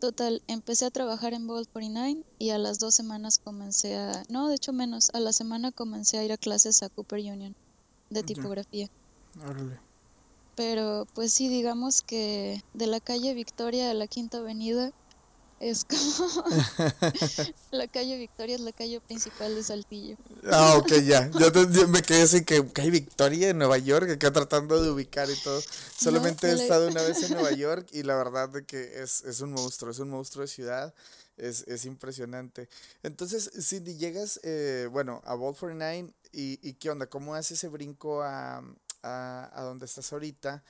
Total, 0.00 0.40
empecé 0.46 0.86
a 0.86 0.90
trabajar 0.90 1.34
en 1.34 1.46
Vault 1.46 1.68
49 1.70 2.24
y 2.38 2.48
a 2.48 2.58
las 2.58 2.78
dos 2.78 2.94
semanas 2.94 3.38
comencé 3.38 3.98
a, 3.98 4.24
no, 4.30 4.48
de 4.48 4.54
hecho 4.54 4.72
menos, 4.72 5.10
a 5.12 5.20
la 5.20 5.34
semana 5.34 5.72
comencé 5.72 6.16
a 6.16 6.24
ir 6.24 6.32
a 6.32 6.38
clases 6.38 6.82
a 6.82 6.88
Cooper 6.88 7.18
Union 7.18 7.54
de 8.08 8.22
tipografía. 8.22 8.88
Pero 10.56 11.06
pues 11.12 11.34
sí, 11.34 11.48
digamos 11.48 12.00
que 12.00 12.64
de 12.72 12.86
la 12.86 13.00
calle 13.00 13.34
Victoria 13.34 13.90
a 13.90 13.94
la 13.94 14.06
Quinta 14.06 14.38
Avenida 14.38 14.90
es 15.62 15.84
como 15.84 16.44
la 17.70 17.86
calle 17.86 18.18
Victoria 18.18 18.56
es 18.56 18.60
la 18.62 18.72
calle 18.72 19.00
principal 19.00 19.54
de 19.54 19.62
Saltillo. 19.62 20.16
Ah, 20.50 20.76
ok, 20.76 20.92
ya. 21.04 21.30
Yo, 21.38 21.88
me 21.88 22.02
quedé 22.02 22.22
así 22.22 22.44
que 22.44 22.66
calle 22.72 22.90
Victoria 22.90 23.50
en 23.50 23.58
Nueva 23.58 23.78
York, 23.78 24.10
acá 24.10 24.32
tratando 24.32 24.82
de 24.82 24.90
ubicar 24.90 25.30
y 25.30 25.36
todo. 25.36 25.62
Solamente 25.96 26.48
he 26.48 26.54
estado 26.54 26.88
una 26.88 27.02
vez 27.02 27.22
en 27.22 27.34
Nueva 27.34 27.52
York 27.56 27.88
y 27.92 28.02
la 28.02 28.16
verdad 28.16 28.48
de 28.48 28.64
que 28.64 29.02
es, 29.02 29.22
es 29.22 29.40
un 29.40 29.52
monstruo, 29.52 29.92
es 29.92 30.00
un 30.00 30.10
monstruo 30.10 30.42
de 30.42 30.48
ciudad. 30.48 30.92
Es, 31.36 31.64
es 31.68 31.86
impresionante. 31.86 32.68
Entonces, 33.02 33.50
Cindy, 33.58 33.96
llegas, 33.96 34.40
eh, 34.42 34.88
bueno, 34.90 35.22
a 35.24 35.34
Vault 35.34 35.58
49 35.58 36.12
y, 36.32 36.58
y 36.60 36.74
¿qué 36.74 36.90
onda? 36.90 37.06
¿Cómo 37.06 37.34
haces 37.34 37.58
ese 37.58 37.68
brinco 37.68 38.22
a, 38.22 38.62
a, 39.02 39.50
a 39.54 39.62
donde 39.62 39.86
estás 39.86 40.12
ahorita? 40.12 40.62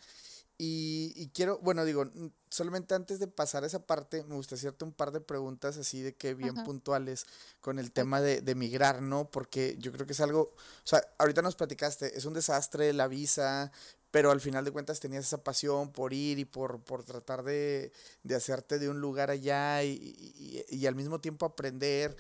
Y, 0.65 1.29
quiero, 1.35 1.59
bueno, 1.59 1.85
digo, 1.85 2.09
solamente 2.53 2.95
antes 2.95 3.19
de 3.19 3.29
pasar 3.29 3.65
a 3.65 3.67
esa 3.67 3.87
parte, 3.87 4.25
me 4.25 4.35
gustaría 4.35 4.61
hacerte 4.61 4.85
un 4.85 4.93
par 4.93 5.11
de 5.11 5.23
preguntas 5.23 5.79
así 5.79 6.03
de 6.03 6.15
que 6.15 6.35
bien 6.35 6.55
puntuales 6.65 7.25
con 7.63 7.79
el 7.79 7.93
tema 7.93 8.21
de, 8.21 8.43
de, 8.43 8.55
migrar, 8.55 9.01
¿no? 9.01 9.31
Porque 9.31 9.77
yo 9.79 9.91
creo 9.91 10.05
que 10.05 10.13
es 10.13 10.21
algo, 10.21 10.43
o 10.43 10.85
sea, 10.85 11.03
ahorita 11.17 11.41
nos 11.41 11.57
platicaste, 11.57 12.15
es 12.15 12.27
un 12.27 12.35
desastre 12.35 12.93
la 12.93 13.09
visa, 13.09 13.73
pero 14.11 14.31
al 14.31 14.43
final 14.43 14.67
de 14.67 14.71
cuentas 14.71 15.01
tenías 15.01 15.25
esa 15.25 15.43
pasión 15.43 15.93
por 15.93 16.13
ir 16.13 16.39
y 16.39 16.45
por, 16.45 16.83
por 16.83 17.05
tratar 17.05 17.43
de, 17.43 17.91
de 18.23 18.35
hacerte 18.35 18.79
de 18.79 18.91
un 18.91 19.01
lugar 19.01 19.31
allá 19.31 19.83
y, 19.83 20.63
y, 20.69 20.77
y 20.77 20.87
al 20.87 20.95
mismo 20.95 21.23
tiempo 21.23 21.47
aprender. 21.47 22.15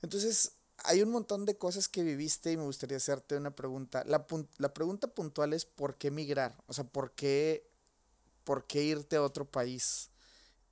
Entonces, 0.00 0.52
hay 0.78 1.02
un 1.02 1.10
montón 1.10 1.44
de 1.44 1.58
cosas 1.58 1.88
que 1.88 2.02
viviste 2.02 2.50
y 2.50 2.56
me 2.56 2.64
gustaría 2.64 2.96
hacerte 2.96 3.36
una 3.36 3.54
pregunta. 3.54 4.02
La, 4.06 4.26
la 4.56 4.72
pregunta 4.72 5.08
puntual 5.08 5.52
es 5.52 5.66
¿por 5.66 5.96
qué 5.96 6.10
migrar? 6.10 6.56
O 6.68 6.72
sea, 6.72 6.84
¿por 6.84 7.12
qué 7.12 7.73
¿por 8.44 8.66
qué 8.66 8.82
irte 8.84 9.16
a 9.16 9.22
otro 9.22 9.44
país? 9.44 10.10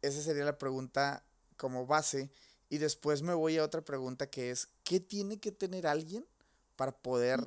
Esa 0.02 0.22
sería 0.22 0.44
la 0.44 0.58
pregunta 0.58 1.24
como 1.56 1.86
base. 1.86 2.30
Y 2.68 2.78
después 2.78 3.22
me 3.22 3.34
voy 3.34 3.58
a 3.58 3.64
otra 3.64 3.82
pregunta 3.82 4.28
que 4.30 4.50
es, 4.50 4.68
¿qué 4.84 5.00
tiene 5.00 5.38
que 5.38 5.52
tener 5.52 5.86
alguien 5.86 6.26
para 6.76 6.92
poder, 6.92 7.40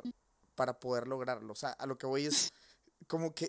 para 0.55 0.79
poder 0.79 1.07
lograrlo? 1.07 1.53
O 1.53 1.55
sea, 1.55 1.71
a 1.71 1.87
lo 1.87 1.97
que 1.97 2.05
voy 2.05 2.25
es 2.25 2.53
como 3.07 3.35
que, 3.35 3.47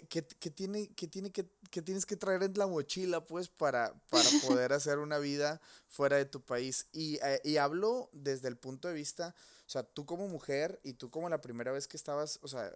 tiene, 0.55 0.89
que, 0.89 1.07
tiene 1.07 1.31
que, 1.31 1.45
tienes 1.83 2.05
que 2.05 2.17
traer 2.17 2.43
en 2.43 2.55
la 2.57 2.67
mochila, 2.67 3.25
pues, 3.27 3.49
para, 3.49 3.95
para 4.11 4.29
poder 4.47 4.73
hacer 4.73 4.99
una 4.99 5.19
vida 5.19 5.61
fuera 5.89 6.17
de 6.17 6.27
tu 6.27 6.43
país. 6.43 6.89
Y, 6.93 7.17
eh, 7.23 7.41
y, 7.45 7.57
hablo 7.57 8.11
desde 8.13 8.49
el 8.49 8.57
punto 8.57 8.89
de 8.89 8.95
vista, 8.95 9.35
o 9.67 9.71
sea, 9.71 9.83
tú 9.83 10.05
como 10.05 10.29
mujer 10.29 10.81
y 10.83 10.95
tú 10.95 11.11
como 11.11 11.29
la 11.29 11.41
primera 11.41 11.73
vez 11.73 11.89
que 11.89 11.97
estabas, 11.97 12.39
o 12.43 12.49
sea, 12.49 12.75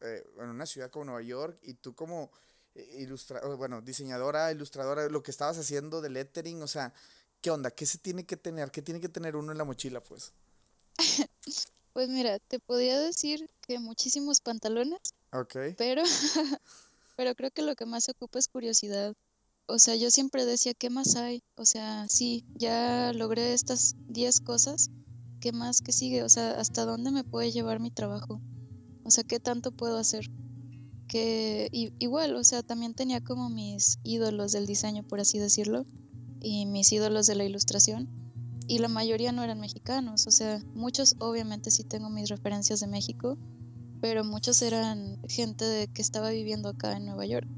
eh, 0.00 0.24
en 0.38 0.48
una 0.48 0.66
ciudad 0.66 0.90
como 0.90 1.06
Nueva 1.06 1.22
York 1.22 1.58
y 1.62 1.74
tú 1.74 1.94
como 1.94 2.30
ilustra 2.74 3.40
bueno, 3.56 3.80
diseñadora, 3.80 4.50
ilustradora, 4.52 5.08
lo 5.08 5.22
que 5.22 5.30
estabas 5.30 5.58
haciendo 5.58 6.00
de 6.00 6.10
lettering, 6.10 6.62
o 6.62 6.68
sea, 6.68 6.92
¿qué 7.40 7.50
onda? 7.50 7.70
¿Qué 7.70 7.86
se 7.86 7.98
tiene 7.98 8.24
que 8.24 8.36
tener? 8.36 8.70
¿Qué 8.70 8.82
tiene 8.82 9.00
que 9.00 9.08
tener 9.08 9.36
uno 9.36 9.52
en 9.52 9.58
la 9.58 9.64
mochila, 9.64 10.02
pues? 10.02 10.32
pues 11.92 12.08
mira, 12.08 12.38
te 12.38 12.58
podía 12.58 12.98
decir 12.98 13.50
que 13.60 13.78
muchísimos 13.78 14.40
pantalones. 14.40 15.00
Ok. 15.32 15.56
Pero, 15.76 16.02
pero 17.16 17.34
creo 17.34 17.50
que 17.50 17.62
lo 17.62 17.74
que 17.74 17.86
más 17.86 18.08
ocupa 18.08 18.38
es 18.38 18.48
curiosidad. 18.48 19.14
O 19.66 19.78
sea, 19.78 19.94
yo 19.94 20.10
siempre 20.10 20.44
decía, 20.44 20.74
¿qué 20.74 20.90
más 20.90 21.16
hay? 21.16 21.42
O 21.56 21.64
sea, 21.64 22.06
sí, 22.08 22.44
ya 22.54 23.12
logré 23.14 23.54
estas 23.54 23.94
10 24.08 24.40
cosas. 24.40 24.90
¿Qué 25.40 25.52
más? 25.52 25.80
¿Qué 25.80 25.92
sigue? 25.92 26.22
O 26.22 26.28
sea, 26.28 26.52
¿hasta 26.60 26.84
dónde 26.84 27.10
me 27.10 27.24
puede 27.24 27.50
llevar 27.50 27.80
mi 27.80 27.90
trabajo? 27.90 28.40
O 29.04 29.10
sea, 29.10 29.24
¿qué 29.24 29.40
tanto 29.40 29.72
puedo 29.72 29.98
hacer? 29.98 30.26
Que 31.08 31.68
igual, 31.98 32.36
o 32.36 32.44
sea, 32.44 32.62
también 32.62 32.94
tenía 32.94 33.22
como 33.22 33.48
mis 33.50 33.98
ídolos 34.02 34.52
del 34.52 34.66
diseño, 34.66 35.02
por 35.02 35.20
así 35.20 35.38
decirlo, 35.38 35.86
y 36.40 36.66
mis 36.66 36.92
ídolos 36.92 37.26
de 37.26 37.34
la 37.34 37.44
ilustración, 37.44 38.08
y 38.66 38.78
la 38.78 38.88
mayoría 38.88 39.32
no 39.32 39.42
eran 39.42 39.60
mexicanos, 39.60 40.26
o 40.26 40.30
sea, 40.30 40.62
muchos 40.74 41.16
obviamente 41.18 41.70
sí 41.70 41.84
tengo 41.84 42.08
mis 42.08 42.28
referencias 42.28 42.80
de 42.80 42.86
México, 42.86 43.36
pero 44.00 44.24
muchos 44.24 44.60
eran 44.62 45.18
gente 45.28 45.64
de, 45.64 45.88
que 45.88 46.02
estaba 46.02 46.30
viviendo 46.30 46.68
acá 46.68 46.96
en 46.96 47.06
Nueva 47.06 47.26
York. 47.26 47.48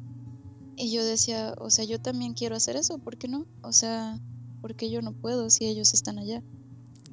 Y 0.76 0.92
yo 0.92 1.04
decía, 1.04 1.54
o 1.58 1.70
sea, 1.70 1.84
yo 1.84 2.00
también 2.00 2.34
quiero 2.34 2.54
hacer 2.54 2.76
eso, 2.76 2.98
¿por 2.98 3.16
qué 3.16 3.28
no? 3.28 3.46
O 3.62 3.72
sea, 3.72 4.20
¿por 4.60 4.74
qué 4.74 4.90
yo 4.90 5.00
no 5.00 5.12
puedo 5.12 5.48
si 5.48 5.66
ellos 5.66 5.94
están 5.94 6.18
allá? 6.18 6.42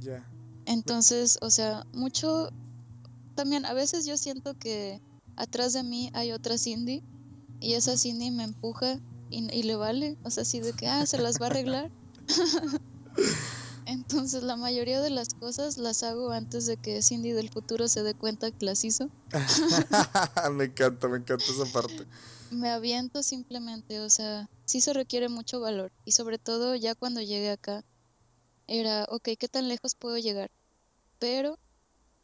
Ya. 0.01 0.27
Entonces, 0.65 1.37
o 1.41 1.49
sea, 1.49 1.85
mucho, 1.93 2.49
también 3.35 3.65
a 3.65 3.73
veces 3.73 4.05
yo 4.05 4.17
siento 4.17 4.57
que 4.57 5.01
atrás 5.35 5.73
de 5.73 5.83
mí 5.83 6.09
hay 6.13 6.31
otra 6.31 6.57
Cindy 6.57 7.03
y 7.59 7.73
esa 7.73 7.97
Cindy 7.97 8.31
me 8.31 8.43
empuja 8.43 8.99
y, 9.29 9.63
le 9.63 9.75
vale, 9.75 10.15
o 10.23 10.29
sea, 10.29 10.43
así 10.43 10.59
de 10.59 10.73
que, 10.73 10.87
ah, 10.87 11.07
se 11.07 11.17
las 11.17 11.41
va 11.41 11.47
a 11.47 11.49
arreglar. 11.49 11.91
Entonces 13.85 14.43
la 14.43 14.55
mayoría 14.57 15.01
de 15.01 15.09
las 15.09 15.33
cosas 15.33 15.77
las 15.77 16.03
hago 16.03 16.31
antes 16.31 16.67
de 16.67 16.77
que 16.77 17.01
Cindy 17.01 17.31
del 17.31 17.49
futuro 17.49 17.87
se 17.87 18.03
dé 18.03 18.13
cuenta 18.13 18.51
que 18.51 18.65
las 18.65 18.83
hizo. 18.83 19.09
me 20.53 20.65
encanta, 20.65 21.07
me 21.07 21.17
encanta 21.17 21.45
esa 21.45 21.65
parte. 21.65 22.05
Me 22.51 22.69
aviento 22.69 23.23
simplemente, 23.23 23.99
o 24.01 24.09
sea, 24.09 24.49
sí 24.65 24.81
se 24.81 24.93
requiere 24.93 25.29
mucho 25.29 25.59
valor 25.59 25.91
y 26.05 26.11
sobre 26.11 26.37
todo 26.37 26.75
ya 26.75 26.93
cuando 26.93 27.19
llegué 27.19 27.49
acá 27.49 27.83
era, 28.67 29.05
ok, 29.09 29.29
¿qué 29.39 29.47
tan 29.47 29.67
lejos 29.67 29.95
puedo 29.95 30.17
llegar? 30.17 30.51
Pero 31.19 31.57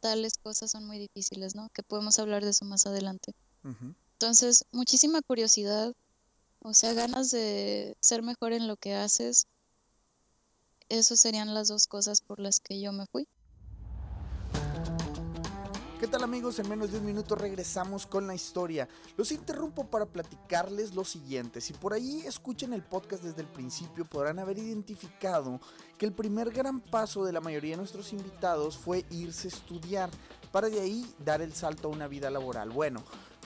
tales 0.00 0.38
cosas 0.38 0.70
son 0.70 0.86
muy 0.86 0.98
difíciles, 0.98 1.54
¿no? 1.54 1.68
Que 1.70 1.82
podemos 1.82 2.18
hablar 2.18 2.42
de 2.44 2.50
eso 2.50 2.64
más 2.64 2.86
adelante. 2.86 3.34
Entonces, 4.12 4.64
muchísima 4.72 5.22
curiosidad, 5.22 5.94
o 6.60 6.74
sea, 6.74 6.92
ganas 6.92 7.30
de 7.30 7.96
ser 8.00 8.22
mejor 8.22 8.52
en 8.52 8.66
lo 8.66 8.76
que 8.76 8.94
haces. 8.94 9.46
Esas 10.88 11.20
serían 11.20 11.54
las 11.54 11.68
dos 11.68 11.86
cosas 11.86 12.20
por 12.20 12.40
las 12.40 12.60
que 12.60 12.80
yo 12.80 12.92
me 12.92 13.06
fui. 13.06 13.28
¿Qué 16.00 16.08
tal 16.08 16.24
amigos? 16.24 16.58
En 16.58 16.66
menos 16.66 16.92
de 16.92 16.98
un 16.98 17.04
minuto 17.04 17.34
regresamos 17.34 18.06
con 18.06 18.26
la 18.26 18.34
historia. 18.34 18.88
Los 19.18 19.32
interrumpo 19.32 19.84
para 19.84 20.06
platicarles 20.06 20.94
lo 20.94 21.04
siguiente. 21.04 21.60
Si 21.60 21.74
por 21.74 21.92
ahí 21.92 22.22
escuchan 22.24 22.72
el 22.72 22.82
podcast 22.82 23.22
desde 23.22 23.42
el 23.42 23.48
principio 23.48 24.06
podrán 24.06 24.38
haber 24.38 24.56
identificado 24.56 25.60
que 25.98 26.06
el 26.06 26.14
primer 26.14 26.52
gran 26.52 26.80
paso 26.80 27.22
de 27.22 27.34
la 27.34 27.42
mayoría 27.42 27.72
de 27.72 27.76
nuestros 27.76 28.14
invitados 28.14 28.78
fue 28.78 29.04
irse 29.10 29.48
a 29.48 29.50
estudiar 29.50 30.08
para 30.50 30.70
de 30.70 30.80
ahí 30.80 31.04
dar 31.22 31.42
el 31.42 31.52
salto 31.52 31.88
a 31.88 31.92
una 31.92 32.08
vida 32.08 32.30
laboral. 32.30 32.70
Bueno, 32.70 33.04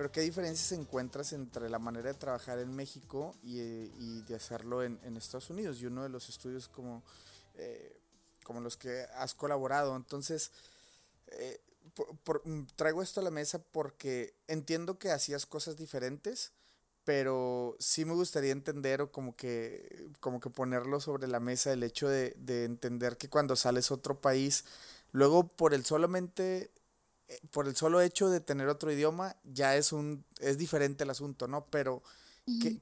Pero 0.00 0.12
¿qué 0.12 0.22
diferencias 0.22 0.72
encuentras 0.72 1.34
entre 1.34 1.68
la 1.68 1.78
manera 1.78 2.10
de 2.10 2.18
trabajar 2.18 2.58
en 2.58 2.74
México 2.74 3.36
y, 3.42 4.22
de 4.22 4.34
hacerlo 4.34 4.82
en, 4.82 4.98
Estados 5.18 5.50
Unidos? 5.50 5.78
Y 5.78 5.84
uno 5.84 6.02
de 6.02 6.08
los 6.08 6.30
estudios 6.30 6.68
como, 6.68 7.02
eh, 7.56 8.00
como 8.42 8.62
los 8.62 8.78
que 8.78 9.02
has 9.16 9.34
colaborado. 9.34 9.94
Entonces, 9.94 10.52
eh, 11.26 11.60
traigo 12.76 13.02
esto 13.02 13.20
a 13.20 13.24
la 13.24 13.30
mesa 13.30 13.58
porque 13.58 14.32
entiendo 14.46 14.98
que 14.98 15.10
hacías 15.10 15.44
cosas 15.44 15.76
diferentes, 15.76 16.52
pero 17.04 17.76
sí 17.78 18.06
me 18.06 18.14
gustaría 18.14 18.52
entender 18.52 19.02
o 19.02 19.12
como 19.12 19.36
que, 19.36 20.08
como 20.20 20.40
que 20.40 20.48
ponerlo 20.48 21.00
sobre 21.00 21.28
la 21.28 21.40
mesa 21.40 21.74
el 21.74 21.82
hecho 21.82 22.08
de, 22.08 22.34
de 22.38 22.64
entender 22.64 23.18
que 23.18 23.28
cuando 23.28 23.54
sales 23.54 23.90
a 23.90 23.94
otro 23.96 24.18
país, 24.18 24.64
Luego, 25.12 25.48
por 25.48 25.74
el 25.74 25.84
solamente, 25.84 26.70
por 27.50 27.66
el 27.66 27.76
solo 27.76 28.00
hecho 28.00 28.28
de 28.28 28.40
tener 28.40 28.68
otro 28.68 28.92
idioma, 28.92 29.36
ya 29.44 29.76
es 29.76 29.92
un, 29.92 30.24
es 30.38 30.58
diferente 30.58 31.04
el 31.04 31.10
asunto, 31.10 31.48
¿no? 31.48 31.66
Pero, 31.66 32.02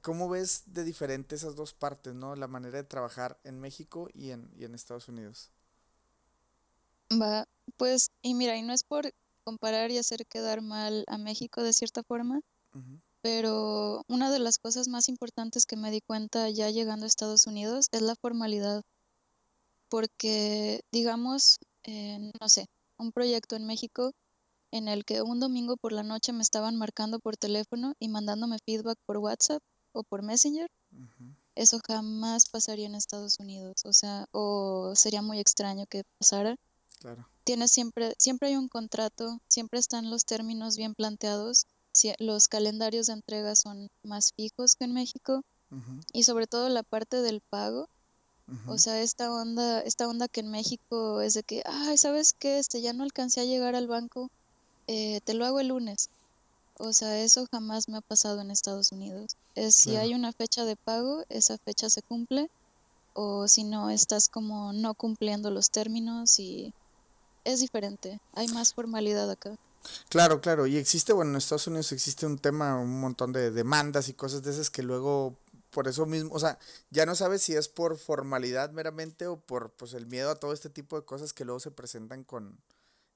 ¿cómo 0.01 0.29
ves 0.29 0.63
de 0.67 0.83
diferente 0.83 1.35
esas 1.35 1.55
dos 1.55 1.73
partes, 1.73 2.13
¿no? 2.15 2.35
La 2.35 2.47
manera 2.47 2.77
de 2.77 2.83
trabajar 2.83 3.39
en 3.43 3.59
México 3.59 4.09
y 4.13 4.31
en, 4.31 4.49
y 4.57 4.65
en 4.65 4.73
Estados 4.73 5.07
Unidos. 5.07 5.51
Va, 7.11 7.47
pues, 7.77 8.11
y 8.21 8.33
mira, 8.33 8.55
y 8.57 8.61
no 8.61 8.73
es 8.73 8.83
por 8.83 9.11
comparar 9.43 9.91
y 9.91 9.97
hacer 9.97 10.25
quedar 10.25 10.61
mal 10.61 11.05
a 11.07 11.17
México 11.17 11.63
de 11.63 11.73
cierta 11.73 12.03
forma, 12.03 12.41
pero 13.21 14.03
una 14.07 14.31
de 14.31 14.39
las 14.39 14.59
cosas 14.59 14.87
más 14.87 15.09
importantes 15.09 15.65
que 15.65 15.75
me 15.75 15.91
di 15.91 16.01
cuenta 16.01 16.49
ya 16.49 16.69
llegando 16.69 17.05
a 17.05 17.07
Estados 17.07 17.47
Unidos 17.47 17.87
es 17.91 18.01
la 18.01 18.15
formalidad. 18.15 18.83
Porque, 19.89 20.81
digamos, 20.91 21.59
no 22.39 22.47
sé, 22.47 22.67
un 22.97 23.11
proyecto 23.11 23.55
en 23.55 23.65
México 23.65 24.11
en 24.71 24.87
el 24.87 25.05
que 25.05 25.21
un 25.21 25.39
domingo 25.39 25.77
por 25.77 25.91
la 25.91 26.03
noche 26.03 26.33
me 26.33 26.41
estaban 26.41 26.75
marcando 26.77 27.19
por 27.19 27.37
teléfono 27.37 27.93
y 27.99 28.07
mandándome 28.07 28.57
feedback 28.65 28.97
por 29.05 29.17
WhatsApp 29.17 29.61
o 29.91 30.03
por 30.03 30.21
Messenger. 30.21 30.69
Eso 31.55 31.79
jamás 31.85 32.47
pasaría 32.49 32.85
en 32.85 32.95
Estados 32.95 33.39
Unidos, 33.39 33.83
o 33.85 33.93
sea, 33.93 34.27
o 34.31 34.93
sería 34.95 35.21
muy 35.21 35.39
extraño 35.39 35.85
que 35.87 36.03
pasara. 36.17 36.55
Claro. 36.99 37.27
Tienes 37.43 37.71
siempre, 37.71 38.13
siempre 38.17 38.49
hay 38.49 38.55
un 38.55 38.69
contrato, 38.69 39.41
siempre 39.47 39.79
están 39.79 40.09
los 40.09 40.25
términos 40.25 40.77
bien 40.77 40.95
planteados, 40.95 41.65
los 42.19 42.47
calendarios 42.47 43.07
de 43.07 43.13
entrega 43.13 43.55
son 43.55 43.89
más 44.03 44.31
fijos 44.33 44.75
que 44.75 44.85
en 44.85 44.93
México 44.93 45.43
y 46.13 46.23
sobre 46.23 46.47
todo 46.47 46.69
la 46.69 46.83
parte 46.83 47.21
del 47.21 47.41
pago 47.41 47.89
o 48.67 48.77
sea, 48.77 49.01
esta 49.01 49.31
onda, 49.31 49.81
esta 49.81 50.07
onda 50.07 50.27
que 50.27 50.39
en 50.39 50.49
México 50.49 51.21
es 51.21 51.33
de 51.33 51.43
que, 51.43 51.61
ay, 51.65 51.97
¿sabes 51.97 52.33
qué? 52.33 52.59
Este, 52.59 52.81
ya 52.81 52.93
no 52.93 53.03
alcancé 53.03 53.41
a 53.41 53.45
llegar 53.45 53.75
al 53.75 53.87
banco, 53.87 54.31
eh, 54.91 55.21
te 55.23 55.35
lo 55.35 55.45
hago 55.45 55.59
el 55.59 55.67
lunes. 55.67 56.09
O 56.79 56.93
sea, 56.93 57.21
eso 57.21 57.45
jamás 57.51 57.87
me 57.89 57.97
ha 57.97 58.01
pasado 58.01 58.41
en 58.41 58.49
Estados 58.49 58.91
Unidos. 58.91 59.35
Es 59.53 59.75
si 59.75 59.97
hay 59.97 60.15
una 60.15 60.33
fecha 60.33 60.65
de 60.65 60.75
pago, 60.75 61.23
esa 61.29 61.59
fecha 61.59 61.91
se 61.91 62.01
cumple, 62.01 62.49
o 63.13 63.47
si 63.47 63.65
no, 63.65 63.91
estás 63.91 64.29
como 64.29 64.73
no 64.73 64.95
cumpliendo 64.95 65.51
los 65.51 65.69
términos 65.69 66.39
y 66.39 66.73
es 67.43 67.59
diferente. 67.59 68.19
Hay 68.33 68.47
más 68.47 68.73
formalidad 68.73 69.29
acá. 69.29 69.55
Claro, 70.09 70.41
claro. 70.41 70.65
Y 70.65 70.77
existe, 70.77 71.13
bueno, 71.13 71.31
en 71.31 71.37
Estados 71.37 71.67
Unidos 71.67 71.91
existe 71.91 72.25
un 72.25 72.39
tema, 72.39 72.75
un 72.79 72.99
montón 72.99 73.31
de 73.31 73.51
demandas 73.51 74.09
y 74.09 74.13
cosas 74.13 74.41
de 74.41 74.49
esas 74.49 74.71
que 74.71 74.81
luego 74.81 75.35
por 75.69 75.87
eso 75.87 76.07
mismo, 76.07 76.33
o 76.33 76.39
sea, 76.39 76.57
ya 76.89 77.05
no 77.05 77.13
sabes 77.13 77.43
si 77.43 77.55
es 77.55 77.67
por 77.67 77.95
formalidad 77.99 78.71
meramente 78.71 79.27
o 79.27 79.39
por 79.39 79.69
pues 79.69 79.93
el 79.93 80.07
miedo 80.07 80.31
a 80.31 80.35
todo 80.35 80.51
este 80.51 80.71
tipo 80.71 80.99
de 80.99 81.05
cosas 81.05 81.31
que 81.31 81.45
luego 81.45 81.59
se 81.59 81.69
presentan 81.69 82.23
con, 82.23 82.57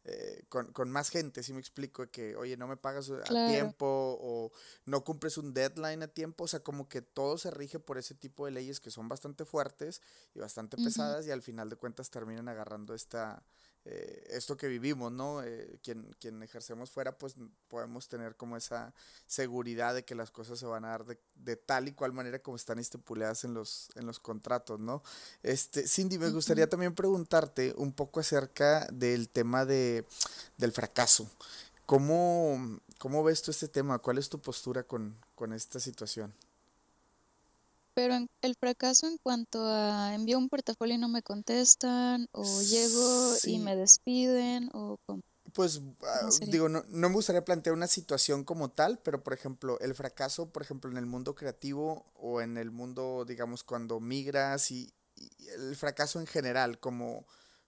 eh, 0.06 0.44
con, 0.50 0.92
más 0.92 1.10
gente, 1.10 1.44
si 1.44 1.54
me 1.54 1.60
explico, 1.60 2.06
que, 2.08 2.36
oye, 2.36 2.58
no 2.58 2.68
me 2.68 2.76
pagas 2.76 3.10
a 3.10 3.48
tiempo 3.48 3.86
o 3.88 4.52
no 4.86 5.04
cumples 5.06 5.38
un 5.38 5.54
deadline 5.54 6.04
a 6.04 6.08
tiempo, 6.08 6.44
o 6.44 6.48
sea, 6.48 6.60
como 6.60 6.90
que 6.90 7.02
todo 7.02 7.38
se 7.38 7.52
rige 7.52 7.80
por 7.80 7.98
ese 7.98 8.14
tipo 8.14 8.46
de 8.46 8.52
leyes 8.52 8.82
que 8.82 8.92
son 8.92 9.08
bastante 9.08 9.46
fuertes 9.46 10.02
y 10.36 10.40
bastante 10.40 10.76
pesadas 10.76 11.26
y 11.26 11.32
al 11.32 11.42
final 11.42 11.70
de 11.70 11.78
cuentas 11.78 12.10
terminan 12.10 12.50
agarrando 12.50 12.94
esta, 12.94 13.44
eh, 13.86 14.24
esto 14.30 14.56
que 14.56 14.68
vivimos, 14.68 15.12
¿no? 15.12 15.44
Eh, 15.44 15.78
quien, 15.84 16.16
quien 16.20 16.42
ejercemos 16.42 16.90
fuera, 16.90 17.18
pues 17.18 17.36
podemos 17.68 18.08
tener 18.08 18.36
como 18.38 18.56
esa 18.56 18.94
seguridad 19.28 19.94
de 19.94 20.06
que 20.06 20.16
las 20.16 20.32
cosas 20.32 20.58
se 20.58 20.66
van 20.66 20.86
a 20.86 20.90
dar 20.90 21.06
de, 21.06 21.56
tal 21.58 21.90
y 21.90 21.92
cual 21.92 22.14
manera 22.14 22.40
como 22.40 22.56
están 22.56 22.80
estipuladas 22.80 23.44
en 23.44 23.54
los, 23.54 23.90
en 23.96 24.06
los 24.06 24.20
contratos, 24.20 24.80
¿no? 24.80 25.04
Este, 25.42 25.86
Cindy, 25.86 26.18
me 26.18 26.30
gustaría 26.30 26.70
también 26.70 26.96
preguntarte 26.96 27.74
un 27.76 27.92
poco 27.92 28.22
acerca 28.22 28.88
del 28.92 29.28
tema 29.28 29.66
de, 29.66 30.06
del 30.58 30.72
fracaso. 30.72 31.30
¿Cómo, 31.86 32.80
¿Cómo 33.00 33.24
ves 33.24 33.42
tú 33.42 33.52
este 33.52 33.68
tema? 33.68 34.00
¿Cuál 34.00 34.18
es 34.18 34.30
tu 34.30 34.40
postura 34.40 34.84
con, 34.84 35.18
con 35.36 35.52
esta 35.52 35.82
situación? 35.82 36.34
Pero 37.96 38.16
el 38.42 38.56
fracaso 38.60 39.08
en 39.08 39.18
cuanto 39.22 39.64
a 39.66 40.16
envío 40.16 40.38
un 40.38 40.50
portafolio 40.50 40.96
y 40.96 40.98
no 40.98 41.10
me 41.10 41.22
contestan, 41.22 42.28
o 42.32 42.44
llego 42.62 43.36
y 43.44 43.60
me 43.60 43.76
despiden, 43.76 44.70
o 44.74 44.98
Pues 45.54 45.82
ah, 46.02 46.30
digo, 46.48 46.70
no, 46.70 46.84
no, 46.88 47.10
me 47.10 47.16
gustaría 47.16 47.46
plantear 47.46 47.76
una 47.76 47.88
situación 47.88 48.44
como 48.44 48.72
tal, 48.72 49.00
pero 49.00 49.24
por 49.24 49.34
ejemplo, 49.34 49.80
el 49.80 49.94
fracaso, 49.94 50.50
por 50.50 50.64
ejemplo, 50.64 50.90
en 50.90 50.98
el 50.98 51.06
mundo 51.06 51.36
creativo 51.36 52.06
o 52.16 52.42
en 52.42 52.58
el 52.58 52.72
mundo, 52.72 53.26
digamos, 53.28 53.64
cuando 53.64 54.00
migras 54.00 54.72
y 54.72 54.92
el 55.56 55.76
fracaso 55.76 56.20
en 56.20 56.28
general, 56.28 56.80
como 56.80 57.26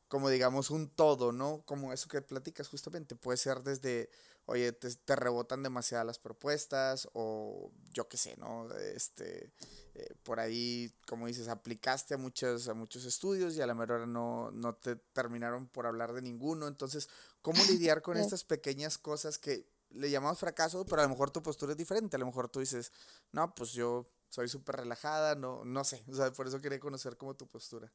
como 0.07 0.29
digamos 0.29 0.69
un 0.69 0.89
todo, 0.89 1.31
¿no? 1.31 1.63
Como 1.65 1.91
eso 1.93 2.07
que 2.07 2.21
platicas 2.21 2.67
justamente, 2.67 3.15
puede 3.15 3.37
ser 3.37 3.63
desde, 3.63 4.09
oye, 4.45 4.71
te, 4.71 5.15
rebotan 5.15 5.63
demasiadas 5.63 6.05
las 6.05 6.19
propuestas 6.19 7.07
o 7.13 7.71
yo 7.91 8.07
qué 8.07 8.17
sé, 8.17 8.35
¿no? 8.37 8.71
Este, 8.77 9.51
eh, 9.93 10.13
por 10.23 10.39
ahí, 10.39 10.93
como 11.07 11.27
dices, 11.27 11.47
aplicaste 11.47 12.13
a 12.13 12.17
muchos, 12.17 12.67
a 12.67 12.73
muchos 12.73 13.05
estudios 13.05 13.55
y 13.55 13.61
a 13.61 13.67
la 13.67 13.73
mejor 13.73 14.07
no, 14.07 14.51
no 14.51 14.75
te 14.75 14.95
terminaron 14.95 15.67
por 15.67 15.87
hablar 15.87 16.13
de 16.13 16.21
ninguno, 16.21 16.67
entonces, 16.67 17.09
¿cómo 17.41 17.57
lidiar 17.83 18.01
con 18.01 18.17
estas 18.17 18.43
pequeñas 18.43 18.97
cosas 18.97 19.37
que 19.37 19.67
le 19.89 20.09
llamamos 20.09 20.39
fracaso, 20.39 20.85
pero 20.85 21.01
a 21.01 21.05
lo 21.05 21.09
mejor 21.09 21.31
tu 21.31 21.41
postura 21.41 21.71
es 21.71 21.77
diferente, 21.77 22.15
a 22.15 22.19
lo 22.19 22.25
mejor 22.25 22.49
tú 22.49 22.59
dices, 22.59 22.91
no, 23.31 23.53
pues 23.55 23.71
yo 23.71 24.05
soy 24.29 24.49
súper 24.49 24.77
relajada, 24.77 25.35
no, 25.35 25.63
no 25.63 25.83
sé, 25.83 26.03
o 26.09 26.15
sea, 26.15 26.31
por 26.31 26.47
eso 26.47 26.61
quería 26.61 26.79
conocer 26.79 27.17
como 27.17 27.35
tu 27.35 27.47
postura. 27.47 27.91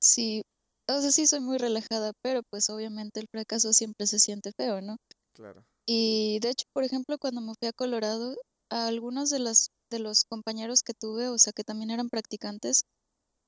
Sí, 0.00 0.42
o 0.88 1.00
sea, 1.00 1.12
sí 1.12 1.26
soy 1.26 1.40
muy 1.40 1.58
relajada, 1.58 2.12
pero 2.22 2.42
pues 2.50 2.70
obviamente 2.70 3.20
el 3.20 3.28
fracaso 3.30 3.72
siempre 3.72 4.06
se 4.06 4.18
siente 4.18 4.52
feo, 4.56 4.80
¿no? 4.80 4.96
Claro. 5.32 5.64
Y 5.86 6.38
de 6.40 6.50
hecho, 6.50 6.66
por 6.72 6.84
ejemplo, 6.84 7.18
cuando 7.18 7.40
me 7.40 7.54
fui 7.58 7.68
a 7.68 7.72
Colorado, 7.72 8.36
a 8.68 8.86
algunos 8.86 9.30
de 9.30 9.40
los, 9.40 9.70
de 9.90 9.98
los 9.98 10.24
compañeros 10.24 10.82
que 10.82 10.94
tuve, 10.94 11.28
o 11.28 11.38
sea, 11.38 11.52
que 11.52 11.64
también 11.64 11.90
eran 11.90 12.08
practicantes, 12.08 12.84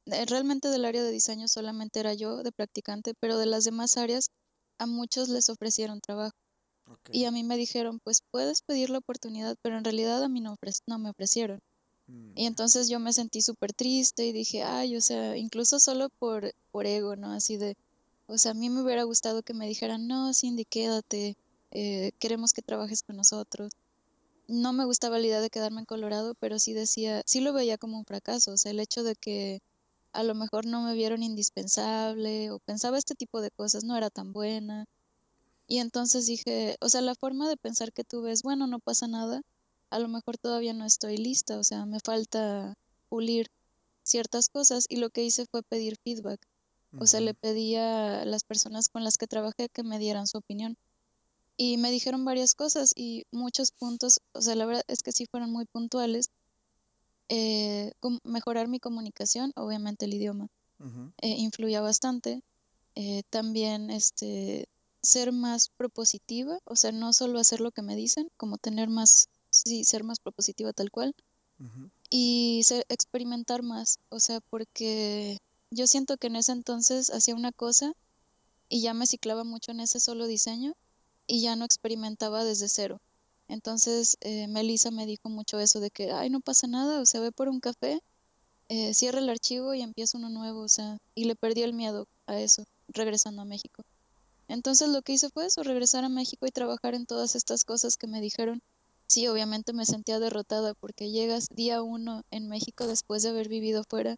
eh, 0.07 0.25
realmente 0.27 0.69
del 0.69 0.85
área 0.85 1.03
de 1.03 1.13
diseño 1.13 1.47
solamente 1.47 2.01
era 2.01 2.15
yo 2.15 2.43
de 2.43 2.53
practicante, 2.53 3.15
pero 3.21 3.39
de 3.39 3.47
las 3.47 3.65
demás 3.65 3.97
áreas 3.97 4.31
a 4.79 4.87
muchos 4.87 5.29
les 5.29 5.49
ofrecieron 5.49 6.01
trabajo. 6.01 6.35
Y 7.11 7.25
a 7.25 7.31
mí 7.31 7.45
me 7.45 7.57
dijeron, 7.57 8.01
pues 8.03 8.23
puedes 8.31 8.63
pedir 8.63 8.91
la 8.91 8.99
oportunidad, 8.99 9.57
pero 9.63 9.79
en 9.79 9.85
realidad 9.85 10.23
a 10.23 10.29
mí 10.29 10.41
no, 10.41 10.57
no 10.87 10.99
me 10.99 11.11
ofrecieron. 11.11 11.61
Mm, 12.07 12.33
y 12.35 12.47
entonces 12.47 12.89
yo 12.89 12.99
me 12.99 13.13
sentí 13.13 13.41
súper 13.41 13.73
triste 13.73 14.27
y 14.27 14.33
dije, 14.33 14.63
ay, 14.63 14.97
o 14.97 15.01
sea, 15.01 15.37
incluso 15.37 15.79
solo 15.79 16.09
por, 16.19 16.53
por 16.71 16.87
ego, 16.87 17.15
¿no? 17.17 17.33
Así 17.33 17.57
de, 17.57 17.77
o 18.27 18.37
sea, 18.37 18.51
a 18.51 18.55
mí 18.55 18.69
me 18.69 18.83
hubiera 18.83 19.05
gustado 19.05 19.43
que 19.43 19.55
me 19.55 19.69
dijeran, 19.69 20.07
no, 20.09 20.35
Cindy, 20.35 20.65
quédate, 20.65 21.37
eh, 21.73 22.13
queremos 22.19 22.53
que 22.53 22.63
trabajes 22.63 23.03
con 23.03 23.17
nosotros. 23.17 23.73
No 24.49 24.73
me 24.73 24.85
gustaba 24.85 25.19
la 25.19 25.27
idea 25.27 25.41
de 25.41 25.51
quedarme 25.51 25.81
en 25.81 25.87
Colorado, 25.87 26.35
pero 26.35 26.59
sí 26.59 26.73
decía, 26.73 27.23
sí 27.27 27.41
lo 27.41 27.53
veía 27.53 27.79
como 27.79 27.99
un 27.99 28.05
fracaso, 28.05 28.53
o 28.53 28.57
sea, 28.57 28.73
el 28.73 28.81
hecho 28.81 29.03
de 29.03 29.17
que 29.17 29.61
a 30.13 30.23
lo 30.25 30.35
mejor 30.35 30.67
no 30.67 30.83
me 30.83 30.95
vieron 30.95 31.23
indispensable 31.23 32.51
o 32.51 32.59
pensaba 32.61 32.99
este 32.99 33.15
tipo 33.15 33.41
de 33.41 33.51
cosas 33.51 33.85
no 33.85 33.97
era 33.97 34.11
tan 34.11 34.33
buena. 34.33 34.87
Y 35.67 35.79
entonces 35.79 36.27
dije, 36.27 36.77
o 36.81 36.89
sea, 36.89 37.01
la 37.01 37.15
forma 37.15 37.49
de 37.49 37.57
pensar 37.57 37.93
que 37.93 38.05
tuve 38.05 38.33
es, 38.33 38.43
bueno, 38.43 38.67
no 38.67 38.79
pasa 38.79 39.09
nada, 39.09 39.43
a 39.91 39.99
lo 39.99 40.09
mejor 40.09 40.39
todavía 40.39 40.75
no 40.75 40.85
estoy 40.85 41.17
lista, 41.17 41.59
o 41.59 41.65
sea, 41.65 41.87
me 41.87 42.01
falta 42.01 42.75
pulir 43.09 43.49
ciertas 44.03 44.49
cosas 44.49 44.87
y 44.89 44.97
lo 44.97 45.11
que 45.11 45.23
hice 45.23 45.47
fue 45.47 45.63
pedir 45.63 45.97
feedback. 46.05 46.41
O 46.99 47.07
sea, 47.07 47.21
le 47.21 47.33
pedí 47.33 47.77
a 47.77 48.25
las 48.27 48.45
personas 48.45 48.89
con 48.91 49.03
las 49.03 49.17
que 49.17 49.27
trabajé 49.27 49.71
que 49.71 49.83
me 49.83 49.99
dieran 49.99 50.27
su 50.27 50.39
opinión. 50.39 50.77
Y 51.65 51.77
me 51.77 51.93
dijeron 51.93 52.25
varias 52.25 52.57
cosas 52.57 52.93
y 52.97 53.25
muchos 53.31 53.71
puntos, 53.71 54.19
o 54.33 54.43
sea, 54.43 54.57
la 54.57 54.67
verdad 54.67 54.83
es 54.89 55.05
que 55.05 55.13
sí 55.13 55.27
fueron 55.27 55.53
muy 55.53 55.65
puntuales. 55.65 56.29
eh, 57.29 57.93
mejorar 58.25 58.67
mi 58.67 58.81
comunicación, 58.81 59.53
obviamente 59.55 60.07
el 60.07 60.15
idioma, 60.15 60.49
eh, 61.19 61.37
influía 61.39 61.81
bastante. 61.81 62.43
Eh, 62.97 63.23
también 63.31 63.91
este, 63.91 64.67
ser 65.03 65.31
más 65.31 65.69
propositiva, 65.77 66.59
o 66.65 66.75
sea, 66.75 66.91
no 66.91 67.13
solo 67.13 67.39
hacer 67.39 67.61
lo 67.61 67.71
que 67.71 67.83
me 67.83 67.95
dicen, 67.95 68.29
como 68.37 68.59
tener 68.59 68.89
más, 68.89 69.29
sí, 69.51 69.85
ser 69.85 70.03
más 70.03 70.19
propositiva 70.19 70.73
tal 70.73 70.91
cual. 70.91 71.15
Y 72.11 72.63
experimentar 72.89 73.63
más, 73.63 74.01
o 74.09 74.19
sea, 74.19 74.41
porque 74.51 75.39
yo 75.71 75.87
siento 75.87 76.17
que 76.17 76.27
en 76.27 76.35
ese 76.35 76.51
entonces 76.51 77.11
hacía 77.11 77.37
una 77.37 77.53
cosa 77.53 77.93
y 78.69 78.81
ya 78.81 78.95
me 78.95 79.07
ciclaba 79.07 79.45
mucho 79.45 79.71
en 79.71 79.79
ese 79.79 80.01
solo 80.01 80.27
diseño 80.27 80.75
y 81.33 81.41
ya 81.41 81.57
no 81.57 81.65
experimentaba 81.65 82.45
desde 82.45 82.69
cero. 82.69 83.01
Entonces, 83.49 84.19
eh, 84.21 84.49
Melissa 84.49 84.91
me 84.91 85.07
dijo 85.07 85.31
mucho 85.31 85.59
eso 85.61 85.81
de 85.81 85.91
que, 85.91 86.13
ay, 86.13 86.29
no 86.29 86.41
pasa 86.41 86.67
nada, 86.67 87.01
o 87.01 87.07
sea, 87.07 87.23
ve 87.23 87.33
por 87.33 87.49
un 87.49 87.59
café, 87.59 88.03
eh, 88.69 88.93
cierra 88.93 89.19
el 89.19 89.31
archivo 89.31 89.73
y 89.73 89.81
empieza 89.81 90.19
uno 90.19 90.29
nuevo, 90.29 90.61
o 90.61 90.69
sea, 90.69 90.99
y 91.15 91.25
le 91.25 91.35
perdí 91.35 91.63
el 91.63 91.73
miedo 91.73 92.07
a 92.27 92.39
eso, 92.39 92.65
regresando 92.89 93.41
a 93.41 93.47
México. 93.47 93.83
Entonces 94.47 94.91
lo 94.91 95.01
que 95.01 95.15
hice 95.15 95.31
fue 95.31 95.47
eso, 95.47 95.63
regresar 95.63 96.05
a 96.05 96.11
México 96.11 96.47
y 96.47 96.51
trabajar 96.51 96.95
en 96.95 97.07
todas 97.07 97.35
estas 97.35 97.65
cosas 97.65 97.97
que 97.97 98.09
me 98.09 98.21
dijeron. 98.21 98.61
Sí, 99.07 99.27
obviamente 99.27 99.73
me 99.73 99.87
sentía 99.87 100.19
derrotada 100.19 100.75
porque 100.75 101.11
llegas 101.11 101.49
día 101.49 101.81
uno 101.81 102.25
en 102.31 102.49
México 102.49 102.87
después 102.87 103.23
de 103.23 103.31
haber 103.31 103.49
vivido 103.49 103.85
fuera 103.89 104.17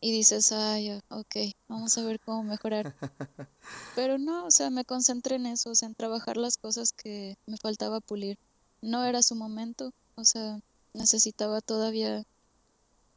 y 0.00 0.12
dices, 0.12 0.52
ay, 0.52 0.98
ok, 1.08 1.36
vamos 1.68 1.96
a 1.98 2.04
ver 2.04 2.20
cómo 2.20 2.42
mejorar. 2.42 2.94
Pero 3.94 4.18
no, 4.18 4.46
o 4.46 4.50
sea, 4.50 4.70
me 4.70 4.84
concentré 4.84 5.36
en 5.36 5.46
eso, 5.46 5.70
o 5.70 5.74
sea, 5.74 5.88
en 5.88 5.94
trabajar 5.94 6.38
las 6.38 6.56
cosas 6.56 6.92
que 6.92 7.36
me 7.46 7.58
faltaba 7.58 8.00
pulir. 8.00 8.38
No 8.80 9.04
era 9.04 9.22
su 9.22 9.34
momento, 9.34 9.92
o 10.14 10.24
sea, 10.24 10.58
necesitaba 10.94 11.60
todavía 11.60 12.24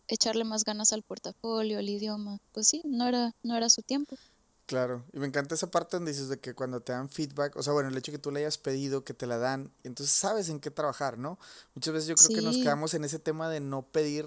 echarle 0.10 0.44
más 0.44 0.66
ganas 0.66 0.92
al 0.92 1.04
portafolio, 1.04 1.80
al 1.80 1.88
idioma. 1.88 2.40
Pues 2.52 2.68
sí, 2.68 2.82
no 2.84 3.08
era, 3.08 3.34
no 3.44 3.56
era 3.56 3.70
su 3.70 3.82
tiempo. 3.82 4.18
Claro, 4.66 5.04
y 5.14 5.20
me 5.20 5.28
encanta 5.28 5.56
esa 5.56 5.72
parte 5.72 5.98
donde 5.98 6.12
dices 6.12 6.30
de 6.30 6.40
que 6.40 6.54
cuando 6.54 6.82
te 6.82 6.94
dan 6.94 7.10
feedback, 7.10 7.56
o 7.58 7.64
sea, 7.64 7.74
bueno, 7.74 7.90
el 7.90 7.98
hecho 7.98 8.12
que 8.12 8.18
tú 8.18 8.32
le 8.32 8.40
hayas 8.40 8.58
pedido, 8.58 9.04
que 9.04 9.14
te 9.14 9.28
la 9.28 9.38
dan, 9.38 9.72
entonces 9.84 10.16
sabes 10.16 10.48
en 10.50 10.60
qué 10.60 10.72
trabajar, 10.72 11.18
¿no? 11.18 11.38
Muchas 11.76 11.94
veces 11.94 12.08
yo 12.08 12.16
creo 12.16 12.30
que 12.30 12.42
nos 12.42 12.58
quedamos 12.58 12.94
en 12.94 13.04
ese 13.04 13.20
tema 13.20 13.50
de 13.50 13.60
no 13.60 13.82
pedir 13.82 14.26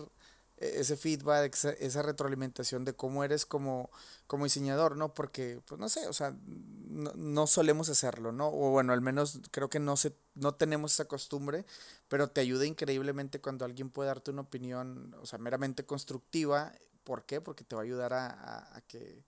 ese 0.59 0.97
feedback, 0.97 1.55
esa, 1.81 2.03
retroalimentación 2.03 2.85
de 2.85 2.95
cómo 2.95 3.25
eres 3.25 3.45
como, 3.45 3.91
como 4.27 4.45
diseñador, 4.45 4.97
¿no? 4.97 5.13
Porque, 5.13 5.61
pues 5.67 5.79
no 5.79 5.89
sé, 5.89 6.07
o 6.07 6.13
sea, 6.13 6.35
no, 6.45 7.47
solemos 7.47 7.89
hacerlo, 7.91 8.33
¿no? 8.33 8.49
O 8.49 8.71
bueno, 8.71 8.93
al 8.93 9.03
menos 9.03 9.41
creo 9.51 9.69
que 9.69 9.81
no, 9.81 9.97
se, 9.97 10.15
no 10.35 10.55
tenemos 10.55 10.95
esa 10.95 11.07
costumbre, 11.07 11.67
pero 12.09 12.29
te 12.29 12.41
ayuda 12.41 12.65
increíblemente 12.65 13.41
cuando 13.41 13.65
alguien 13.65 13.91
puede 13.91 14.09
darte 14.09 14.31
una 14.31 14.43
opinión, 14.43 15.15
o 15.21 15.27
sea, 15.27 15.39
meramente 15.39 15.85
constructiva. 15.85 16.73
¿Por 17.05 17.25
qué? 17.27 17.41
Porque 17.41 17.65
te 17.65 17.77
va 17.77 17.83
a 17.83 17.85
ayudar 17.85 18.15
a, 18.15 18.83
que 18.89 19.25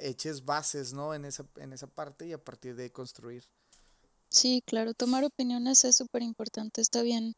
eches 0.00 0.44
bases, 0.44 0.92
¿no? 0.92 1.14
En 1.14 1.24
esa, 1.24 1.44
en 1.56 1.72
esa 1.72 1.86
parte 1.86 2.26
y 2.26 2.32
a 2.32 2.42
partir 2.42 2.74
de 2.76 2.90
construir. 2.90 3.44
Sí, 4.30 4.62
claro, 4.66 4.94
tomar 4.94 5.22
opiniones 5.24 5.84
es 5.84 5.96
súper 5.96 6.22
importante, 6.22 6.80
está 6.80 7.02
bien, 7.02 7.34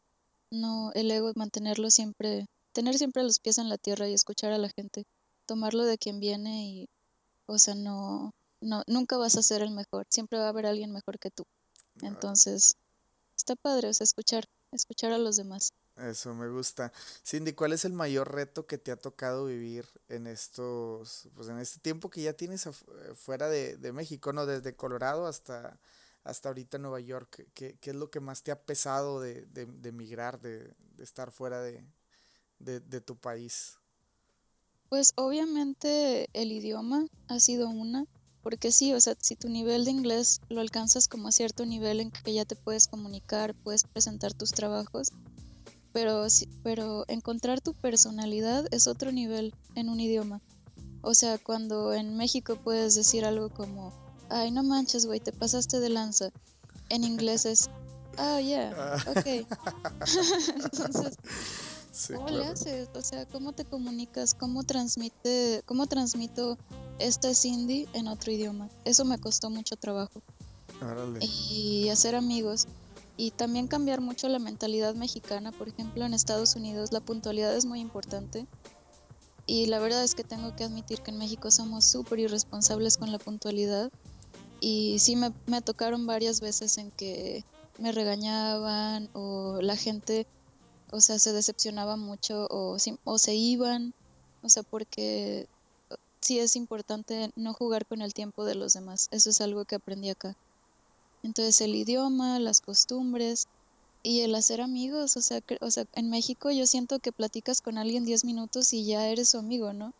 no, 0.49 0.93
el 0.93 1.11
ego, 1.11 1.33
mantenerlo 1.35 1.89
siempre 1.91 2.45
tener 2.75 2.97
siempre 2.97 3.23
los 3.23 3.39
pies 3.39 3.57
en 3.57 3.69
la 3.69 3.77
tierra 3.77 4.07
y 4.07 4.13
escuchar 4.13 4.51
a 4.51 4.57
la 4.57 4.69
gente, 4.69 5.05
tomarlo 5.45 5.85
de 5.85 5.97
quien 5.97 6.19
viene 6.19 6.67
y, 6.67 6.89
o 7.45 7.57
sea, 7.57 7.73
no, 7.73 8.33
no, 8.59 8.83
nunca 8.85 9.17
vas 9.17 9.37
a 9.37 9.43
ser 9.43 9.61
el 9.61 9.71
mejor, 9.71 10.05
siempre 10.09 10.37
va 10.37 10.47
a 10.47 10.49
haber 10.49 10.65
alguien 10.65 10.91
mejor 10.91 11.17
que 11.17 11.31
tú. 11.31 11.45
Entonces, 12.01 12.75
está 13.37 13.55
padre, 13.55 13.87
o 13.87 13.93
sea, 13.93 14.03
escuchar, 14.03 14.43
escuchar 14.73 15.13
a 15.13 15.17
los 15.17 15.37
demás. 15.37 15.71
Eso 15.95 16.33
me 16.33 16.49
gusta. 16.49 16.91
Cindy, 17.25 17.53
¿cuál 17.53 17.71
es 17.71 17.85
el 17.85 17.93
mayor 17.93 18.33
reto 18.33 18.67
que 18.67 18.77
te 18.77 18.91
ha 18.91 18.97
tocado 18.97 19.45
vivir 19.45 19.87
en 20.09 20.27
estos, 20.27 21.29
pues 21.33 21.47
en 21.47 21.57
este 21.59 21.79
tiempo 21.79 22.09
que 22.09 22.23
ya 22.23 22.33
tienes 22.33 22.67
fuera 23.15 23.47
de, 23.47 23.91
México, 23.93 24.33
¿no? 24.33 24.45
Desde 24.45 24.75
Colorado 24.75 25.27
hasta, 25.27 25.79
hasta 26.25 26.49
ahorita 26.49 26.77
Nueva 26.77 26.99
York. 26.99 27.47
¿Qué, 27.53 27.77
¿Qué, 27.79 27.91
es 27.91 27.95
lo 27.95 28.11
que 28.11 28.19
más 28.19 28.43
te 28.43 28.51
ha 28.51 28.59
pesado 28.59 29.21
de, 29.21 29.45
de, 29.45 29.65
de 29.65 29.91
migrar, 29.93 30.41
de, 30.41 30.73
de 30.97 31.03
estar 31.05 31.31
fuera 31.31 31.61
de, 31.61 31.81
de, 32.59 32.79
tu 33.01 33.15
país? 33.15 33.77
Pues 34.89 35.13
obviamente 35.15 36.29
el 36.33 36.51
idioma 36.51 37.07
ha 37.27 37.39
sido 37.39 37.69
una, 37.69 38.05
porque 38.41 38.71
sí, 38.71 38.93
o 38.93 39.01
sea, 39.01 39.15
si 39.19 39.35
tu 39.35 39.49
nivel 39.49 39.85
de 39.85 39.91
inglés 39.91 40.41
lo 40.49 40.61
alcanzas 40.61 41.07
como 41.07 41.27
a 41.27 41.31
cierto 41.31 41.65
nivel 41.65 41.99
en 41.99 42.11
que 42.11 42.33
ya 42.33 42.45
te 42.45 42.55
puedes 42.55 42.87
comunicar, 42.87 43.55
puedes 43.55 43.83
presentar 43.83 44.33
tus 44.33 44.51
trabajos, 44.51 45.11
pero, 45.91 46.27
pero 46.63 47.05
encontrar 47.07 47.61
tu 47.61 47.73
personalidad 47.73 48.67
es 48.71 48.87
otro 48.87 49.11
nivel 49.11 49.53
en 49.75 49.89
un 49.89 49.99
idioma. 49.99 50.41
O 51.01 51.13
sea, 51.13 51.37
cuando 51.37 51.93
en 51.93 52.17
México 52.17 52.55
puedes 52.55 52.95
decir 52.95 53.25
algo 53.25 53.49
como, 53.49 53.93
ay, 54.29 54.51
no 54.51 54.63
manches, 54.63 55.05
güey, 55.05 55.19
te 55.19 55.31
pasaste 55.31 55.79
de 55.79 55.89
lanza. 55.89 56.31
En 56.89 57.03
inglés 57.03 57.45
es, 57.45 57.69
oh, 58.17 58.39
yeah, 58.39 58.97
ok. 59.07 59.25
Entonces, 60.63 61.17
¿Cómo 62.13 62.29
le 62.29 62.45
haces? 62.45 62.89
O 62.93 63.01
sea, 63.01 63.25
¿cómo 63.25 63.53
te 63.53 63.63
comunicas? 63.63 64.33
¿Cómo 64.33 64.63
transmite, 64.63 65.61
cómo 65.65 65.87
transmito 65.87 66.57
este 66.99 67.33
Cindy 67.33 67.87
en 67.93 68.07
otro 68.07 68.31
idioma? 68.31 68.69
Eso 68.83 69.05
me 69.05 69.17
costó 69.17 69.49
mucho 69.49 69.75
trabajo. 69.75 70.21
Y 71.21 71.89
hacer 71.89 72.15
amigos. 72.15 72.67
Y 73.17 73.31
también 73.31 73.67
cambiar 73.67 74.01
mucho 74.01 74.27
la 74.27 74.39
mentalidad 74.39 74.93
mexicana. 74.95 75.53
Por 75.53 75.69
ejemplo, 75.69 76.05
en 76.05 76.13
Estados 76.13 76.55
Unidos 76.55 76.91
la 76.91 76.99
puntualidad 76.99 77.55
es 77.55 77.65
muy 77.65 77.79
importante. 77.79 78.45
Y 79.45 79.67
la 79.67 79.79
verdad 79.79 80.03
es 80.03 80.15
que 80.15 80.23
tengo 80.23 80.55
que 80.55 80.65
admitir 80.65 81.01
que 81.01 81.11
en 81.11 81.17
México 81.17 81.49
somos 81.49 81.85
súper 81.85 82.19
irresponsables 82.19 82.97
con 82.97 83.11
la 83.11 83.19
puntualidad. 83.19 83.89
Y 84.59 84.99
sí 84.99 85.15
me, 85.15 85.31
me 85.45 85.61
tocaron 85.61 86.05
varias 86.05 86.41
veces 86.41 86.77
en 86.77 86.91
que 86.91 87.45
me 87.77 87.91
regañaban 87.91 89.09
o 89.13 89.59
la 89.61 89.77
gente 89.77 90.27
o 90.95 91.01
sea, 91.01 91.19
se 91.19 91.33
decepcionaba 91.33 91.97
mucho 91.97 92.47
o, 92.49 92.77
o 93.03 93.19
se 93.19 93.35
iban, 93.35 93.93
o 94.41 94.49
sea, 94.49 94.63
porque 94.63 95.45
sí 96.21 96.39
es 96.39 96.55
importante 96.55 97.31
no 97.35 97.53
jugar 97.53 97.85
con 97.85 98.01
el 98.01 98.13
tiempo 98.13 98.45
de 98.45 98.55
los 98.55 98.73
demás, 98.73 99.09
eso 99.11 99.29
es 99.29 99.41
algo 99.41 99.65
que 99.65 99.75
aprendí 99.75 100.09
acá. 100.09 100.35
Entonces 101.21 101.59
el 101.59 101.75
idioma, 101.75 102.39
las 102.39 102.61
costumbres 102.61 103.47
y 104.03 104.21
el 104.21 104.35
hacer 104.35 104.61
amigos, 104.61 105.17
o 105.17 105.21
sea, 105.21 105.41
o 105.59 105.69
sea, 105.69 105.83
en 105.93 106.09
México 106.09 106.49
yo 106.49 106.65
siento 106.65 106.99
que 106.99 107.11
platicas 107.11 107.59
con 107.59 107.77
alguien 107.77 108.05
10 108.05 108.23
minutos 108.23 108.71
y 108.71 108.85
ya 108.85 109.07
eres 109.09 109.29
su 109.29 109.37
amigo, 109.37 109.73
¿no? 109.73 109.91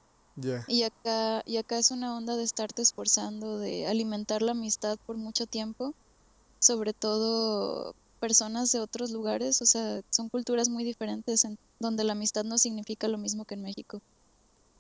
Y 0.68 0.84
acá 0.84 1.44
y 1.46 1.58
acá 1.58 1.78
es 1.78 1.92
una 1.92 2.16
onda 2.16 2.38
de 2.38 2.44
estarte 2.44 2.82
esforzando, 2.82 3.60
de 3.60 3.88
alimentar 3.88 4.42
la 4.42 4.52
amistad 4.52 4.98
por 5.06 5.18
mucho 5.18 5.46
tiempo, 5.46 5.94
sobre 6.60 6.94
todo 6.94 7.96
personas 8.26 8.72
de 8.72 8.80
otros 8.80 9.12
lugares, 9.12 9.62
o 9.62 9.68
sea, 9.68 10.02
son 10.10 10.30
culturas 10.30 10.68
muy 10.68 10.84
diferentes 10.84 11.46
en 11.46 11.60
donde 11.80 12.04
la 12.04 12.14
amistad 12.14 12.44
no 12.44 12.58
significa 12.58 13.08
lo 13.08 13.20
mismo 13.20 13.46
que 13.46 13.54
en 13.54 13.62
México. 13.62 14.02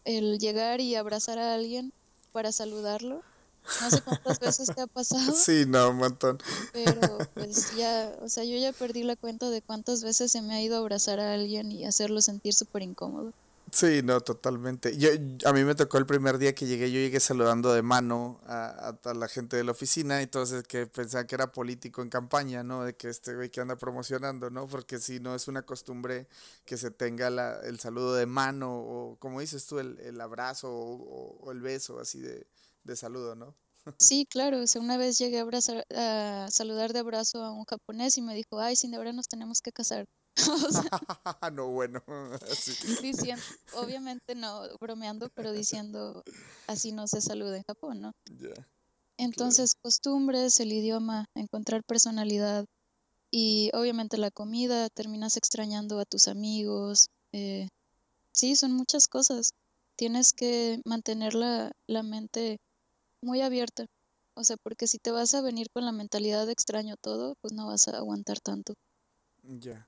El 0.04 0.39
llegar 0.39 0.82
y 0.82 0.96
abrazar 0.96 1.38
a 1.38 1.54
alguien 1.54 1.93
para 2.32 2.52
saludarlo, 2.52 3.22
no 3.82 3.91
sé 3.91 4.02
cuántas 4.02 4.39
veces 4.39 4.72
te 4.74 4.82
ha 4.82 4.88
pasado. 4.88 5.32
Sí, 5.46 5.66
no, 5.68 5.91
un 5.91 5.98
montón. 5.98 6.39
Pero 6.74 7.20
pues 7.36 7.76
ya, 7.78 8.16
o 8.24 8.30
sea, 8.30 8.46
yo 8.46 8.58
ya 8.58 8.72
perdí 8.72 9.04
la 9.04 9.16
cuenta 9.16 9.52
de 9.52 9.62
cuántas 9.62 10.04
veces 10.04 10.32
se 10.32 10.41
me 10.41 10.56
ha 10.56 10.62
ido 10.64 10.78
a 10.78 10.80
abrazar 10.80 11.20
a 11.20 11.36
alguien 11.36 11.72
y 11.72 11.86
hacerlo 11.86 12.22
sentir 12.22 12.56
súper 12.56 12.82
incómodo. 12.82 13.32
Sí, 13.76 14.01
no, 14.03 14.21
totalmente. 14.21 14.97
Yo, 14.97 15.09
a 15.43 15.51
mí 15.51 15.65
me 15.65 15.76
tocó 15.76 15.97
el 15.97 16.05
primer 16.05 16.38
día 16.38 16.55
que 16.55 16.65
llegué, 16.65 16.89
yo 16.93 16.97
llegué 16.97 17.19
saludando 17.19 17.73
de 17.73 17.82
mano 17.82 18.39
a, 18.45 18.97
a, 19.03 19.13
la 19.13 19.28
gente 19.28 19.57
de 19.57 19.65
la 19.65 19.71
oficina, 19.71 20.21
entonces 20.21 20.63
que 20.63 20.88
pensaba 20.88 21.28
que 21.28 21.36
era 21.36 21.51
político 21.51 22.01
en 22.01 22.07
campaña, 22.09 22.63
¿no? 22.63 22.86
De 22.86 22.95
que 22.95 23.09
este 23.09 23.36
güey 23.36 23.49
que 23.49 23.59
anda 23.59 23.76
promocionando, 23.76 24.49
¿no? 24.49 24.65
Porque 24.65 24.97
si 24.99 25.19
no 25.19 25.36
es 25.36 25.49
una 25.49 25.63
costumbre 25.63 26.30
que 26.63 26.78
se 26.78 26.89
tenga 26.89 27.30
la, 27.30 27.59
el 27.65 27.78
saludo 27.78 28.15
de 28.15 28.26
mano 28.26 28.73
o, 28.73 29.17
como 29.19 29.41
dices 29.41 29.65
tú, 29.67 29.80
el, 29.80 29.99
el 29.99 30.21
abrazo 30.21 30.71
o, 30.71 31.38
o, 31.41 31.51
el 31.51 31.59
beso 31.59 31.99
así 31.99 32.21
de, 32.21 32.47
de 32.86 32.95
saludo, 32.95 33.36
¿no? 33.36 33.55
Sí, 33.99 34.26
claro, 34.26 34.61
o 34.61 34.67
sea, 34.67 34.82
una 34.82 34.95
vez 34.95 35.17
llegué 35.17 35.39
a, 35.39 35.41
abrazar, 35.41 35.86
a 35.93 36.47
saludar 36.49 36.93
de 36.93 36.99
abrazo 36.99 37.43
a 37.43 37.51
un 37.51 37.65
japonés 37.65 38.17
y 38.17 38.21
me 38.21 38.36
dijo, 38.36 38.57
ay, 38.57 38.78
sin 38.78 38.91
de 38.91 38.99
verdad 38.99 39.11
nos 39.11 39.28
tenemos 39.28 39.61
que 39.61 39.73
casar. 39.73 40.05
no, 41.54 41.68
bueno. 41.70 42.02
Diciendo, 43.02 43.44
obviamente 43.74 44.36
no 44.36 44.64
bromeando, 44.80 45.30
pero 45.30 45.52
diciendo 45.52 46.24
así 46.68 46.92
no 46.92 47.08
se 47.08 47.22
saluda 47.22 47.58
en 47.58 47.64
Japón, 47.64 48.02
¿no? 48.02 48.12
Entonces, 49.18 49.76
costumbres, 49.76 50.60
el 50.60 50.74
idioma, 50.74 51.26
encontrar 51.36 51.84
personalidad 51.84 52.66
y 53.32 53.72
obviamente 53.74 54.18
la 54.18 54.32
comida, 54.32 54.90
terminas 54.90 55.38
extrañando 55.38 56.00
a 56.00 56.06
tus 56.06 56.28
amigos. 56.28 57.08
Eh, 57.32 57.70
sí, 58.34 58.56
son 58.56 58.74
muchas 58.74 59.08
cosas. 59.08 59.52
Tienes 59.96 60.34
que 60.34 60.82
mantener 60.86 61.34
la, 61.34 61.72
la 61.88 62.04
mente 62.04 62.60
muy 63.22 63.42
abierta. 63.42 63.86
O 64.36 64.44
sea, 64.44 64.58
porque 64.58 64.88
si 64.88 65.00
te 65.00 65.12
vas 65.12 65.34
a 65.34 65.42
venir 65.42 65.68
con 65.72 65.86
la 65.86 65.94
mentalidad 65.94 66.46
de 66.46 66.52
extraño 66.52 66.96
todo, 67.02 67.36
pues 67.42 67.54
no 67.54 67.68
vas 67.68 67.88
a 67.88 67.98
aguantar 67.98 68.42
tanto. 68.42 68.74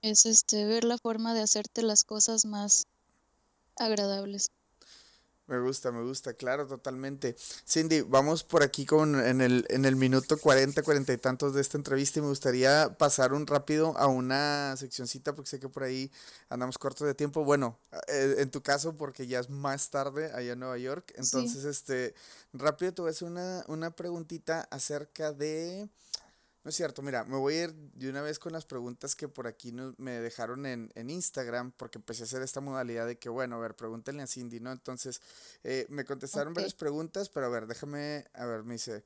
Es 0.01 0.25
este 0.25 0.65
ver 0.65 0.83
la 0.83 0.97
forma 0.97 1.33
de 1.33 1.41
hacerte 1.41 1.81
las 1.81 2.03
cosas 2.03 2.45
más 2.45 2.85
agradables. 3.77 4.51
Me 5.47 5.61
gusta, 5.61 5.93
me 5.93 6.03
gusta, 6.03 6.33
claro, 6.33 6.67
totalmente. 6.67 7.37
Cindy, 7.65 8.01
vamos 8.01 8.43
por 8.43 8.63
aquí 8.63 8.85
con 8.85 9.17
en 9.17 9.39
el, 9.39 9.65
en 9.69 9.85
el 9.85 9.95
minuto 9.95 10.37
40, 10.37 10.83
40 10.83 11.13
y 11.13 11.17
tantos 11.17 11.53
de 11.53 11.61
esta 11.61 11.77
entrevista 11.77 12.19
y 12.19 12.21
me 12.21 12.27
gustaría 12.27 12.97
pasar 12.97 13.31
un 13.31 13.47
rápido 13.47 13.97
a 13.97 14.07
una 14.07 14.75
seccioncita 14.75 15.33
porque 15.33 15.51
sé 15.51 15.59
que 15.61 15.69
por 15.69 15.83
ahí 15.83 16.11
andamos 16.49 16.77
cortos 16.77 17.07
de 17.07 17.15
tiempo. 17.15 17.45
Bueno, 17.45 17.79
eh, 18.09 18.35
en 18.39 18.51
tu 18.51 18.61
caso 18.61 18.97
porque 18.97 19.25
ya 19.25 19.39
es 19.39 19.49
más 19.49 19.89
tarde 19.89 20.33
allá 20.33 20.51
en 20.51 20.59
Nueva 20.59 20.77
York. 20.79 21.13
Entonces, 21.15 21.63
este, 21.63 22.13
rápido 22.51 22.93
te 22.93 23.01
voy 23.03 23.09
a 23.09 23.11
hacer 23.11 23.29
una, 23.29 23.63
una 23.69 23.91
preguntita 23.91 24.67
acerca 24.69 25.31
de 25.31 25.87
no 26.67 26.71
es 26.71 26.75
cierto, 26.75 27.01
mira, 27.01 27.23
me 27.23 27.37
voy 27.37 27.53
a 27.53 27.63
ir 27.63 27.73
de 27.73 28.09
una 28.09 28.21
vez 28.21 28.39
con 28.39 28.51
las 28.51 28.65
preguntas 28.65 29.15
que 29.15 29.29
por 29.29 29.47
aquí 29.47 29.71
me 29.71 30.19
dejaron 30.19 30.65
en, 30.65 30.91
Instagram, 31.09 31.71
porque 31.71 31.97
empecé 31.97 32.23
a 32.23 32.25
hacer 32.25 32.41
esta 32.41 32.59
modalidad 32.59 33.07
de 33.07 33.17
que, 33.17 33.29
bueno, 33.29 33.55
a 33.55 33.59
ver, 33.59 33.73
pregúntenle 33.73 34.21
a 34.21 34.27
Cindy, 34.27 34.59
¿no? 34.59 34.73
Entonces, 34.73 35.21
eh, 35.63 35.85
me 35.87 36.03
contestaron 36.03 36.53
varias 36.53 36.73
preguntas, 36.73 37.29
pero 37.29 37.45
a 37.45 37.49
ver, 37.49 37.67
déjame, 37.67 38.25
a 38.33 38.45
ver, 38.45 38.65
me 38.65 38.73
dice, 38.73 39.05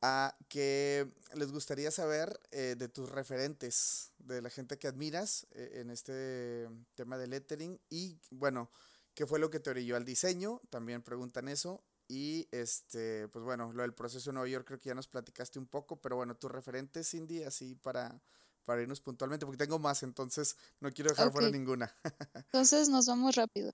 a 0.00 0.34
que 0.48 1.12
les 1.34 1.52
gustaría 1.52 1.90
saber 1.90 2.40
eh, 2.50 2.76
de 2.78 2.88
tus 2.88 3.10
referentes, 3.10 4.12
de 4.16 4.40
la 4.40 4.48
gente 4.48 4.78
que 4.78 4.88
admiras 4.88 5.46
eh, 5.50 5.82
en 5.82 5.90
este 5.90 6.66
tema 6.94 7.18
de 7.18 7.26
lettering 7.26 7.78
y, 7.90 8.16
bueno, 8.30 8.70
¿qué 9.12 9.26
fue 9.26 9.38
lo 9.38 9.50
que 9.50 9.60
te 9.60 9.68
orilló 9.68 9.96
al 9.96 10.06
diseño? 10.06 10.62
También 10.70 11.02
preguntan 11.02 11.46
eso. 11.46 11.84
Y 12.08 12.48
este, 12.52 13.28
pues 13.28 13.44
bueno, 13.44 13.70
lo 13.72 13.82
del 13.82 13.92
proceso 13.92 14.30
de 14.30 14.34
Nueva 14.34 14.48
York 14.48 14.66
creo 14.66 14.80
que 14.80 14.88
ya 14.88 14.94
nos 14.94 15.08
platicaste 15.08 15.58
un 15.58 15.66
poco, 15.66 15.96
pero 15.96 16.16
bueno, 16.16 16.34
tu 16.36 16.48
referente, 16.48 17.04
Cindy, 17.04 17.42
así 17.42 17.74
para, 17.74 18.18
para 18.64 18.80
irnos 18.80 19.02
puntualmente, 19.02 19.44
porque 19.44 19.58
tengo 19.58 19.78
más, 19.78 20.02
entonces 20.02 20.56
no 20.80 20.90
quiero 20.90 21.10
dejar 21.10 21.30
fuera 21.30 21.50
ninguna. 21.50 21.94
entonces 22.34 22.88
nos 22.88 23.06
vamos 23.06 23.36
rápido. 23.36 23.72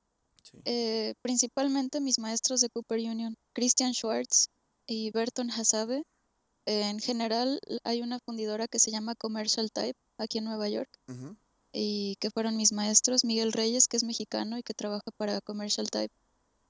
Eh, 0.64 1.14
principalmente 1.22 2.00
mis 2.00 2.18
maestros 2.18 2.60
de 2.60 2.70
Cooper 2.70 2.98
Union, 2.98 3.36
Christian 3.54 3.94
Schwartz 3.94 4.48
y 4.86 5.10
Berton 5.12 5.50
Hasabe. 5.50 6.02
en 6.66 6.98
general 6.98 7.60
hay 7.84 8.02
una 8.02 8.18
fundidora 8.18 8.66
que 8.68 8.78
se 8.78 8.90
llama 8.90 9.14
Commercial 9.14 9.70
Type 9.70 9.98
aquí 10.18 10.38
en 10.38 10.44
Nueva 10.44 10.68
York 10.68 10.90
y 11.72 12.16
que 12.20 12.30
fueron 12.30 12.56
mis 12.56 12.72
maestros, 12.72 13.24
Miguel 13.24 13.52
Reyes, 13.52 13.88
que 13.88 13.96
es 13.96 14.04
mexicano 14.04 14.58
y 14.58 14.62
que 14.62 14.74
trabaja 14.74 15.10
para 15.16 15.40
Commercial 15.40 15.90
Type 15.90 16.14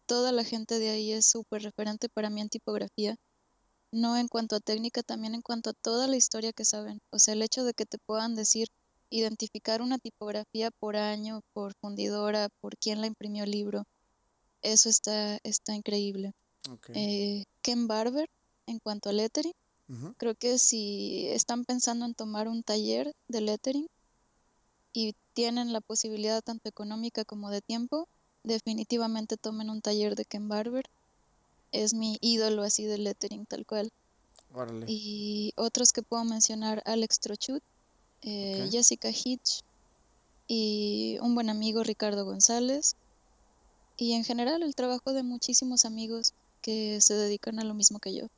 toda 0.07 0.33
la 0.33 0.45
gente 0.45 0.79
de 0.79 0.91
ahí 0.91 1.13
es 1.13 1.27
súper 1.27 1.63
referente 1.63 2.09
para 2.09 2.31
mí 2.31 2.41
en 2.41 2.49
tipografía, 2.49 3.17
no 3.93 4.17
en 4.17 4.29
cuanto 4.29 4.57
a 4.57 4.61
técnica, 4.61 5.03
también 5.03 5.35
en 5.35 5.43
cuanto 5.43 5.71
a 5.71 5.75
toda 5.75 6.07
la 6.07 6.17
historia 6.17 6.53
que 6.53 6.65
saben. 6.65 7.01
O 7.11 7.19
sea, 7.19 7.35
el 7.35 7.43
hecho 7.43 7.65
de 7.65 7.75
que 7.75 7.87
te 7.87 7.99
puedan 7.99 8.35
decir, 8.35 8.69
identificar 9.11 9.83
una 9.83 9.99
tipografía 9.99 10.71
por 10.71 10.97
año, 10.97 11.41
por 11.53 11.75
fundidora, 11.81 12.49
por 12.61 12.77
quién 12.77 13.01
la 13.01 13.07
imprimió 13.07 13.45
el 13.45 13.51
libro, 13.51 13.85
eso 14.63 14.89
está, 14.89 15.39
está 15.43 15.75
increíble. 15.75 16.33
Eh, 16.95 17.45
Ken 17.63 17.87
Barber, 17.87 18.29
en 18.67 18.79
cuanto 18.79 19.11
a 19.11 19.13
lettering, 19.13 19.53
creo 20.17 20.35
que 20.35 20.59
si 20.59 21.29
están 21.29 21.65
pensando 21.65 22.07
en 22.07 22.15
tomar 22.15 22.49
un 22.49 22.63
taller 22.63 23.13
de 23.29 23.43
lettering 23.43 23.87
y 24.93 25.15
tienen 25.35 25.73
la 25.73 25.83
posibilidad 25.83 26.41
tanto 26.43 26.69
económica 26.69 27.25
como 27.25 27.51
de 27.51 27.61
tiempo, 27.61 28.09
definitivamente 28.45 29.37
tomen 29.37 29.71
un 29.71 29.81
taller 29.81 30.15
de 30.15 30.25
Ken 30.25 30.49
Barber. 30.49 30.89
Es 31.73 31.95
mi 31.95 32.19
ídolo 32.21 32.63
así 32.63 32.85
de 32.85 32.99
lettering 32.99 33.47
tal 33.47 33.67
cual. 33.67 33.91
Y 34.87 35.53
otros 35.57 35.93
que 35.93 36.03
puedo 36.03 36.23
mencionar, 36.25 36.81
Alex 36.87 37.19
Trochut, 37.19 37.63
eh, 38.23 38.69
Jessica 38.71 39.09
Hitch 39.11 39.63
y 40.47 41.19
un 41.21 41.35
buen 41.35 41.51
amigo 41.51 41.83
Ricardo 41.83 42.25
González. 42.25 42.95
Y 43.97 44.13
en 44.13 44.25
general 44.25 44.63
el 44.63 44.77
trabajo 44.77 45.13
de 45.13 45.25
muchísimos 45.25 45.85
amigos 45.85 46.35
que 46.63 47.01
se 47.01 47.15
dedican 47.15 47.59
a 47.59 47.65
lo 47.65 47.75
mismo 47.75 47.99
que 47.99 48.15
yo. 48.15 48.29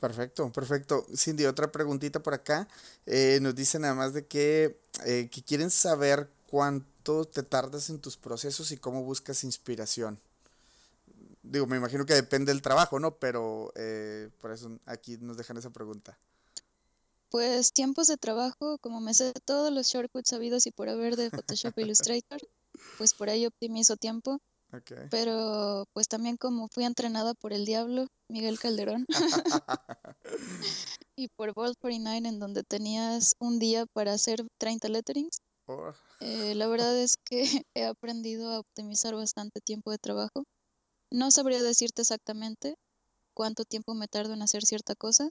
Perfecto, 0.00 0.50
perfecto. 0.52 1.06
Cindy, 1.16 1.46
otra 1.46 1.72
preguntita 1.72 2.22
por 2.22 2.34
acá. 2.34 2.68
Eh, 3.06 3.40
nos 3.42 3.54
dicen 3.56 3.84
además 3.84 4.12
de 4.12 4.26
que, 4.26 4.78
eh, 5.04 5.28
que 5.30 5.42
quieren 5.42 5.70
saber 5.70 6.28
cuánto 6.48 6.86
te 7.24 7.42
tardas 7.42 7.90
en 7.90 7.98
tus 8.00 8.16
procesos 8.16 8.70
y 8.70 8.76
cómo 8.76 9.02
buscas 9.02 9.44
inspiración. 9.44 10.18
Digo, 11.42 11.66
me 11.66 11.76
imagino 11.76 12.04
que 12.04 12.14
depende 12.14 12.52
del 12.52 12.62
trabajo, 12.62 13.00
¿no? 13.00 13.16
Pero 13.16 13.72
eh, 13.74 14.28
por 14.40 14.52
eso 14.52 14.78
aquí 14.84 15.16
nos 15.18 15.36
dejan 15.36 15.56
esa 15.56 15.70
pregunta. 15.70 16.18
Pues 17.30 17.72
tiempos 17.72 18.06
de 18.06 18.16
trabajo, 18.16 18.78
como 18.78 19.00
me 19.00 19.14
sé 19.14 19.32
todos 19.44 19.72
los 19.72 19.86
shortcuts 19.86 20.28
sabidos 20.30 20.66
y 20.66 20.70
por 20.70 20.88
haber 20.88 21.16
de 21.16 21.30
Photoshop 21.30 21.78
e 21.78 21.82
Illustrator, 21.82 22.40
pues 22.96 23.14
por 23.14 23.28
ahí 23.30 23.46
optimizo 23.46 23.96
tiempo. 23.96 24.40
Pero 25.10 25.86
pues 25.94 26.08
también 26.08 26.36
como 26.36 26.68
fui 26.68 26.84
entrenada 26.84 27.32
por 27.32 27.54
el 27.54 27.64
diablo, 27.64 28.06
Miguel 28.28 28.58
Calderón, 28.58 29.06
y 31.16 31.28
por 31.28 31.54
Vault 31.54 31.78
49 31.80 32.28
en 32.28 32.38
donde 32.38 32.64
tenías 32.64 33.34
un 33.38 33.58
día 33.58 33.86
para 33.86 34.12
hacer 34.12 34.46
30 34.58 34.88
letterings, 34.88 35.40
eh, 36.20 36.54
la 36.54 36.66
verdad 36.68 36.96
es 36.98 37.16
que 37.24 37.42
he 37.74 37.84
aprendido 37.84 38.50
a 38.50 38.60
optimizar 38.60 39.14
bastante 39.14 39.60
tiempo 39.60 39.90
de 39.90 39.98
trabajo. 39.98 40.44
No 41.12 41.30
sabría 41.30 41.62
decirte 41.62 42.02
exactamente 42.02 42.76
cuánto 43.34 43.64
tiempo 43.64 43.94
me 43.94 44.08
tardo 44.08 44.34
en 44.34 44.42
hacer 44.42 44.64
cierta 44.64 44.94
cosa, 44.96 45.30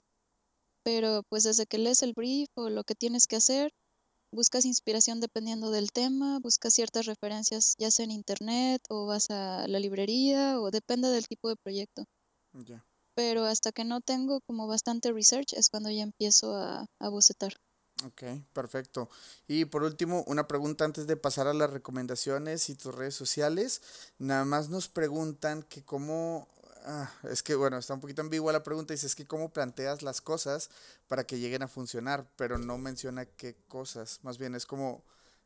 pero 0.84 1.22
pues 1.30 1.44
desde 1.44 1.66
que 1.66 1.78
lees 1.78 2.02
el 2.02 2.14
brief 2.14 2.48
o 2.56 2.70
lo 2.70 2.84
que 2.84 2.94
tienes 2.96 3.26
que 3.26 3.36
hacer, 3.36 3.72
buscas 4.32 4.64
inspiración 4.66 5.20
dependiendo 5.20 5.70
del 5.70 5.92
tema, 5.92 6.40
buscas 6.40 6.74
ciertas 6.74 7.06
referencias 7.06 7.74
ya 7.78 7.90
sea 7.90 8.06
en 8.06 8.12
internet 8.12 8.82
o 8.90 9.06
vas 9.06 9.30
a 9.30 9.68
la 9.68 9.80
librería 9.80 10.60
o 10.60 10.70
depende 10.70 11.08
del 11.10 11.28
tipo 11.28 11.48
de 11.50 11.56
proyecto. 11.56 12.04
Pero 13.14 13.44
hasta 13.44 13.70
que 13.70 13.84
no 13.84 14.00
tengo 14.00 14.40
como 14.46 14.66
bastante 14.66 15.12
research 15.12 15.52
es 15.52 15.68
cuando 15.68 15.90
ya 15.90 16.02
empiezo 16.04 16.56
a, 16.56 16.86
a 16.98 17.08
bocetar. 17.10 17.52
Ok, 18.04 18.22
perfecto. 18.52 19.10
Y 19.48 19.64
por 19.64 19.82
último, 19.82 20.22
una 20.28 20.46
pregunta 20.46 20.84
antes 20.84 21.06
de 21.08 21.16
pasar 21.16 21.48
a 21.48 21.54
las 21.54 21.70
recomendaciones 21.70 22.68
y 22.70 22.76
tus 22.76 22.94
redes 22.94 23.14
sociales. 23.14 23.82
Nada 24.18 24.44
más 24.44 24.68
nos 24.68 24.88
preguntan 24.88 25.64
que 25.64 25.84
cómo, 25.84 26.46
ah, 26.84 27.10
es 27.24 27.42
que 27.42 27.56
bueno, 27.56 27.76
está 27.76 27.94
un 27.94 28.00
poquito 28.00 28.22
ambigua 28.22 28.52
la 28.52 28.62
pregunta, 28.62 28.94
dice, 28.94 29.06
es 29.06 29.16
que 29.16 29.26
cómo 29.26 29.52
planteas 29.52 30.02
las 30.02 30.20
cosas 30.20 30.70
para 31.08 31.24
que 31.24 31.40
lleguen 31.40 31.62
a 31.62 31.68
funcionar, 31.68 32.30
pero 32.36 32.56
no 32.56 32.78
menciona 32.78 33.26
qué 33.26 33.56
cosas. 33.66 34.20
Más 34.22 34.38
bien 34.38 34.54
es 34.54 34.64
como, 34.64 35.02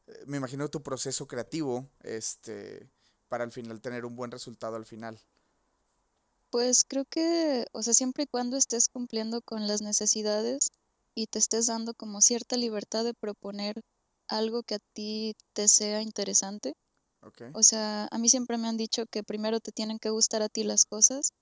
eh, 0.07 0.24
me 0.26 0.36
imagino 0.36 0.68
tu 0.68 0.82
proceso 0.82 1.26
creativo, 1.26 1.88
este, 2.03 2.86
para 3.28 3.44
al 3.44 3.53
final 3.53 3.80
tener 3.80 4.05
un 4.05 4.14
buen 4.14 4.30
resultado 4.30 4.76
al 4.76 4.84
final. 4.84 5.18
Pues 6.50 6.84
creo 6.86 7.07
que, 7.07 7.64
o 7.72 7.82
sea, 7.82 7.94
siempre 7.94 8.24
y 8.24 8.26
cuando 8.26 8.59
estés 8.59 8.90
cumpliendo 8.90 9.40
con 9.40 9.66
las 9.66 9.80
necesidades 9.80 10.68
y 11.14 11.26
te 11.26 11.38
estés 11.38 11.66
dando 11.66 11.94
como 11.94 12.20
cierta 12.20 12.56
libertad 12.56 13.04
de 13.04 13.14
proponer 13.14 13.80
algo 14.28 14.62
que 14.62 14.76
a 14.76 14.80
ti 14.94 15.34
te 15.54 15.68
sea 15.68 16.02
interesante. 16.02 16.74
O 17.54 17.62
sea, 17.62 18.08
a 18.10 18.18
mí 18.18 18.28
siempre 18.28 18.58
me 18.58 18.68
han 18.68 18.76
dicho 18.76 19.04
que 19.06 19.22
primero 19.22 19.60
te 19.60 19.72
tienen 19.72 19.98
que 19.98 20.10
gustar 20.10 20.42
a 20.42 20.48
ti 20.48 20.64
las 20.64 20.84
cosas 20.84 21.32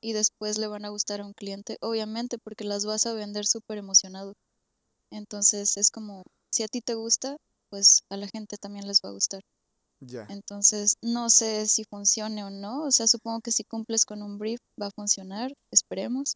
y 0.00 0.12
después 0.12 0.58
le 0.58 0.66
van 0.66 0.84
a 0.84 0.90
gustar 0.90 1.20
a 1.20 1.26
un 1.26 1.32
cliente, 1.32 1.78
obviamente 1.80 2.38
porque 2.38 2.64
las 2.64 2.84
vas 2.84 3.06
a 3.06 3.14
vender 3.14 3.46
súper 3.46 3.78
emocionado. 3.78 4.34
Entonces 5.10 5.76
es 5.76 5.90
como, 5.90 6.24
si 6.52 6.62
a 6.62 6.68
ti 6.68 6.80
te 6.82 6.94
gusta, 6.94 7.36
pues 7.70 8.02
a 8.10 8.16
la 8.16 8.28
gente 8.28 8.56
también 8.58 8.86
les 8.86 9.00
va 9.04 9.10
a 9.10 9.12
gustar. 9.12 9.40
Ya. 10.00 10.26
Entonces, 10.28 10.96
no 11.02 11.30
sé 11.30 11.66
si 11.66 11.84
funcione 11.84 12.44
o 12.44 12.50
no. 12.50 12.82
O 12.82 12.90
sea, 12.90 13.06
supongo 13.06 13.40
que 13.40 13.52
si 13.52 13.64
cumples 13.64 14.04
con 14.04 14.22
un 14.22 14.38
brief 14.38 14.60
va 14.80 14.88
a 14.88 14.90
funcionar, 14.90 15.52
esperemos. 15.72 16.34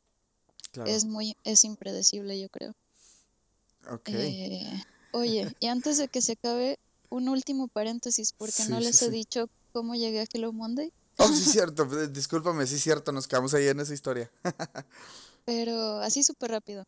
Es 0.87 1.05
muy, 1.05 1.37
es 1.45 1.65
impredecible, 1.65 2.39
yo 2.41 2.49
creo. 2.49 2.75
Ok. 3.91 4.09
Eh, 4.09 4.83
oye, 5.13 5.55
y 5.61 5.67
antes 5.67 5.99
de 5.99 6.09
que 6.09 6.21
se 6.21 6.33
acabe, 6.33 6.79
un 7.11 7.29
último 7.29 7.69
paréntesis, 7.69 8.33
porque 8.33 8.65
no 8.67 8.81
les 8.81 9.01
he 9.03 9.11
dicho 9.11 9.49
cómo 9.73 9.95
llegué 9.95 10.21
a 10.21 10.27
Hello 10.33 10.53
Monday. 10.53 10.93
Oh, 11.17 11.29
sí, 11.29 11.45
cierto, 11.51 11.85
discúlpame, 12.09 12.67
sí, 12.67 12.79
cierto, 12.79 13.13
nos 13.13 13.27
quedamos 13.27 13.55
ahí 13.55 13.67
en 13.69 13.81
esa 13.81 13.95
historia. 13.95 14.31
Pero 15.45 16.01
así 16.01 16.23
súper 16.23 16.51
rápido. 16.51 16.85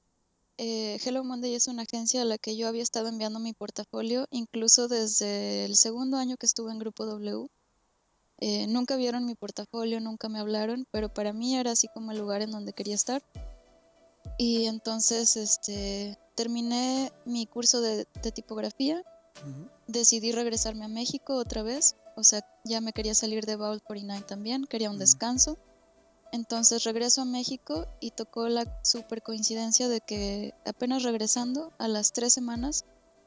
Eh, 0.59 1.01
Hello 1.03 1.25
Monday 1.25 1.55
es 1.55 1.69
una 1.69 1.83
agencia 1.83 2.21
a 2.21 2.27
la 2.27 2.37
que 2.37 2.55
yo 2.55 2.69
había 2.69 2.83
estado 2.83 3.09
enviando 3.09 3.41
mi 3.41 3.55
portafolio, 3.55 4.27
incluso 4.31 4.89
desde 4.89 5.65
el 5.65 5.75
segundo 5.75 6.19
año 6.19 6.37
que 6.37 6.45
estuve 6.45 6.71
en 6.71 6.79
Grupo 6.79 7.07
W. 7.07 7.49
Eh, 8.41 8.67
nunca 8.67 8.97
vieron 8.97 9.25
mi 9.25 9.35
portafolio, 9.35 10.01
nunca 10.01 10.29
me 10.29 10.39
hablaron, 10.39 10.87
pero 10.91 11.09
para 11.09 11.33
mí 11.33 11.57
era 11.57 11.73
así 11.73 11.89
como 11.95 12.13
el 12.13 12.19
lugar 12.19 12.43
en 12.43 12.51
donde 12.51 12.75
quería 12.75 12.95
estar. 12.95 13.23
Y 14.41 14.65
entonces 14.65 15.37
este, 15.37 16.19
terminé 16.35 17.13
mi 17.27 17.45
curso 17.45 17.83
de, 17.83 18.07
tipografía, 18.33 19.03
decidí 19.87 20.33
regresarme 20.33 20.87
a 20.87 20.89
México 20.89 21.35
otra 21.35 21.63
vez, 21.63 21.97
o 22.17 22.25
sea, 22.25 22.43
ya 22.65 22.81
me 22.81 22.95
quería 22.95 23.15
salir 23.15 23.45
de 23.45 23.57
Vault 23.57 23.85
49 23.85 24.25
también, 24.27 24.65
quería 24.65 24.89
un 24.89 24.99
descanso. 24.99 25.59
Entonces 26.33 26.85
regreso 26.85 27.21
a 27.21 27.27
México 27.27 27.87
y 28.01 28.13
tocó 28.13 28.49
la 28.49 28.81
super 28.83 29.21
coincidencia 29.21 29.91
de 29.91 30.01
que 30.01 30.55
apenas 30.65 31.03
regresando, 31.03 31.71
a 31.77 31.87
las 31.87 32.13
tres 32.13 32.33
semanas, 32.33 32.87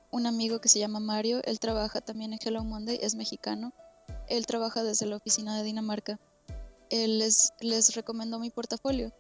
un 0.10 0.26
amigo 0.26 0.62
que 0.62 0.70
se 0.70 0.80
llama 0.80 1.00
Mario, 1.00 1.42
él 1.44 1.60
trabaja 1.60 2.02
también 2.02 2.34
en 2.34 2.40
Hello 2.44 2.64
Monday, 2.64 2.98
es 3.00 3.14
mexicano, 3.14 3.72
él 4.30 4.48
trabaja 4.48 4.82
desde 4.82 5.06
la 5.06 5.18
oficina 5.18 5.56
de 5.56 5.64
Dinamarca. 5.64 6.20
Él 6.90 7.20
les, 7.20 7.54
les 7.60 7.94
recomendó 7.94 8.40
mi 8.40 8.50
portafolio 8.50 9.14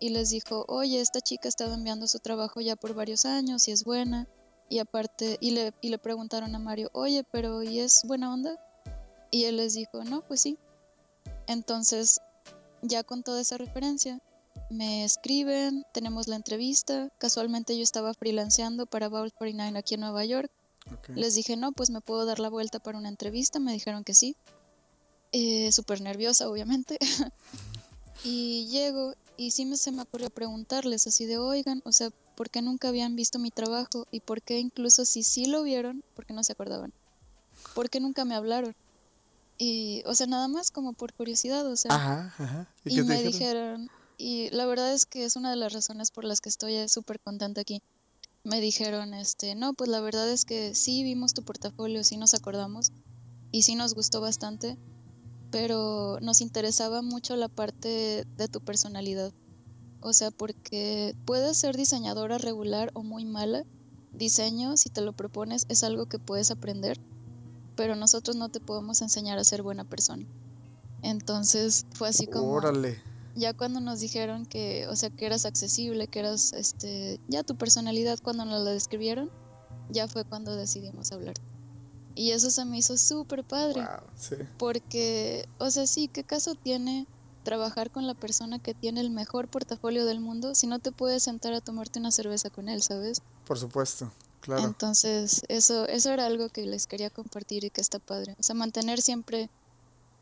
y 0.00 0.08
les 0.08 0.30
dijo, 0.30 0.64
oye, 0.66 1.00
esta 1.00 1.20
chica 1.20 1.46
ha 1.46 1.50
estado 1.50 1.74
enviando 1.74 2.08
su 2.08 2.18
trabajo 2.18 2.60
ya 2.60 2.74
por 2.74 2.94
varios 2.94 3.26
años 3.26 3.68
y 3.68 3.72
es 3.72 3.84
buena. 3.84 4.26
Y 4.70 4.78
aparte, 4.78 5.36
y 5.40 5.50
le, 5.50 5.74
y 5.82 5.90
le 5.90 5.98
preguntaron 5.98 6.54
a 6.54 6.58
Mario, 6.58 6.90
oye, 6.92 7.22
pero 7.30 7.62
¿y 7.62 7.80
es 7.80 8.02
buena 8.04 8.32
onda? 8.32 8.58
Y 9.30 9.44
él 9.44 9.58
les 9.58 9.74
dijo, 9.74 10.02
no, 10.04 10.22
pues 10.22 10.40
sí. 10.40 10.58
Entonces, 11.46 12.20
ya 12.80 13.02
con 13.02 13.22
toda 13.22 13.42
esa 13.42 13.58
referencia, 13.58 14.20
me 14.70 15.04
escriben, 15.04 15.84
tenemos 15.92 16.28
la 16.28 16.36
entrevista. 16.36 17.10
Casualmente 17.18 17.76
yo 17.76 17.82
estaba 17.82 18.14
freelanceando 18.14 18.86
para 18.86 19.08
Vault 19.08 19.34
49 19.34 19.78
aquí 19.78 19.94
en 19.94 20.00
Nueva 20.00 20.24
York. 20.24 20.50
Les 21.14 21.34
dije, 21.34 21.56
no, 21.56 21.72
pues 21.72 21.90
me 21.90 22.00
puedo 22.00 22.24
dar 22.24 22.38
la 22.38 22.48
vuelta 22.48 22.78
para 22.78 22.96
una 22.96 23.08
entrevista. 23.08 23.58
Me 23.58 23.72
dijeron 23.72 24.02
que 24.02 24.14
sí. 24.14 24.34
Eh, 25.32 25.70
Súper 25.72 26.00
nerviosa, 26.00 26.48
obviamente. 26.48 26.98
y 28.24 28.66
llego 28.68 29.14
y 29.36 29.52
sí 29.52 29.64
me, 29.64 29.76
se 29.76 29.92
me 29.92 30.02
ocurrió 30.02 30.30
preguntarles 30.30 31.06
así 31.06 31.24
de, 31.24 31.38
oigan, 31.38 31.82
o 31.84 31.92
sea, 31.92 32.10
¿por 32.34 32.50
qué 32.50 32.60
nunca 32.60 32.88
habían 32.88 33.16
visto 33.16 33.38
mi 33.38 33.50
trabajo? 33.50 34.06
Y 34.10 34.20
por 34.20 34.42
qué 34.42 34.58
incluso 34.58 35.04
si 35.04 35.22
sí 35.22 35.46
lo 35.46 35.62
vieron, 35.62 36.04
¿por 36.14 36.26
qué 36.26 36.34
no 36.34 36.44
se 36.44 36.52
acordaban? 36.52 36.92
¿Por 37.74 37.88
qué 37.88 38.00
nunca 38.00 38.24
me 38.24 38.34
hablaron? 38.34 38.74
Y, 39.56 40.02
o 40.06 40.14
sea, 40.14 40.26
nada 40.26 40.48
más 40.48 40.70
como 40.70 40.92
por 40.92 41.12
curiosidad, 41.12 41.66
o 41.66 41.76
sea. 41.76 41.94
Ajá, 41.94 42.34
ajá. 42.38 42.68
¿Y, 42.84 43.00
me 43.02 43.22
dijeron? 43.22 43.90
y 44.18 44.50
la 44.50 44.66
verdad 44.66 44.92
es 44.92 45.06
que 45.06 45.24
es 45.24 45.36
una 45.36 45.48
de 45.48 45.56
las 45.56 45.72
razones 45.72 46.10
por 46.10 46.24
las 46.24 46.42
que 46.42 46.50
estoy 46.50 46.86
súper 46.90 47.20
contenta 47.20 47.62
aquí. 47.62 47.82
Me 48.44 48.60
dijeron, 48.60 49.14
este, 49.14 49.54
no, 49.54 49.72
pues 49.72 49.88
la 49.88 50.00
verdad 50.00 50.30
es 50.30 50.44
que 50.44 50.74
sí 50.74 51.02
vimos 51.02 51.32
tu 51.32 51.42
portafolio, 51.42 52.04
sí 52.04 52.18
nos 52.18 52.34
acordamos 52.34 52.92
y 53.52 53.62
sí 53.62 53.74
nos 53.74 53.94
gustó 53.94 54.20
bastante, 54.20 54.76
pero 55.50 56.18
nos 56.20 56.40
interesaba 56.40 57.02
mucho 57.02 57.36
la 57.36 57.48
parte 57.48 58.26
de 58.36 58.48
tu 58.48 58.60
personalidad. 58.60 59.32
O 60.00 60.12
sea, 60.12 60.30
porque 60.30 61.14
puedes 61.24 61.56
ser 61.56 61.76
diseñadora 61.76 62.38
regular 62.38 62.90
o 62.94 63.02
muy 63.02 63.24
mala. 63.24 63.64
Diseño, 64.12 64.76
si 64.76 64.90
te 64.90 65.02
lo 65.02 65.12
propones, 65.12 65.66
es 65.68 65.84
algo 65.84 66.06
que 66.06 66.18
puedes 66.18 66.50
aprender, 66.50 66.98
pero 67.76 67.96
nosotros 67.96 68.36
no 68.36 68.48
te 68.48 68.60
podemos 68.60 69.02
enseñar 69.02 69.38
a 69.38 69.44
ser 69.44 69.62
buena 69.62 69.84
persona. 69.84 70.26
Entonces 71.02 71.86
fue 71.92 72.08
así 72.08 72.26
como... 72.26 72.50
Órale. 72.50 72.98
Ya 73.36 73.54
cuando 73.54 73.80
nos 73.80 74.00
dijeron 74.00 74.44
que, 74.44 74.86
o 74.88 74.96
sea, 74.96 75.10
que 75.10 75.26
eras 75.26 75.46
accesible, 75.46 76.08
que 76.08 76.18
eras, 76.18 76.52
este, 76.52 77.20
ya 77.28 77.42
tu 77.44 77.56
personalidad 77.56 78.18
cuando 78.20 78.44
nos 78.44 78.62
la 78.64 78.72
describieron, 78.72 79.30
ya 79.90 80.08
fue 80.08 80.24
cuando 80.24 80.56
decidimos 80.56 81.12
hablar. 81.12 81.34
Y 82.20 82.32
eso 82.32 82.50
se 82.50 82.66
me 82.66 82.76
hizo 82.76 82.98
súper 82.98 83.44
padre. 83.44 83.82
Porque, 84.58 85.48
o 85.56 85.70
sea, 85.70 85.86
sí, 85.86 86.06
¿qué 86.06 86.22
caso 86.22 86.54
tiene 86.54 87.06
trabajar 87.44 87.90
con 87.90 88.06
la 88.06 88.12
persona 88.12 88.58
que 88.58 88.74
tiene 88.74 89.00
el 89.00 89.08
mejor 89.08 89.48
portafolio 89.48 90.04
del 90.04 90.20
mundo 90.20 90.54
si 90.54 90.66
no 90.66 90.80
te 90.80 90.92
puedes 90.92 91.22
sentar 91.22 91.54
a 91.54 91.62
tomarte 91.62 91.98
una 91.98 92.10
cerveza 92.10 92.50
con 92.50 92.68
él, 92.68 92.82
¿sabes? 92.82 93.22
Por 93.46 93.58
supuesto, 93.58 94.12
claro. 94.42 94.66
Entonces, 94.66 95.40
eso, 95.48 95.86
eso 95.86 96.10
era 96.10 96.26
algo 96.26 96.50
que 96.50 96.66
les 96.66 96.86
quería 96.86 97.08
compartir 97.08 97.64
y 97.64 97.70
que 97.70 97.80
está 97.80 97.98
padre. 97.98 98.36
O 98.38 98.42
sea, 98.42 98.54
mantener 98.54 99.00
siempre 99.00 99.48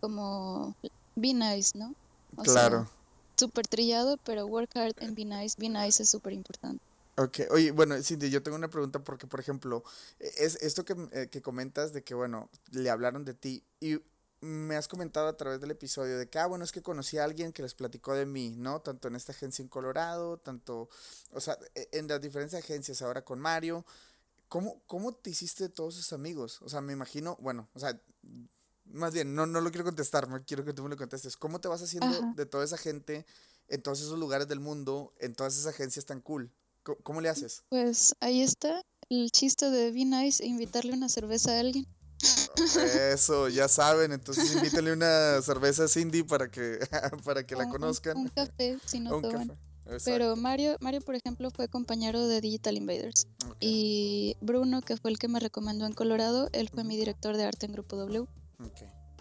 como 0.01 0.77
be 1.17 1.35
nice, 1.35 1.77
¿no? 1.77 1.97
claro. 2.45 2.89
Súper 3.37 3.67
trillado, 3.67 4.19
pero 4.19 4.47
work 4.47 4.71
hard 4.77 4.95
and 5.03 5.17
be 5.17 5.25
nice. 5.25 5.57
Be 5.59 5.69
nice 5.69 6.01
es 6.01 6.11
súper 6.11 6.33
importante. 6.33 6.81
Ok, 7.19 7.41
oye, 7.51 7.73
bueno, 7.73 8.01
Cindy, 8.01 8.31
yo 8.31 8.45
tengo 8.45 8.57
una 8.57 8.71
pregunta 8.71 9.03
porque, 9.03 9.27
por 9.27 9.41
ejemplo, 9.41 9.83
es 10.21 10.55
esto 10.62 10.85
que, 10.85 10.95
eh, 11.11 11.29
que, 11.29 11.43
comentas 11.43 11.93
de 11.93 12.05
que, 12.05 12.14
bueno, 12.14 12.49
le 12.71 12.91
hablaron 12.91 13.25
de 13.25 13.35
ti 13.35 13.64
y 13.81 13.99
me 14.41 14.77
has 14.77 14.87
comentado 14.87 15.27
a 15.27 15.37
través 15.37 15.61
del 15.61 15.73
episodio 15.73 16.16
de 16.16 16.29
que, 16.29 16.39
ah, 16.39 16.47
bueno, 16.47 16.64
es 16.64 16.71
que 16.71 16.81
conocí 16.81 17.19
a 17.19 17.25
alguien 17.25 17.53
que 17.53 17.62
les 17.62 17.75
platicó 17.75 18.14
de 18.14 18.25
mí, 18.25 18.55
¿no? 18.57 18.83
Tanto 18.83 19.09
en 19.09 19.16
esta 19.16 19.33
agencia 19.33 19.64
en 19.64 19.69
Colorado, 19.69 20.39
tanto, 20.39 20.89
o 21.33 21.41
sea, 21.41 21.59
e, 21.75 21.89
en 21.91 22.07
las 22.07 22.21
diferentes 22.21 22.57
agencias, 22.57 23.03
ahora 23.03 23.25
con 23.25 23.41
Mario. 23.41 23.85
¿Cómo, 24.49 24.81
cómo 24.87 25.12
te 25.12 25.31
hiciste 25.31 25.69
todos 25.69 25.99
esos 25.99 26.12
amigos? 26.12 26.62
O 26.62 26.69
sea, 26.69 26.81
me 26.83 26.93
imagino, 26.93 27.37
bueno, 27.41 27.69
o 27.75 27.81
sea, 27.81 28.01
más 28.85 29.12
bien, 29.12 29.35
no, 29.35 29.45
no 29.45 29.61
lo 29.61 29.71
quiero 29.71 29.85
contestar, 29.85 30.29
me 30.29 30.45
quiero 30.45 30.64
que 30.64 30.73
tú 30.73 30.85
me 30.85 30.91
lo 30.91 30.97
contestes. 30.97 31.37
¿Cómo 31.37 31.61
te 31.61 31.66
vas 31.66 31.83
haciendo 31.83 32.33
de 32.37 32.47
toda 32.47 32.64
esa 32.64 32.79
gente 32.79 33.27
en 33.66 33.83
todos 33.83 34.01
esos 34.03 34.19
lugares 34.21 34.47
del 34.47 34.61
mundo, 34.61 35.12
en 35.19 35.35
todas 35.35 35.55
esas 35.57 35.75
agencias 35.75 36.07
tan 36.07 36.21
cool? 36.21 36.53
¿Cómo, 37.03 37.20
le 37.20 37.28
haces? 37.28 37.64
Pues 37.68 38.14
ahí 38.20 38.43
está 38.43 38.82
el 39.09 39.30
chiste 39.30 39.70
de 39.70 39.91
Be 39.93 40.05
Nice, 40.05 40.45
invitarle 40.45 40.93
una 40.93 41.09
cerveza 41.09 41.53
a 41.53 41.61
alguien. 41.61 41.86
Eso, 43.12 43.49
ya 43.49 43.68
saben, 43.68 44.12
entonces 44.12 44.55
invítenle 44.55 44.93
una 44.93 45.41
cerveza 45.43 45.84
a 45.84 45.89
Cindy 45.89 46.22
para 46.22 46.51
que, 46.51 46.78
para 47.24 47.47
que 47.47 47.55
la 47.55 47.68
conozcan. 47.68 48.16
Un, 48.16 48.28
café, 48.28 48.78
si 48.84 49.01
no 49.01 49.20
toman. 49.20 49.57
Pero 50.05 50.36
Mario, 50.36 50.76
Mario, 50.80 51.01
por 51.01 51.14
ejemplo, 51.14 51.51
fue 51.51 51.68
compañero 51.68 52.26
de 52.26 52.41
Digital 52.41 52.76
Invaders. 52.76 53.26
Y 53.61 54.36
Bruno, 54.41 54.82
que 54.82 54.97
fue 54.97 55.11
el 55.11 55.18
que 55.18 55.28
me 55.28 55.41
recomendó 55.41 55.86
en 55.86 55.95
Colorado, 55.95 56.51
él 56.53 56.68
fue 56.68 56.84
mi 56.84 56.97
director 56.97 57.36
de 57.36 57.45
arte 57.45 57.66
en 57.66 57.72
Grupo 57.72 57.97
W. 57.97 58.26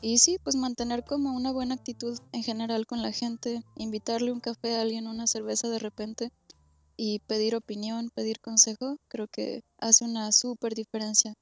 Y 0.02 0.20
sí, 0.20 0.38
pues 0.44 0.56
mantener 0.56 1.04
como 1.06 1.36
una 1.36 1.52
buena 1.52 1.76
actitud 1.76 2.20
en 2.32 2.44
general 2.44 2.86
con 2.86 3.02
la 3.02 3.12
gente, 3.12 3.64
invitarle 3.76 4.32
un 4.32 4.40
café 4.40 4.76
a 4.76 4.82
alguien, 4.82 5.08
una 5.08 5.26
cerveza 5.26 5.70
de 5.70 5.80
repente, 5.80 6.32
y 6.98 7.20
pedir 7.20 7.56
opinión, 7.56 8.10
pedir 8.14 8.40
consejo, 8.42 8.98
creo 9.08 9.28
que 9.28 9.62
hace 9.80 10.06
una 10.06 10.32
súper 10.32 10.76
diferencia, 10.76 11.34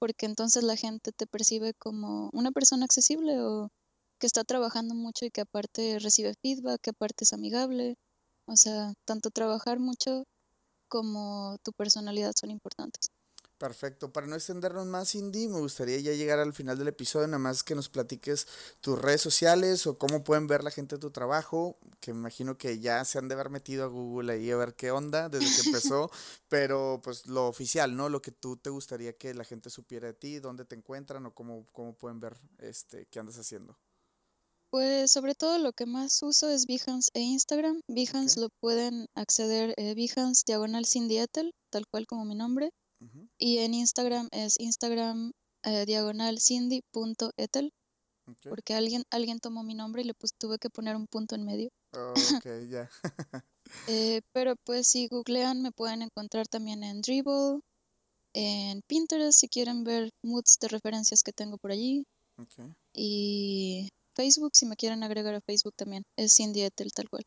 porque 0.00 0.26
entonces 0.26 0.64
la 0.64 0.76
gente 0.76 1.12
te 1.12 1.26
percibe 1.26 1.74
como 1.74 2.30
una 2.32 2.50
persona 2.52 2.84
accesible 2.86 3.40
o 3.42 3.70
que 4.18 4.26
está 4.26 4.44
trabajando 4.44 4.94
mucho 4.94 5.26
y 5.26 5.30
que 5.30 5.42
aparte 5.42 5.98
recibe 6.00 6.34
feedback, 6.42 6.80
que 6.82 6.90
aparte 6.90 7.24
es 7.24 7.32
amigable. 7.34 7.96
O 8.46 8.56
sea, 8.56 8.94
tanto 9.06 9.30
trabajar 9.30 9.78
mucho 9.80 10.24
como 10.88 11.56
tu 11.64 11.72
personalidad 11.72 12.32
son 12.38 12.50
importantes. 12.50 13.08
Perfecto. 13.58 14.12
Para 14.12 14.26
no 14.26 14.34
extendernos 14.34 14.84
más, 14.86 15.12
Cindy, 15.12 15.48
me 15.48 15.60
gustaría 15.60 15.98
ya 16.00 16.12
llegar 16.12 16.40
al 16.40 16.52
final 16.52 16.76
del 16.76 16.88
episodio, 16.88 17.28
nada 17.28 17.38
más 17.38 17.62
que 17.62 17.76
nos 17.76 17.88
platiques 17.88 18.48
tus 18.80 19.00
redes 19.00 19.20
sociales 19.20 19.86
o 19.86 19.96
cómo 19.96 20.24
pueden 20.24 20.48
ver 20.48 20.64
la 20.64 20.72
gente 20.72 20.98
tu 20.98 21.12
trabajo, 21.12 21.78
que 22.00 22.12
me 22.12 22.18
imagino 22.18 22.58
que 22.58 22.80
ya 22.80 23.04
se 23.04 23.18
han 23.18 23.28
de 23.28 23.34
haber 23.34 23.50
metido 23.50 23.84
a 23.84 23.86
Google 23.86 24.32
ahí 24.32 24.50
a 24.50 24.56
ver 24.56 24.74
qué 24.74 24.90
onda 24.90 25.28
desde 25.28 25.62
que 25.62 25.68
empezó, 25.68 26.10
pero 26.48 27.00
pues 27.02 27.26
lo 27.26 27.46
oficial, 27.46 27.96
¿no? 27.96 28.08
Lo 28.08 28.20
que 28.20 28.32
tú 28.32 28.56
te 28.56 28.70
gustaría 28.70 29.16
que 29.16 29.34
la 29.34 29.44
gente 29.44 29.70
supiera 29.70 30.08
de 30.08 30.14
ti, 30.14 30.40
dónde 30.40 30.64
te 30.64 30.74
encuentran 30.74 31.24
o 31.26 31.32
cómo, 31.32 31.64
cómo 31.72 31.96
pueden 31.96 32.18
ver 32.18 32.36
este 32.58 33.06
qué 33.06 33.20
andas 33.20 33.38
haciendo. 33.38 33.78
Pues 34.70 35.12
sobre 35.12 35.36
todo 35.36 35.58
lo 35.58 35.72
que 35.72 35.86
más 35.86 36.20
uso 36.24 36.50
es 36.50 36.66
Behance 36.66 37.08
e 37.14 37.20
Instagram. 37.20 37.80
Behance 37.86 38.40
lo 38.40 38.48
pueden 38.60 39.06
acceder, 39.14 39.72
eh, 39.76 39.94
Behance 39.94 40.42
diagonal 40.44 40.84
Cindy 40.84 41.18
Ethel, 41.18 41.54
tal 41.70 41.86
cual 41.86 42.08
como 42.08 42.24
mi 42.24 42.34
nombre. 42.34 42.72
Y 43.38 43.58
en 43.58 43.74
Instagram 43.74 44.28
es 44.32 44.58
Instagram 44.58 45.32
eh, 45.64 45.84
diagonal 45.86 46.38
cindy.etel. 46.40 47.72
Porque 48.48 48.74
alguien, 48.74 49.02
alguien 49.10 49.38
tomó 49.38 49.62
mi 49.62 49.74
nombre 49.74 50.00
y 50.00 50.06
le 50.06 50.14
tuve 50.38 50.58
que 50.58 50.70
poner 50.70 50.96
un 50.96 51.06
punto 51.06 51.34
en 51.34 51.44
medio. 51.44 51.70
ok, 51.92 52.46
ya. 52.70 52.90
Eh, 53.88 54.20
pero 54.32 54.56
pues 54.64 54.86
si 54.86 55.08
googlean 55.08 55.62
me 55.62 55.72
pueden 55.72 56.02
encontrar 56.02 56.46
también 56.46 56.84
en 56.84 57.00
Dribble, 57.00 57.60
en 58.34 58.82
Pinterest 58.86 59.40
si 59.40 59.48
quieren 59.48 59.84
ver 59.84 60.10
moods 60.22 60.58
de 60.60 60.68
referencias 60.68 61.22
que 61.22 61.32
tengo 61.32 61.56
por 61.56 61.72
allí. 61.72 62.04
Y 62.92 63.88
Facebook 64.14 64.54
si 64.54 64.66
me 64.66 64.76
quieren 64.76 65.02
agregar 65.02 65.34
a 65.34 65.40
Facebook 65.40 65.74
también. 65.76 66.04
Es 66.16 66.36
Cindy 66.36 66.62
Etel 66.62 66.92
tal 66.92 67.08
cual. 67.08 67.24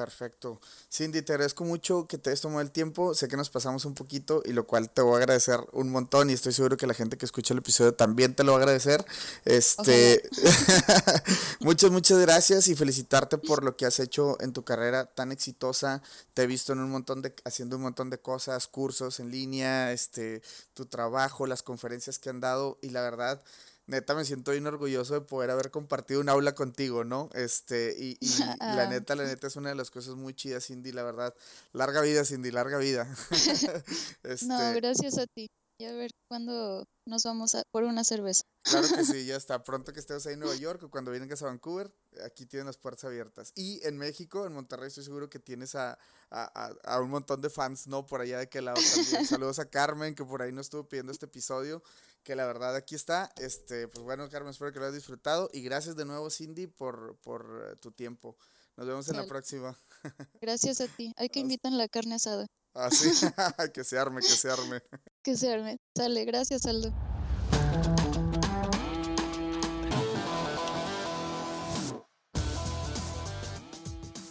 Perfecto. 0.00 0.58
Cindy, 0.90 1.20
te 1.20 1.34
agradezco 1.34 1.62
mucho 1.62 2.06
que 2.06 2.16
te 2.16 2.30
hayas 2.30 2.40
tomado 2.40 2.62
el 2.62 2.70
tiempo. 2.70 3.12
Sé 3.12 3.28
que 3.28 3.36
nos 3.36 3.50
pasamos 3.50 3.84
un 3.84 3.92
poquito 3.92 4.40
y 4.46 4.54
lo 4.54 4.66
cual 4.66 4.88
te 4.88 5.02
voy 5.02 5.12
a 5.12 5.16
agradecer 5.18 5.60
un 5.72 5.90
montón 5.90 6.30
y 6.30 6.32
estoy 6.32 6.54
seguro 6.54 6.78
que 6.78 6.86
la 6.86 6.94
gente 6.94 7.18
que 7.18 7.26
escucha 7.26 7.52
el 7.52 7.58
episodio 7.58 7.92
también 7.92 8.34
te 8.34 8.42
lo 8.42 8.52
va 8.52 8.58
a 8.58 8.60
agradecer. 8.62 9.04
Este, 9.44 10.26
muchas, 11.60 11.90
muchas 11.90 12.18
gracias 12.18 12.68
y 12.68 12.76
felicitarte 12.76 13.36
por 13.36 13.62
lo 13.62 13.76
que 13.76 13.84
has 13.84 14.00
hecho 14.00 14.40
en 14.40 14.54
tu 14.54 14.64
carrera 14.64 15.04
tan 15.04 15.32
exitosa. 15.32 16.02
Te 16.32 16.44
he 16.44 16.46
visto 16.46 16.72
en 16.72 16.78
un 16.78 16.90
montón 16.90 17.20
de, 17.20 17.34
haciendo 17.44 17.76
un 17.76 17.82
montón 17.82 18.08
de 18.08 18.16
cosas, 18.16 18.68
cursos 18.68 19.20
en 19.20 19.30
línea, 19.30 19.92
este, 19.92 20.40
tu 20.72 20.86
trabajo, 20.86 21.46
las 21.46 21.62
conferencias 21.62 22.18
que 22.18 22.30
han 22.30 22.40
dado 22.40 22.78
y 22.80 22.88
la 22.88 23.02
verdad 23.02 23.42
neta 23.90 24.14
me 24.14 24.24
siento 24.24 24.52
bien 24.52 24.66
orgulloso 24.66 25.14
de 25.14 25.20
poder 25.20 25.50
haber 25.50 25.70
compartido 25.70 26.20
un 26.20 26.28
aula 26.28 26.54
contigo, 26.54 27.04
¿no? 27.04 27.28
Este, 27.34 27.94
y, 27.98 28.16
y 28.20 28.28
la 28.60 28.88
neta, 28.88 29.14
la 29.14 29.24
neta 29.24 29.48
es 29.48 29.56
una 29.56 29.68
de 29.68 29.74
las 29.74 29.90
cosas 29.90 30.14
muy 30.14 30.34
chidas, 30.34 30.66
Cindy, 30.66 30.92
la 30.92 31.02
verdad. 31.02 31.34
Larga 31.72 32.00
vida, 32.00 32.24
Cindy, 32.24 32.50
larga 32.50 32.78
vida. 32.78 33.12
este, 34.22 34.46
no, 34.46 34.72
gracias 34.74 35.18
a 35.18 35.26
ti. 35.26 35.48
Y 35.78 35.84
a 35.86 35.92
ver 35.92 36.10
cuándo 36.28 36.84
nos 37.06 37.24
vamos 37.24 37.54
a 37.54 37.62
por 37.70 37.84
una 37.84 38.04
cerveza. 38.04 38.42
Claro 38.64 38.86
que 38.94 39.02
sí, 39.02 39.24
ya 39.24 39.36
está. 39.36 39.62
Pronto 39.62 39.94
que 39.94 40.00
estemos 40.00 40.26
ahí 40.26 40.34
en 40.34 40.40
Nueva 40.40 40.54
York 40.56 40.82
o 40.82 40.90
cuando 40.90 41.10
vengas 41.10 41.42
a 41.42 41.46
Vancouver, 41.46 41.90
aquí 42.22 42.44
tienen 42.44 42.66
las 42.66 42.76
puertas 42.76 43.04
abiertas. 43.04 43.52
Y 43.54 43.80
en 43.86 43.96
México, 43.96 44.46
en 44.46 44.52
Monterrey, 44.52 44.88
estoy 44.88 45.04
seguro 45.04 45.30
que 45.30 45.38
tienes 45.38 45.74
a, 45.74 45.98
a, 46.30 46.74
a 46.84 47.00
un 47.00 47.08
montón 47.08 47.40
de 47.40 47.48
fans, 47.48 47.86
¿no? 47.86 48.04
Por 48.04 48.20
allá 48.20 48.38
de 48.40 48.50
qué 48.50 48.60
lado 48.60 48.78
también. 48.94 49.26
Saludos 49.26 49.58
a 49.58 49.70
Carmen, 49.70 50.14
que 50.14 50.22
por 50.22 50.42
ahí 50.42 50.52
nos 50.52 50.66
estuvo 50.66 50.86
pidiendo 50.86 51.12
este 51.12 51.24
episodio, 51.24 51.82
que 52.22 52.36
la 52.36 52.46
verdad 52.46 52.76
aquí 52.76 52.94
está. 52.94 53.30
Este, 53.36 53.88
pues 53.88 54.04
bueno, 54.04 54.28
Carmen, 54.28 54.50
espero 54.50 54.72
que 54.72 54.78
lo 54.78 54.86
hayas 54.86 54.96
disfrutado. 54.96 55.48
Y 55.52 55.62
gracias 55.62 55.96
de 55.96 56.04
nuevo, 56.04 56.30
Cindy, 56.30 56.66
por, 56.66 57.16
por 57.22 57.78
tu 57.80 57.92
tiempo. 57.92 58.36
Nos 58.76 58.86
vemos 58.86 59.08
en 59.08 59.16
la 59.16 59.26
próxima. 59.26 59.76
Gracias 60.40 60.80
a 60.80 60.86
ti. 60.86 61.12
Hay 61.18 61.28
que 61.28 61.40
invitar 61.40 61.70
la 61.72 61.86
carne 61.86 62.14
asada. 62.14 62.46
Ah, 62.74 62.90
sí. 62.90 63.10
que 63.74 63.84
se 63.84 63.98
arme, 63.98 64.20
que 64.20 64.28
se 64.28 64.50
arme. 64.50 64.82
Que 65.22 65.36
se 65.36 65.52
arme. 65.52 65.78
Sale, 65.94 66.24
gracias, 66.24 66.64
Aldo. 66.66 66.90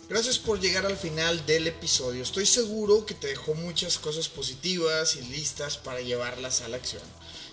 Gracias 0.09 0.39
por 0.39 0.59
llegar 0.59 0.87
al 0.87 0.97
final 0.97 1.45
del 1.45 1.67
episodio. 1.67 2.23
Estoy 2.23 2.47
seguro 2.47 3.05
que 3.05 3.13
te 3.13 3.27
dejó 3.27 3.53
muchas 3.53 3.99
cosas 3.99 4.27
positivas 4.27 5.15
y 5.15 5.21
listas 5.21 5.77
para 5.77 6.01
llevarlas 6.01 6.61
a 6.61 6.67
la 6.67 6.77
acción. 6.77 7.03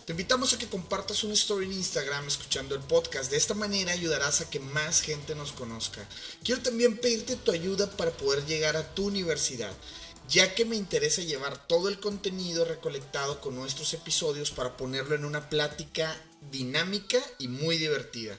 Te 0.07 0.13
invitamos 0.13 0.53
a 0.53 0.59
que 0.59 0.69
compartas 0.69 1.25
una 1.25 1.35
story 1.35 1.67
en 1.67 1.73
Instagram 1.73 2.29
escuchando 2.29 2.77
el 2.77 2.81
podcast. 2.81 3.29
De 3.29 3.37
esta 3.37 3.55
manera 3.55 3.91
ayudarás 3.91 4.41
a 4.41 4.49
que 4.49 4.61
más 4.61 5.01
gente 5.01 5.35
nos 5.35 5.51
conozca. 5.51 6.09
Quiero 6.45 6.63
también 6.63 6.97
pedirte 6.97 7.35
tu 7.35 7.51
ayuda 7.51 7.91
para 7.91 8.13
poder 8.13 8.47
llegar 8.47 8.77
a 8.77 8.95
tu 8.95 9.07
universidad 9.07 9.75
ya 10.29 10.55
que 10.55 10.65
me 10.65 10.77
interesa 10.77 11.23
llevar 11.23 11.67
todo 11.69 11.89
el 11.89 12.01
contenido 12.01 12.65
recolectado 12.65 13.41
con 13.41 13.55
nuestros 13.55 13.95
episodios 13.95 14.51
para 14.51 14.77
ponerlo 14.77 15.15
en 15.15 15.25
una 15.25 15.49
plática 15.49 16.21
dinámica 16.51 17.19
y 17.39 17.49
muy 17.49 17.77
divertida. 17.77 18.37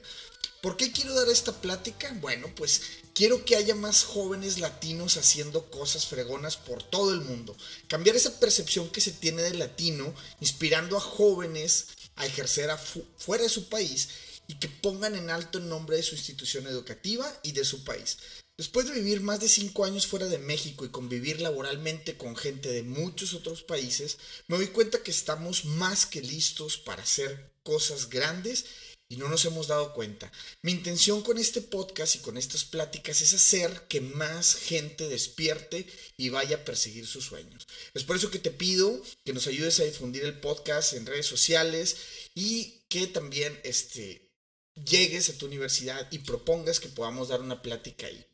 ¿Por 0.60 0.76
qué 0.76 0.90
quiero 0.90 1.14
dar 1.14 1.28
esta 1.28 1.52
plática? 1.60 2.12
Bueno, 2.20 2.52
pues 2.56 2.82
quiero 3.14 3.44
que 3.44 3.54
haya 3.54 3.76
más 3.76 4.02
jóvenes 4.02 4.58
latinos 4.58 5.16
haciendo 5.16 5.70
cosas 5.70 6.06
fregonas 6.06 6.56
por 6.56 6.82
todo 6.82 7.14
el 7.14 7.20
mundo. 7.20 7.56
Cambiar 7.86 8.16
esa 8.16 8.40
percepción 8.40 8.90
que 8.90 9.00
se 9.00 9.12
tiene 9.12 9.42
del 9.42 9.60
latino, 9.60 10.12
inspirando 10.40 10.96
a 10.96 11.00
jóvenes 11.00 11.86
a 12.16 12.26
ejercer 12.26 12.70
fuera 13.16 13.44
de 13.44 13.48
su 13.48 13.68
país 13.68 14.08
y 14.48 14.54
que 14.58 14.68
pongan 14.68 15.14
en 15.14 15.30
alto 15.30 15.58
el 15.58 15.68
nombre 15.68 15.96
de 15.96 16.02
su 16.02 16.16
institución 16.16 16.66
educativa 16.66 17.32
y 17.44 17.52
de 17.52 17.64
su 17.64 17.84
país. 17.84 18.18
Después 18.56 18.88
de 18.88 18.94
vivir 18.94 19.20
más 19.20 19.38
de 19.38 19.48
cinco 19.48 19.84
años 19.84 20.08
fuera 20.08 20.26
de 20.26 20.38
México 20.38 20.84
y 20.84 20.88
convivir 20.88 21.40
laboralmente 21.40 22.16
con 22.16 22.34
gente 22.34 22.70
de 22.70 22.82
muchos 22.82 23.32
otros 23.32 23.62
países, 23.62 24.18
me 24.48 24.56
doy 24.56 24.66
cuenta 24.68 25.04
que 25.04 25.12
estamos 25.12 25.64
más 25.64 26.06
que 26.06 26.20
listos 26.20 26.78
para 26.78 27.04
hacer 27.04 27.52
cosas 27.62 28.08
grandes 28.08 28.64
y 29.08 29.16
no 29.16 29.28
nos 29.28 29.44
hemos 29.46 29.68
dado 29.68 29.94
cuenta. 29.94 30.30
Mi 30.62 30.72
intención 30.72 31.22
con 31.22 31.38
este 31.38 31.62
podcast 31.62 32.16
y 32.16 32.18
con 32.18 32.36
estas 32.36 32.64
pláticas 32.64 33.22
es 33.22 33.32
hacer 33.32 33.86
que 33.88 34.00
más 34.00 34.54
gente 34.54 35.08
despierte 35.08 35.86
y 36.16 36.28
vaya 36.28 36.56
a 36.56 36.64
perseguir 36.64 37.06
sus 37.06 37.24
sueños. 37.24 37.66
Es 37.94 38.04
por 38.04 38.16
eso 38.16 38.30
que 38.30 38.38
te 38.38 38.50
pido 38.50 39.02
que 39.24 39.32
nos 39.32 39.46
ayudes 39.46 39.80
a 39.80 39.84
difundir 39.84 40.24
el 40.24 40.38
podcast 40.40 40.92
en 40.92 41.06
redes 41.06 41.26
sociales 41.26 41.96
y 42.34 42.82
que 42.88 43.06
también 43.06 43.58
este, 43.64 44.30
llegues 44.84 45.30
a 45.30 45.38
tu 45.38 45.46
universidad 45.46 46.06
y 46.10 46.18
propongas 46.18 46.78
que 46.78 46.88
podamos 46.88 47.28
dar 47.28 47.40
una 47.40 47.62
plática 47.62 48.06
ahí. 48.06 48.24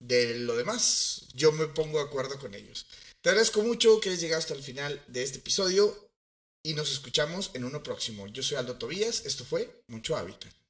De 0.00 0.38
lo 0.38 0.56
demás, 0.56 1.28
yo 1.34 1.52
me 1.52 1.66
pongo 1.66 1.98
de 1.98 2.04
acuerdo 2.04 2.38
con 2.38 2.54
ellos. 2.54 2.86
Te 3.22 3.30
agradezco 3.30 3.62
mucho 3.62 4.00
que 4.00 4.10
hayas 4.10 4.20
llegado 4.20 4.40
hasta 4.40 4.54
el 4.54 4.62
final 4.62 5.02
de 5.06 5.22
este 5.22 5.38
episodio 5.38 6.03
y 6.64 6.74
nos 6.74 6.90
escuchamos 6.90 7.50
en 7.54 7.64
uno 7.64 7.82
próximo. 7.82 8.26
Yo 8.26 8.42
soy 8.42 8.56
Aldo 8.56 8.76
Tobías, 8.76 9.26
esto 9.26 9.44
fue 9.44 9.84
Mucho 9.86 10.16
Hábitat. 10.16 10.63